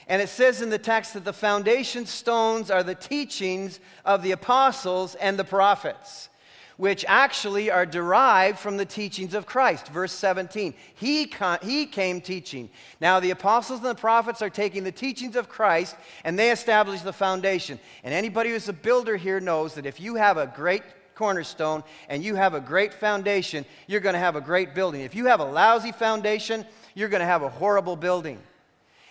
And 0.08 0.20
it 0.20 0.28
says 0.28 0.60
in 0.60 0.70
the 0.70 0.78
text 0.78 1.14
that 1.14 1.24
the 1.24 1.32
foundation 1.32 2.04
stones 2.04 2.68
are 2.68 2.82
the 2.82 2.96
teachings 2.96 3.78
of 4.04 4.24
the 4.24 4.32
apostles 4.32 5.14
and 5.14 5.38
the 5.38 5.44
prophets, 5.44 6.30
which 6.78 7.04
actually 7.06 7.70
are 7.70 7.86
derived 7.86 8.58
from 8.58 8.76
the 8.76 8.84
teachings 8.84 9.32
of 9.32 9.46
Christ. 9.46 9.86
Verse 9.88 10.12
17. 10.12 10.74
He, 10.96 11.32
he 11.62 11.86
came 11.86 12.20
teaching. 12.20 12.70
Now, 13.00 13.20
the 13.20 13.30
apostles 13.30 13.80
and 13.80 13.88
the 13.88 13.94
prophets 13.94 14.42
are 14.42 14.50
taking 14.50 14.82
the 14.82 14.90
teachings 14.90 15.36
of 15.36 15.48
Christ 15.48 15.94
and 16.24 16.36
they 16.36 16.50
establish 16.50 17.02
the 17.02 17.12
foundation. 17.12 17.78
And 18.02 18.12
anybody 18.12 18.50
who's 18.50 18.68
a 18.68 18.72
builder 18.72 19.16
here 19.16 19.38
knows 19.38 19.74
that 19.74 19.86
if 19.86 20.00
you 20.00 20.16
have 20.16 20.38
a 20.38 20.52
great 20.56 20.82
cornerstone 21.16 21.82
and 22.08 22.22
you 22.22 22.36
have 22.36 22.54
a 22.54 22.60
great 22.60 22.94
foundation, 22.94 23.64
you're 23.88 24.00
going 24.00 24.12
to 24.12 24.20
have 24.20 24.36
a 24.36 24.40
great 24.40 24.74
building. 24.74 25.00
If 25.00 25.16
you 25.16 25.26
have 25.26 25.40
a 25.40 25.44
lousy 25.44 25.90
foundation, 25.90 26.64
you're 26.94 27.08
going 27.08 27.20
to 27.20 27.26
have 27.26 27.42
a 27.42 27.48
horrible 27.48 27.96
building. 27.96 28.38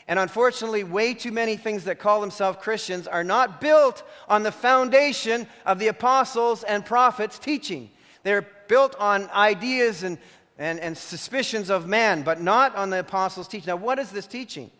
And 0.07 0.17
unfortunately, 0.17 0.85
way 0.85 1.13
too 1.13 1.31
many 1.31 1.57
things 1.57 1.83
that 1.85 1.99
call 1.99 2.21
themselves 2.21 2.59
Christians 2.61 3.07
are 3.07 3.23
not 3.23 3.59
built 3.59 4.03
on 4.29 4.43
the 4.43 4.51
foundation 4.51 5.47
of 5.65 5.79
the 5.79 5.87
apostles 5.87 6.63
and 6.63 6.85
prophets' 6.85 7.39
teaching. 7.39 7.89
They're 8.23 8.47
built 8.67 8.95
on 8.99 9.29
ideas 9.31 10.03
and 10.03 10.17
and, 10.57 10.79
and 10.79 10.97
suspicions 10.97 11.69
of 11.69 11.87
man, 11.87 12.23
but 12.23 12.41
not 12.41 12.75
on 12.75 12.89
the 12.89 12.99
apostles' 12.99 13.47
teaching. 13.47 13.67
Now, 13.67 13.75
what 13.75 13.99
is 13.99 14.09
this 14.11 14.27
teaching? 14.27 14.71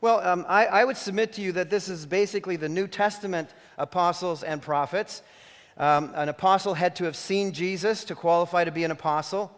Well, 0.00 0.20
um, 0.20 0.46
I, 0.48 0.66
I, 0.66 0.84
would 0.84 0.96
submit 0.96 1.34
to 1.34 1.42
you 1.42 1.52
that 1.52 1.68
this 1.68 1.88
is 1.88 2.06
basically 2.06 2.56
the 2.56 2.68
New 2.68 2.86
Testament 2.86 3.50
apostles 3.76 4.42
and 4.42 4.62
prophets. 4.62 5.22
Um, 5.76 6.12
an 6.14 6.28
apostle 6.28 6.74
had 6.74 6.96
to 6.96 7.04
have 7.04 7.16
seen 7.16 7.52
Jesus 7.52 8.04
to 8.04 8.14
qualify 8.14 8.64
to 8.64 8.70
be 8.70 8.84
an 8.84 8.90
apostle. 8.90 9.50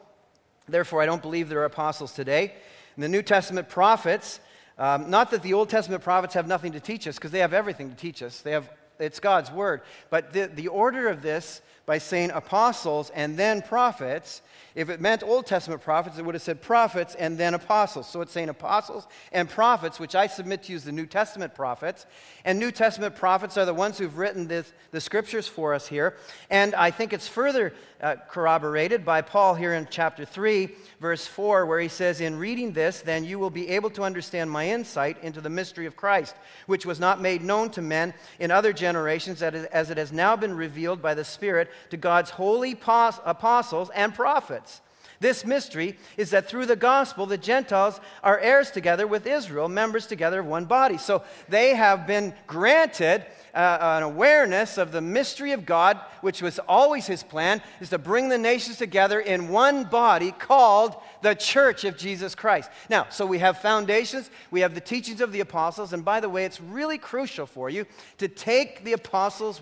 Therefore, 0.69 1.03
I 1.03 1.07
don't 1.07 1.23
believe 1.23 1.49
there 1.49 1.61
are 1.61 1.65
apostles 1.65 2.13
today. 2.13 2.53
And 2.95 3.03
the 3.03 3.09
New 3.09 3.23
Testament 3.23 3.69
prophets, 3.69 4.39
um, 4.79 5.11
not 5.11 5.31
that 5.31 5.43
the 5.43 5.55
Old 5.55 5.69
Testament 5.69 6.03
prophets 6.03 6.35
have 6.35 6.47
nothing 6.47 6.73
to 6.73 6.81
teach 6.81 7.09
us, 7.09 7.17
because 7.17 7.31
they 7.31 7.41
have 7.41 7.53
everything 7.53 7.91
to 7.91 7.97
teach 7.97 8.23
us. 8.23 8.41
They 8.41 8.53
have, 8.53 8.71
it's 8.99 9.19
God's 9.19 9.51
word. 9.51 9.81
But 10.11 10.33
the, 10.33 10.47
the 10.47 10.69
order 10.69 11.09
of 11.09 11.23
this, 11.23 11.63
by 11.85 11.99
saying 11.99 12.31
apostles 12.31 13.11
and 13.11 13.39
then 13.39 13.63
prophets, 13.63 14.43
if 14.75 14.89
it 14.89 15.01
meant 15.01 15.23
Old 15.23 15.47
Testament 15.47 15.83
prophets, 15.83 16.19
it 16.19 16.25
would 16.25 16.35
have 16.35 16.43
said 16.43 16.63
prophets 16.63 17.15
and 17.15 17.37
then 17.37 17.55
apostles. 17.55 18.09
So 18.09 18.21
it's 18.23 18.33
saying 18.33 18.49
apostles 18.49 19.07
and 19.31 19.49
prophets, 19.49 20.01
which 20.01 20.15
I 20.15 20.27
submit 20.27 20.63
to 20.65 20.73
you 20.73 20.77
as 20.77 20.85
the 20.85 20.93
New 20.93 21.07
Testament 21.07 21.55
prophets. 21.55 22.07
And 22.45 22.59
New 22.59 22.73
Testament 22.73 23.15
prophets 23.15 23.59
are 23.59 23.67
the 23.67 23.75
ones 23.75 23.99
who've 23.99 24.17
written 24.17 24.47
this, 24.47 24.73
the 24.91 25.01
scriptures 25.01 25.47
for 25.47 25.75
us 25.75 25.87
here. 25.87 26.17
And 26.49 26.75
I 26.75 26.91
think 26.91 27.13
it's 27.13 27.29
further 27.29 27.75
uh, 28.01 28.17
corroborated 28.29 29.05
by 29.05 29.23
Paul 29.23 29.55
here 29.55 29.75
in 29.75 29.87
chapter 29.91 30.25
3, 30.25 30.71
verse 31.01 31.27
4, 31.27 31.67
where 31.67 31.79
he 31.79 31.89
says, 31.89 32.21
In 32.21 32.39
reading 32.39 32.73
this, 32.73 33.01
then 33.01 33.25
you 33.25 33.39
will 33.39 33.51
be 33.51 33.69
able 33.69 33.91
to 33.91 34.03
understand 34.03 34.51
my 34.51 34.69
insight 34.69 35.23
into 35.23 35.41
the 35.41 35.51
mystery 35.51 35.87
of 35.87 35.97
Christ, 35.97 36.35
which 36.67 36.87
was 36.87 36.99
not 36.99 37.21
made 37.21 37.43
known 37.43 37.71
to 37.71 37.83
men 37.83 38.15
in 38.41 38.51
other 38.51 38.73
generations, 38.73 39.43
as 39.43 39.91
it 39.91 39.99
has 39.99 40.13
now 40.13 40.35
been 40.35 40.55
revealed 40.57 41.01
by 41.01 41.15
the 41.15 41.25
Spirit 41.25 41.71
to 41.91 41.97
God's 41.97 42.31
holy 42.31 42.73
apostles 42.73 43.91
and 43.95 44.15
prophets. 44.15 44.81
This 45.23 45.45
mystery 45.47 45.97
is 46.17 46.31
that 46.31 46.49
through 46.49 46.67
the 46.67 46.75
gospel, 46.75 47.27
the 47.27 47.39
Gentiles 47.39 48.01
are 48.25 48.41
heirs 48.41 48.73
together 48.73 49.07
with 49.07 49.25
Israel, 49.25 49.69
members 49.69 50.09
together 50.09 50.41
of 50.41 50.47
one 50.47 50.65
body. 50.65 50.99
So 50.99 51.23
they 51.49 51.77
have 51.77 52.09
been 52.09 52.35
granted 52.49 53.25
uh, 53.55 53.79
an 53.81 54.03
awareness 54.03 54.79
of 54.79 54.91
the 54.91 55.01
mystery 55.01 55.53
of 55.53 55.65
God, 55.65 56.01
which 56.23 56.43
was 56.43 56.59
always 56.69 57.07
his 57.07 57.23
plan, 57.23 57.63
is 57.81 57.91
to 57.91 57.99
bring 57.99 58.31
the 58.31 58.39
nations 58.39 58.79
together 58.79 59.21
in 59.21 59.49
one 59.49 59.85
body 59.85 60.33
called 60.33 60.97
the 61.23 61.35
church 61.35 61.85
of 61.85 61.97
Jesus 61.97 62.35
Christ. 62.35 62.69
Now, 62.91 63.07
so 63.09 63.25
we 63.25 63.39
have 63.39 63.59
foundations, 63.59 64.29
we 64.51 64.63
have 64.63 64.75
the 64.75 64.81
teachings 64.81 65.21
of 65.21 65.31
the 65.31 65.41
apostles, 65.41 65.93
and 65.93 66.05
by 66.05 66.19
the 66.19 66.29
way, 66.29 66.45
it's 66.45 66.61
really 66.61 66.99
crucial 66.99 67.47
for 67.47 67.71
you 67.71 67.87
to 68.19 68.27
take 68.27 68.83
the 68.83 68.95
apostles' 68.95 69.61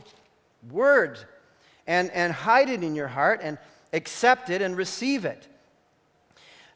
word 0.71 1.19
and, 1.87 2.11
and 2.11 2.33
hide 2.33 2.69
it 2.69 2.83
in 2.83 2.95
your 2.95 3.09
heart 3.09 3.41
and 3.43 3.59
accept 3.93 4.51
it 4.51 4.63
and 4.63 4.77
receive 4.77 5.25
it. 5.25 5.47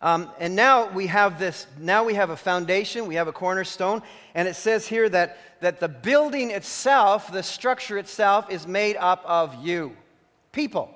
Um, 0.02 0.30
and 0.38 0.55
now 0.55 0.90
we 0.90 1.07
have 1.07 1.38
this, 1.38 1.66
now 1.78 2.05
we 2.05 2.14
have 2.14 2.28
a 2.28 2.36
foundation, 2.36 3.07
we 3.07 3.14
have 3.14 3.26
a 3.26 3.32
cornerstone, 3.32 4.02
and 4.34 4.46
it 4.46 4.55
says 4.55 4.86
here 4.86 5.09
that, 5.09 5.38
that 5.61 5.80
the 5.80 5.88
building 5.88 6.50
itself, 6.50 7.32
the 7.32 7.42
structure 7.42 7.96
itself, 7.96 8.50
is 8.50 8.66
made 8.66 8.96
up 8.96 9.24
of 9.24 9.64
you, 9.64 9.96
people. 10.52 10.90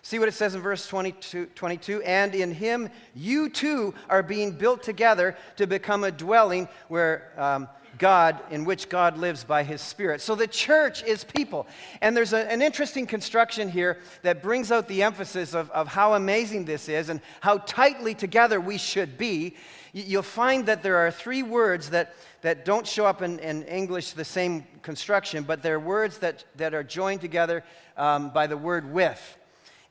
See 0.00 0.18
what 0.18 0.28
it 0.28 0.32
says 0.32 0.54
in 0.54 0.62
verse 0.62 0.86
22, 0.86 1.46
22, 1.54 2.02
And 2.02 2.34
in 2.34 2.52
him 2.52 2.88
you 3.14 3.50
too 3.50 3.94
are 4.08 4.22
being 4.22 4.52
built 4.52 4.82
together 4.82 5.36
to 5.56 5.66
become 5.66 6.04
a 6.04 6.10
dwelling 6.10 6.68
where. 6.88 7.32
Um, 7.36 7.68
God, 7.98 8.40
in 8.50 8.64
which 8.64 8.88
God 8.88 9.18
lives 9.18 9.44
by 9.44 9.62
his 9.62 9.80
Spirit. 9.80 10.20
So 10.20 10.34
the 10.34 10.46
church 10.46 11.02
is 11.04 11.24
people. 11.24 11.66
And 12.00 12.16
there's 12.16 12.32
a, 12.32 12.50
an 12.50 12.62
interesting 12.62 13.06
construction 13.06 13.68
here 13.68 13.98
that 14.22 14.42
brings 14.42 14.72
out 14.72 14.88
the 14.88 15.02
emphasis 15.02 15.54
of, 15.54 15.70
of 15.70 15.88
how 15.88 16.14
amazing 16.14 16.64
this 16.64 16.88
is 16.88 17.08
and 17.08 17.20
how 17.40 17.58
tightly 17.58 18.14
together 18.14 18.60
we 18.60 18.78
should 18.78 19.16
be. 19.18 19.56
You'll 19.92 20.22
find 20.22 20.66
that 20.66 20.82
there 20.82 20.96
are 20.96 21.10
three 21.10 21.42
words 21.42 21.90
that, 21.90 22.14
that 22.42 22.64
don't 22.64 22.86
show 22.86 23.06
up 23.06 23.22
in, 23.22 23.38
in 23.38 23.62
English 23.64 24.12
the 24.12 24.24
same 24.24 24.64
construction, 24.82 25.44
but 25.44 25.62
they're 25.62 25.80
words 25.80 26.18
that, 26.18 26.44
that 26.56 26.74
are 26.74 26.82
joined 26.82 27.20
together 27.20 27.64
um, 27.96 28.30
by 28.30 28.46
the 28.46 28.56
word 28.56 28.92
with. 28.92 29.38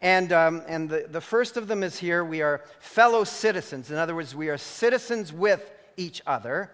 And, 0.02 0.34
um, 0.34 0.62
and 0.68 0.90
the, 0.90 1.08
the 1.10 1.22
first 1.22 1.56
of 1.56 1.70
them 1.70 1.82
is 1.82 1.98
here 1.98 2.26
we 2.26 2.42
are 2.42 2.62
fellow 2.80 3.24
citizens. 3.24 3.90
In 3.90 3.98
other 3.98 4.14
words, 4.14 4.36
we 4.36 4.50
are 4.50 4.58
citizens 4.58 5.32
with 5.32 5.72
each 5.96 6.22
other. 6.28 6.72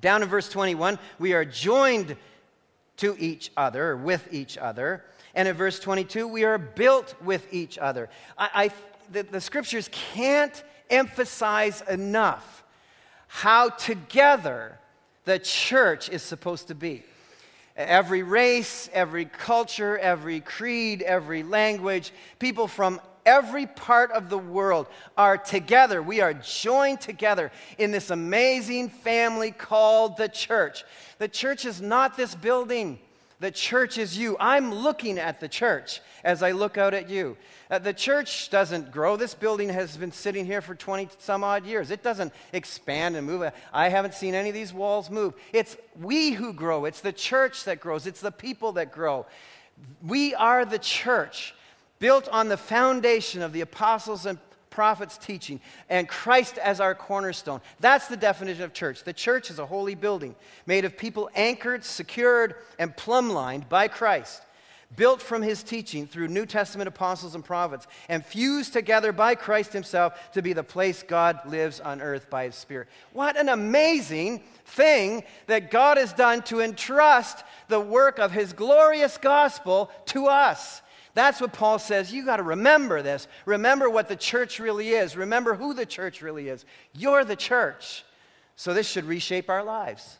Down 0.00 0.22
in 0.22 0.28
verse 0.28 0.48
21, 0.48 0.98
we 1.18 1.32
are 1.32 1.44
joined 1.44 2.16
to 2.98 3.16
each 3.18 3.50
other, 3.56 3.96
with 3.96 4.32
each 4.32 4.58
other. 4.58 5.04
And 5.34 5.48
in 5.48 5.54
verse 5.56 5.78
22, 5.78 6.26
we 6.26 6.44
are 6.44 6.58
built 6.58 7.14
with 7.22 7.46
each 7.52 7.78
other. 7.78 8.08
I, 8.36 8.50
I 8.54 8.70
the, 9.10 9.22
the 9.22 9.40
scriptures 9.40 9.88
can't 9.90 10.62
emphasize 10.90 11.82
enough 11.88 12.64
how 13.26 13.68
together 13.68 14.78
the 15.24 15.38
church 15.38 16.08
is 16.08 16.22
supposed 16.22 16.68
to 16.68 16.74
be. 16.74 17.04
Every 17.76 18.22
race, 18.22 18.90
every 18.92 19.26
culture, 19.26 19.98
every 19.98 20.40
creed, 20.40 21.02
every 21.02 21.42
language, 21.42 22.12
people 22.38 22.66
from 22.66 23.00
every 23.28 23.66
part 23.66 24.10
of 24.12 24.30
the 24.30 24.38
world 24.38 24.86
are 25.16 25.36
together. 25.36 26.02
We 26.02 26.22
are 26.22 26.32
joined 26.32 27.02
together 27.02 27.52
in 27.76 27.90
this 27.90 28.08
amazing 28.08 28.88
family 28.88 29.50
called 29.50 30.16
the 30.16 30.30
church. 30.30 30.82
The 31.18 31.28
church 31.28 31.66
is 31.66 31.82
not 31.82 32.16
this 32.16 32.34
building. 32.34 32.98
The 33.40 33.50
church 33.50 33.98
is 33.98 34.16
you. 34.16 34.36
I'm 34.40 34.74
looking 34.74 35.18
at 35.18 35.40
the 35.40 35.48
church 35.48 36.00
as 36.24 36.42
I 36.42 36.52
look 36.52 36.78
out 36.78 36.94
at 36.94 37.10
you. 37.10 37.36
Uh, 37.70 37.78
the 37.78 37.92
church 37.92 38.48
doesn't 38.48 38.90
grow. 38.90 39.16
This 39.16 39.34
building 39.34 39.68
has 39.68 39.94
been 39.96 40.10
sitting 40.10 40.46
here 40.46 40.62
for 40.62 40.74
20 40.74 41.10
some 41.18 41.44
odd 41.44 41.66
years. 41.66 41.90
It 41.90 42.02
doesn't 42.02 42.32
expand 42.54 43.14
and 43.14 43.26
move. 43.26 43.52
I 43.74 43.90
haven't 43.90 44.14
seen 44.14 44.34
any 44.34 44.48
of 44.48 44.54
these 44.54 44.72
walls 44.72 45.10
move. 45.10 45.34
It's 45.52 45.76
we 46.00 46.30
who 46.30 46.54
grow. 46.54 46.86
It's 46.86 47.02
the 47.02 47.12
church 47.12 47.64
that 47.64 47.78
grows. 47.78 48.06
It's 48.06 48.22
the 48.22 48.32
people 48.32 48.72
that 48.72 48.90
grow. 48.90 49.26
We 50.02 50.34
are 50.34 50.64
the 50.64 50.78
church 50.78 51.54
built 51.98 52.28
on 52.28 52.48
the 52.48 52.56
foundation 52.56 53.42
of 53.42 53.52
the 53.52 53.60
apostles 53.60 54.26
and 54.26 54.38
prophets' 54.70 55.18
teaching, 55.18 55.60
and 55.88 56.08
Christ 56.08 56.56
as 56.58 56.80
our 56.80 56.94
cornerstone. 56.94 57.60
That's 57.80 58.06
the 58.06 58.16
definition 58.16 58.62
of 58.62 58.72
church. 58.72 59.02
The 59.02 59.12
church 59.12 59.50
is 59.50 59.58
a 59.58 59.66
holy 59.66 59.96
building 59.96 60.36
made 60.66 60.84
of 60.84 60.96
people 60.96 61.28
anchored, 61.34 61.84
secured, 61.84 62.54
and 62.78 62.96
plumb 62.96 63.30
lined 63.30 63.68
by 63.68 63.88
Christ, 63.88 64.42
built 64.94 65.20
from 65.20 65.42
his 65.42 65.64
teaching 65.64 66.06
through 66.06 66.28
New 66.28 66.46
Testament 66.46 66.86
apostles 66.86 67.34
and 67.34 67.44
prophets, 67.44 67.88
and 68.08 68.24
fused 68.24 68.72
together 68.72 69.10
by 69.10 69.34
Christ 69.34 69.72
himself 69.72 70.30
to 70.32 70.42
be 70.42 70.52
the 70.52 70.62
place 70.62 71.02
God 71.02 71.40
lives 71.44 71.80
on 71.80 72.00
earth 72.00 72.30
by 72.30 72.44
his 72.44 72.54
Spirit. 72.54 72.86
What 73.12 73.36
an 73.36 73.48
amazing 73.48 74.44
thing 74.64 75.24
that 75.48 75.72
God 75.72 75.96
has 75.96 76.12
done 76.12 76.42
to 76.42 76.60
entrust 76.60 77.42
the 77.66 77.80
work 77.80 78.20
of 78.20 78.30
his 78.30 78.52
glorious 78.52 79.18
gospel 79.18 79.90
to 80.06 80.28
us. 80.28 80.82
That's 81.18 81.40
what 81.40 81.52
Paul 81.52 81.80
says. 81.80 82.12
You 82.12 82.24
got 82.24 82.36
to 82.36 82.44
remember 82.44 83.02
this. 83.02 83.26
Remember 83.44 83.90
what 83.90 84.08
the 84.08 84.14
church 84.14 84.60
really 84.60 84.90
is. 84.90 85.16
Remember 85.16 85.56
who 85.56 85.74
the 85.74 85.84
church 85.84 86.22
really 86.22 86.48
is. 86.48 86.64
You're 86.94 87.24
the 87.24 87.34
church. 87.34 88.04
So 88.54 88.72
this 88.72 88.88
should 88.88 89.04
reshape 89.04 89.50
our 89.50 89.64
lives. 89.64 90.17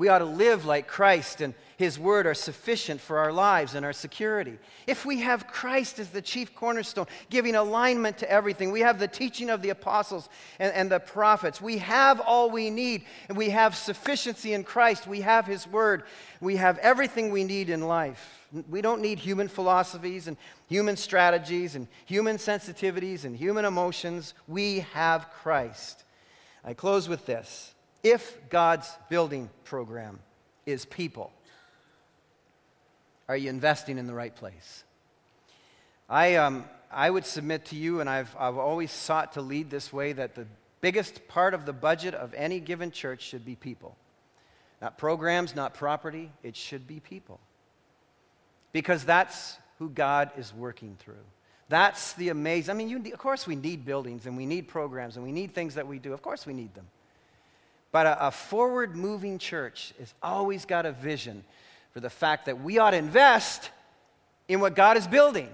We 0.00 0.08
ought 0.08 0.20
to 0.20 0.24
live 0.24 0.64
like 0.64 0.88
Christ, 0.88 1.42
and 1.42 1.52
His 1.76 1.98
word 1.98 2.26
are 2.26 2.32
sufficient 2.32 3.02
for 3.02 3.18
our 3.18 3.30
lives 3.30 3.74
and 3.74 3.84
our 3.84 3.92
security. 3.92 4.58
If 4.86 5.04
we 5.04 5.20
have 5.20 5.46
Christ 5.46 5.98
as 5.98 6.08
the 6.08 6.22
chief 6.22 6.54
cornerstone, 6.54 7.06
giving 7.28 7.54
alignment 7.54 8.16
to 8.18 8.30
everything, 8.30 8.72
we 8.72 8.80
have 8.80 8.98
the 8.98 9.06
teaching 9.06 9.50
of 9.50 9.60
the 9.60 9.68
apostles 9.68 10.30
and, 10.58 10.72
and 10.72 10.90
the 10.90 11.00
prophets, 11.00 11.60
we 11.60 11.76
have 11.78 12.18
all 12.18 12.48
we 12.48 12.70
need, 12.70 13.04
and 13.28 13.36
we 13.36 13.50
have 13.50 13.76
sufficiency 13.76 14.54
in 14.54 14.64
Christ. 14.64 15.06
We 15.06 15.20
have 15.20 15.46
His 15.46 15.66
word, 15.66 16.04
we 16.40 16.56
have 16.56 16.78
everything 16.78 17.30
we 17.30 17.44
need 17.44 17.68
in 17.68 17.82
life. 17.86 18.46
We 18.70 18.80
don't 18.80 19.02
need 19.02 19.18
human 19.18 19.48
philosophies 19.48 20.28
and 20.28 20.38
human 20.66 20.96
strategies 20.96 21.74
and 21.74 21.86
human 22.06 22.38
sensitivities 22.38 23.24
and 23.24 23.36
human 23.36 23.66
emotions. 23.66 24.32
We 24.48 24.80
have 24.94 25.28
Christ. 25.30 26.04
I 26.64 26.72
close 26.72 27.06
with 27.06 27.26
this. 27.26 27.74
If 28.02 28.38
God's 28.48 28.90
building 29.08 29.50
program 29.64 30.18
is 30.66 30.84
people, 30.84 31.32
are 33.28 33.36
you 33.36 33.50
investing 33.50 33.98
in 33.98 34.06
the 34.06 34.14
right 34.14 34.34
place? 34.34 34.84
I, 36.08 36.36
um, 36.36 36.64
I 36.90 37.08
would 37.08 37.24
submit 37.24 37.66
to 37.66 37.76
you, 37.76 38.00
and 38.00 38.08
I've, 38.08 38.34
I've 38.38 38.56
always 38.56 38.90
sought 38.90 39.34
to 39.34 39.42
lead 39.42 39.70
this 39.70 39.92
way, 39.92 40.12
that 40.12 40.34
the 40.34 40.46
biggest 40.80 41.28
part 41.28 41.54
of 41.54 41.66
the 41.66 41.72
budget 41.72 42.14
of 42.14 42.34
any 42.34 42.58
given 42.58 42.90
church 42.90 43.22
should 43.22 43.44
be 43.44 43.54
people. 43.54 43.96
Not 44.80 44.98
programs, 44.98 45.54
not 45.54 45.74
property, 45.74 46.32
it 46.42 46.56
should 46.56 46.86
be 46.86 47.00
people 47.00 47.38
because 48.72 49.04
that's 49.04 49.56
who 49.78 49.88
God 49.90 50.30
is 50.36 50.54
working 50.54 50.96
through. 50.98 51.14
That's 51.68 52.14
the 52.14 52.30
amazing. 52.30 52.74
I 52.74 52.78
mean, 52.78 52.88
you, 52.88 53.12
of 53.12 53.18
course, 53.18 53.46
we 53.46 53.56
need 53.56 53.84
buildings 53.84 54.26
and 54.26 54.36
we 54.36 54.46
need 54.46 54.68
programs 54.68 55.16
and 55.16 55.24
we 55.24 55.32
need 55.32 55.52
things 55.52 55.74
that 55.76 55.86
we 55.86 55.98
do. 55.98 56.12
Of 56.12 56.22
course, 56.22 56.46
we 56.46 56.52
need 56.52 56.74
them. 56.74 56.86
But 57.92 58.06
a, 58.06 58.28
a 58.28 58.30
forward 58.30 58.96
moving 58.96 59.38
church 59.38 59.92
has 59.98 60.14
always 60.22 60.64
got 60.64 60.86
a 60.86 60.92
vision 60.92 61.44
for 61.92 62.00
the 62.00 62.10
fact 62.10 62.46
that 62.46 62.62
we 62.62 62.78
ought 62.78 62.92
to 62.92 62.96
invest 62.96 63.70
in 64.48 64.60
what 64.60 64.74
God 64.74 64.96
is 64.96 65.06
building. 65.06 65.48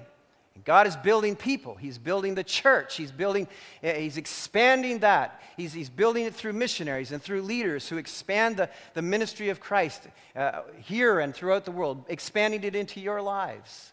God 0.65 0.87
is 0.87 0.97
building 0.97 1.37
people. 1.37 1.75
He's 1.75 1.99
building 1.99 2.35
the 2.35 2.45
church. 2.45 2.97
He's 2.97 3.13
building, 3.13 3.47
eh, 3.83 3.99
he's 4.01 4.17
expanding 4.17 5.01
that. 5.01 5.43
He's, 5.57 5.73
he's 5.73 5.91
building 5.91 6.25
it 6.25 6.35
through 6.35 6.55
missionaries 6.55 7.13
and 7.13 7.23
through 7.23 7.43
leaders 7.43 7.89
who 7.89 7.99
expand 7.99 8.57
the, 8.57 8.71
the 8.95 9.03
ministry 9.03 9.51
of 9.51 9.61
Christ 9.61 10.09
uh, 10.35 10.63
here 10.79 11.21
and 11.21 11.35
throughout 11.35 11.65
the 11.65 11.71
world, 11.71 12.05
expanding 12.09 12.65
it 12.65 12.75
into 12.75 13.01
your 13.01 13.21
lives. 13.21 13.93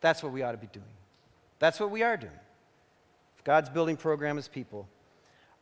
That's 0.00 0.22
what 0.22 0.32
we 0.32 0.42
ought 0.42 0.52
to 0.52 0.58
be 0.58 0.68
doing. 0.68 0.86
That's 1.58 1.78
what 1.78 1.90
we 1.90 2.02
are 2.02 2.16
doing. 2.16 2.32
If 3.36 3.44
God's 3.44 3.68
building 3.68 3.96
program 3.96 4.38
is 4.38 4.48
people, 4.48 4.88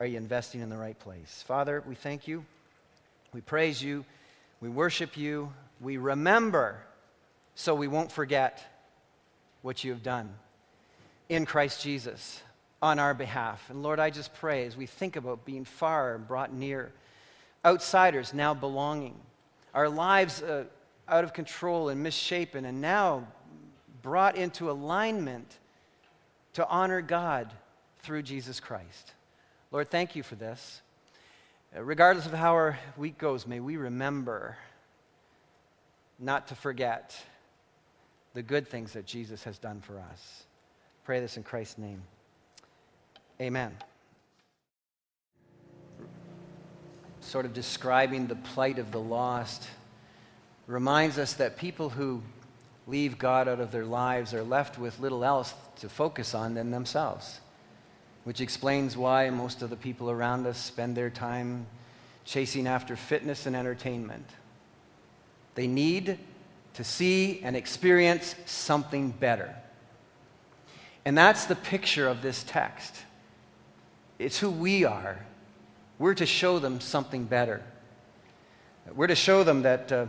are 0.00 0.06
you 0.06 0.16
investing 0.16 0.60
in 0.60 0.68
the 0.68 0.76
right 0.76 0.98
place? 0.98 1.42
Father, 1.46 1.82
we 1.86 1.94
thank 1.94 2.28
you. 2.28 2.44
We 3.32 3.40
praise 3.40 3.82
you. 3.82 4.04
We 4.60 4.68
worship 4.68 5.16
you. 5.16 5.52
We 5.80 5.96
remember 5.96 6.78
so 7.54 7.74
we 7.74 7.88
won't 7.88 8.12
forget 8.12 8.64
what 9.62 9.82
you 9.82 9.90
have 9.90 10.02
done 10.02 10.32
in 11.28 11.44
Christ 11.44 11.82
Jesus 11.82 12.40
on 12.80 13.00
our 13.00 13.12
behalf. 13.12 13.68
And 13.70 13.82
Lord, 13.82 13.98
I 13.98 14.10
just 14.10 14.32
pray 14.34 14.66
as 14.66 14.76
we 14.76 14.86
think 14.86 15.16
about 15.16 15.44
being 15.44 15.64
far 15.64 16.14
and 16.14 16.26
brought 16.26 16.52
near, 16.52 16.92
outsiders 17.64 18.32
now 18.32 18.54
belonging, 18.54 19.16
our 19.74 19.88
lives 19.88 20.42
uh, 20.42 20.64
out 21.08 21.24
of 21.24 21.32
control 21.32 21.88
and 21.88 22.02
misshapen, 22.02 22.64
and 22.64 22.80
now 22.80 23.26
brought 24.00 24.36
into 24.36 24.70
alignment 24.70 25.58
to 26.52 26.66
honor 26.68 27.00
God 27.00 27.52
through 28.00 28.22
Jesus 28.22 28.60
Christ. 28.60 29.12
Lord, 29.70 29.90
thank 29.90 30.16
you 30.16 30.22
for 30.22 30.34
this. 30.34 30.80
Uh, 31.76 31.82
regardless 31.82 32.26
of 32.26 32.32
how 32.32 32.52
our 32.52 32.78
week 32.96 33.18
goes, 33.18 33.46
may 33.46 33.60
we 33.60 33.76
remember 33.76 34.56
not 36.18 36.48
to 36.48 36.54
forget 36.54 37.14
the 38.34 38.42
good 38.42 38.68
things 38.68 38.92
that 38.92 39.06
Jesus 39.06 39.44
has 39.44 39.58
done 39.58 39.80
for 39.80 39.98
us. 39.98 40.44
Pray 41.04 41.20
this 41.20 41.36
in 41.36 41.42
Christ's 41.42 41.78
name. 41.78 42.02
Amen. 43.40 43.76
Sort 47.20 47.44
of 47.44 47.52
describing 47.52 48.26
the 48.26 48.36
plight 48.36 48.78
of 48.78 48.90
the 48.90 49.00
lost 49.00 49.68
reminds 50.66 51.18
us 51.18 51.34
that 51.34 51.56
people 51.56 51.90
who 51.90 52.22
leave 52.86 53.18
God 53.18 53.48
out 53.48 53.60
of 53.60 53.70
their 53.70 53.84
lives 53.84 54.32
are 54.32 54.42
left 54.42 54.78
with 54.78 54.98
little 54.98 55.24
else 55.24 55.54
to 55.80 55.88
focus 55.88 56.34
on 56.34 56.54
than 56.54 56.70
themselves, 56.70 57.40
which 58.28 58.42
explains 58.42 58.94
why 58.94 59.30
most 59.30 59.62
of 59.62 59.70
the 59.70 59.76
people 59.76 60.10
around 60.10 60.46
us 60.46 60.58
spend 60.58 60.94
their 60.94 61.08
time 61.08 61.66
chasing 62.26 62.66
after 62.66 62.94
fitness 62.94 63.46
and 63.46 63.56
entertainment. 63.56 64.28
They 65.54 65.66
need 65.66 66.18
to 66.74 66.84
see 66.84 67.40
and 67.42 67.56
experience 67.56 68.34
something 68.44 69.12
better. 69.12 69.54
And 71.06 71.16
that's 71.16 71.46
the 71.46 71.54
picture 71.54 72.06
of 72.06 72.20
this 72.20 72.44
text. 72.46 72.96
It's 74.18 74.38
who 74.38 74.50
we 74.50 74.84
are. 74.84 75.24
We're 75.98 76.12
to 76.12 76.26
show 76.26 76.58
them 76.58 76.82
something 76.82 77.24
better. 77.24 77.62
We're 78.94 79.06
to 79.06 79.14
show 79.14 79.42
them 79.42 79.62
that 79.62 79.90
uh, 79.90 80.06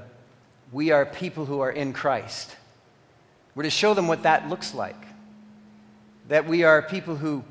we 0.74 0.92
are 0.92 1.06
people 1.06 1.46
who 1.46 1.62
are 1.62 1.72
in 1.72 1.94
Christ. 1.94 2.54
We're 3.56 3.64
to 3.64 3.70
show 3.70 3.94
them 3.94 4.10
what 4.10 4.24
that 4.24 4.50
looks 4.50 4.74
like. 4.74 5.02
That 6.28 6.50
we 6.50 6.64
are 6.64 6.82
people 6.82 7.16
who, 7.16 7.46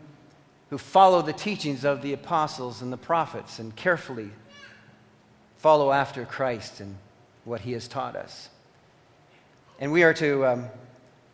who 0.70 0.78
follow 0.78 1.22
the 1.22 1.32
teachings 1.32 1.84
of 1.84 2.02
the 2.02 2.12
apostles 2.12 2.82
and 2.82 2.92
the 2.92 2.96
prophets 2.98 3.58
and 3.58 3.74
carefully 3.74 4.30
follow 5.56 5.92
after 5.92 6.24
Christ 6.24 6.80
and 6.80 6.96
what 7.44 7.60
he 7.62 7.72
has 7.72 7.88
taught 7.88 8.16
us. 8.16 8.48
And 9.80 9.92
we 9.92 10.02
are 10.02 10.14
to 10.14 10.46
um, 10.46 10.66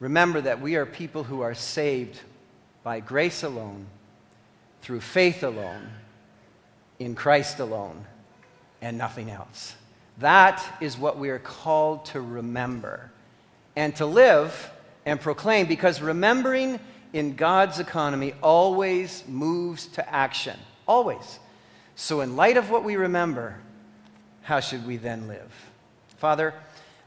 remember 0.00 0.40
that 0.40 0.60
we 0.60 0.76
are 0.76 0.86
people 0.86 1.24
who 1.24 1.40
are 1.40 1.54
saved 1.54 2.20
by 2.82 3.00
grace 3.00 3.42
alone, 3.42 3.86
through 4.82 5.00
faith 5.00 5.42
alone, 5.42 5.88
in 6.98 7.14
Christ 7.14 7.58
alone, 7.58 8.04
and 8.82 8.98
nothing 8.98 9.30
else. 9.30 9.74
That 10.18 10.62
is 10.80 10.96
what 10.96 11.18
we 11.18 11.30
are 11.30 11.38
called 11.38 12.04
to 12.06 12.20
remember 12.20 13.10
and 13.74 13.96
to 13.96 14.06
live 14.06 14.70
and 15.06 15.20
proclaim 15.20 15.66
because 15.66 16.00
remembering 16.00 16.78
in 17.14 17.36
God's 17.36 17.78
economy 17.78 18.34
always 18.42 19.22
moves 19.28 19.86
to 19.86 20.12
action. 20.12 20.58
Always. 20.86 21.38
So, 21.94 22.20
in 22.20 22.34
light 22.34 22.56
of 22.56 22.70
what 22.70 22.82
we 22.82 22.96
remember, 22.96 23.56
how 24.42 24.58
should 24.58 24.84
we 24.84 24.96
then 24.96 25.28
live? 25.28 25.50
Father, 26.18 26.52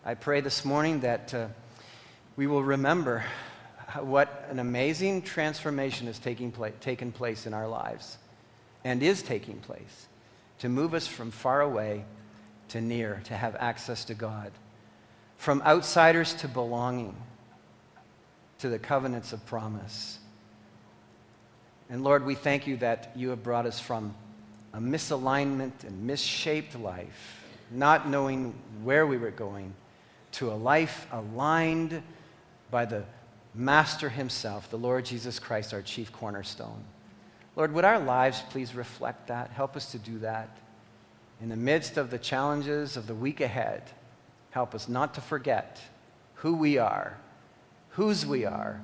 I 0.06 0.14
pray 0.14 0.40
this 0.40 0.64
morning 0.64 1.02
that 1.02 1.34
uh, 1.34 1.48
we 2.38 2.48
will 2.48 2.64
remember 2.64 3.26
what 4.00 4.48
an 4.50 4.60
amazing 4.60 5.24
transformation 5.24 6.08
has 6.08 6.20
taking 6.20 6.54
pla- 6.54 6.70
taken 6.80 7.12
place 7.12 7.46
in 7.46 7.54
our 7.54 7.68
lives 7.68 8.18
and 8.86 9.04
is 9.04 9.22
taking 9.22 9.58
place 9.58 10.08
to 10.60 10.70
move 10.70 10.94
us 10.94 11.06
from 11.06 11.32
far 11.32 11.60
away 11.60 12.06
to 12.70 12.80
near, 12.80 13.22
to 13.26 13.36
have 13.36 13.58
access 13.58 14.06
to 14.06 14.14
God, 14.14 14.52
from 15.36 15.62
outsiders 15.64 16.34
to 16.36 16.48
belonging, 16.48 17.16
to 18.60 18.70
the 18.70 18.80
covenants 18.80 19.34
of 19.34 19.46
promise. 19.46 20.20
And 21.90 22.04
Lord, 22.04 22.26
we 22.26 22.36
thank 22.36 22.68
you 22.68 22.78
that 22.78 23.12
you 23.16 23.30
have 23.30 23.44
brought 23.44 23.66
us 23.66 23.80
from 23.80 24.14
a 24.74 24.80
misalignment 24.80 25.84
and 25.84 26.06
misshaped 26.06 26.78
life, 26.80 27.44
not 27.72 28.10
knowing 28.10 28.54
where 28.84 29.08
we 29.08 29.18
were 29.18 29.32
going 29.32 29.74
to 30.34 30.52
a 30.52 30.54
life 30.54 31.08
aligned 31.12 32.04
by 32.70 32.86
the 32.86 33.04
Master 33.56 34.10
Himself, 34.10 34.70
the 34.70 34.78
Lord 34.78 35.06
Jesus 35.06 35.40
Christ, 35.40 35.74
our 35.74 35.82
chief 35.82 36.12
cornerstone. 36.12 36.84
Lord, 37.56 37.74
would 37.74 37.86
our 37.86 38.00
lives 38.00 38.44
please 38.50 38.76
reflect 38.76 39.28
that? 39.28 39.50
Help 39.50 39.76
us 39.76 39.92
to 39.94 39.98
do 39.98 40.20
that. 40.20 40.50
In 41.42 41.50
the 41.50 41.56
midst 41.56 41.98
of 41.98 42.12
the 42.12 42.20
challenges 42.20 42.98
of 42.98 43.08
the 43.08 43.16
week 43.16 43.42
ahead, 43.42 43.84
help 44.52 44.76
us 44.76 44.88
not 44.88 45.16
to 45.16 45.22
forget 45.22 45.82
who 46.36 46.56
we 46.56 46.78
are, 46.78 47.18
whose 47.98 48.28
we 48.28 48.46
are, 48.46 48.80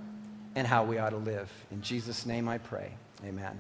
and 0.56 0.66
how 0.66 0.84
we 0.84 0.98
ought 0.98 1.12
to 1.12 1.18
live. 1.18 1.48
In 1.70 1.84
Jesus' 1.84 2.26
name 2.26 2.50
I 2.50 2.58
pray. 2.58 2.92
Amen. 3.24 3.60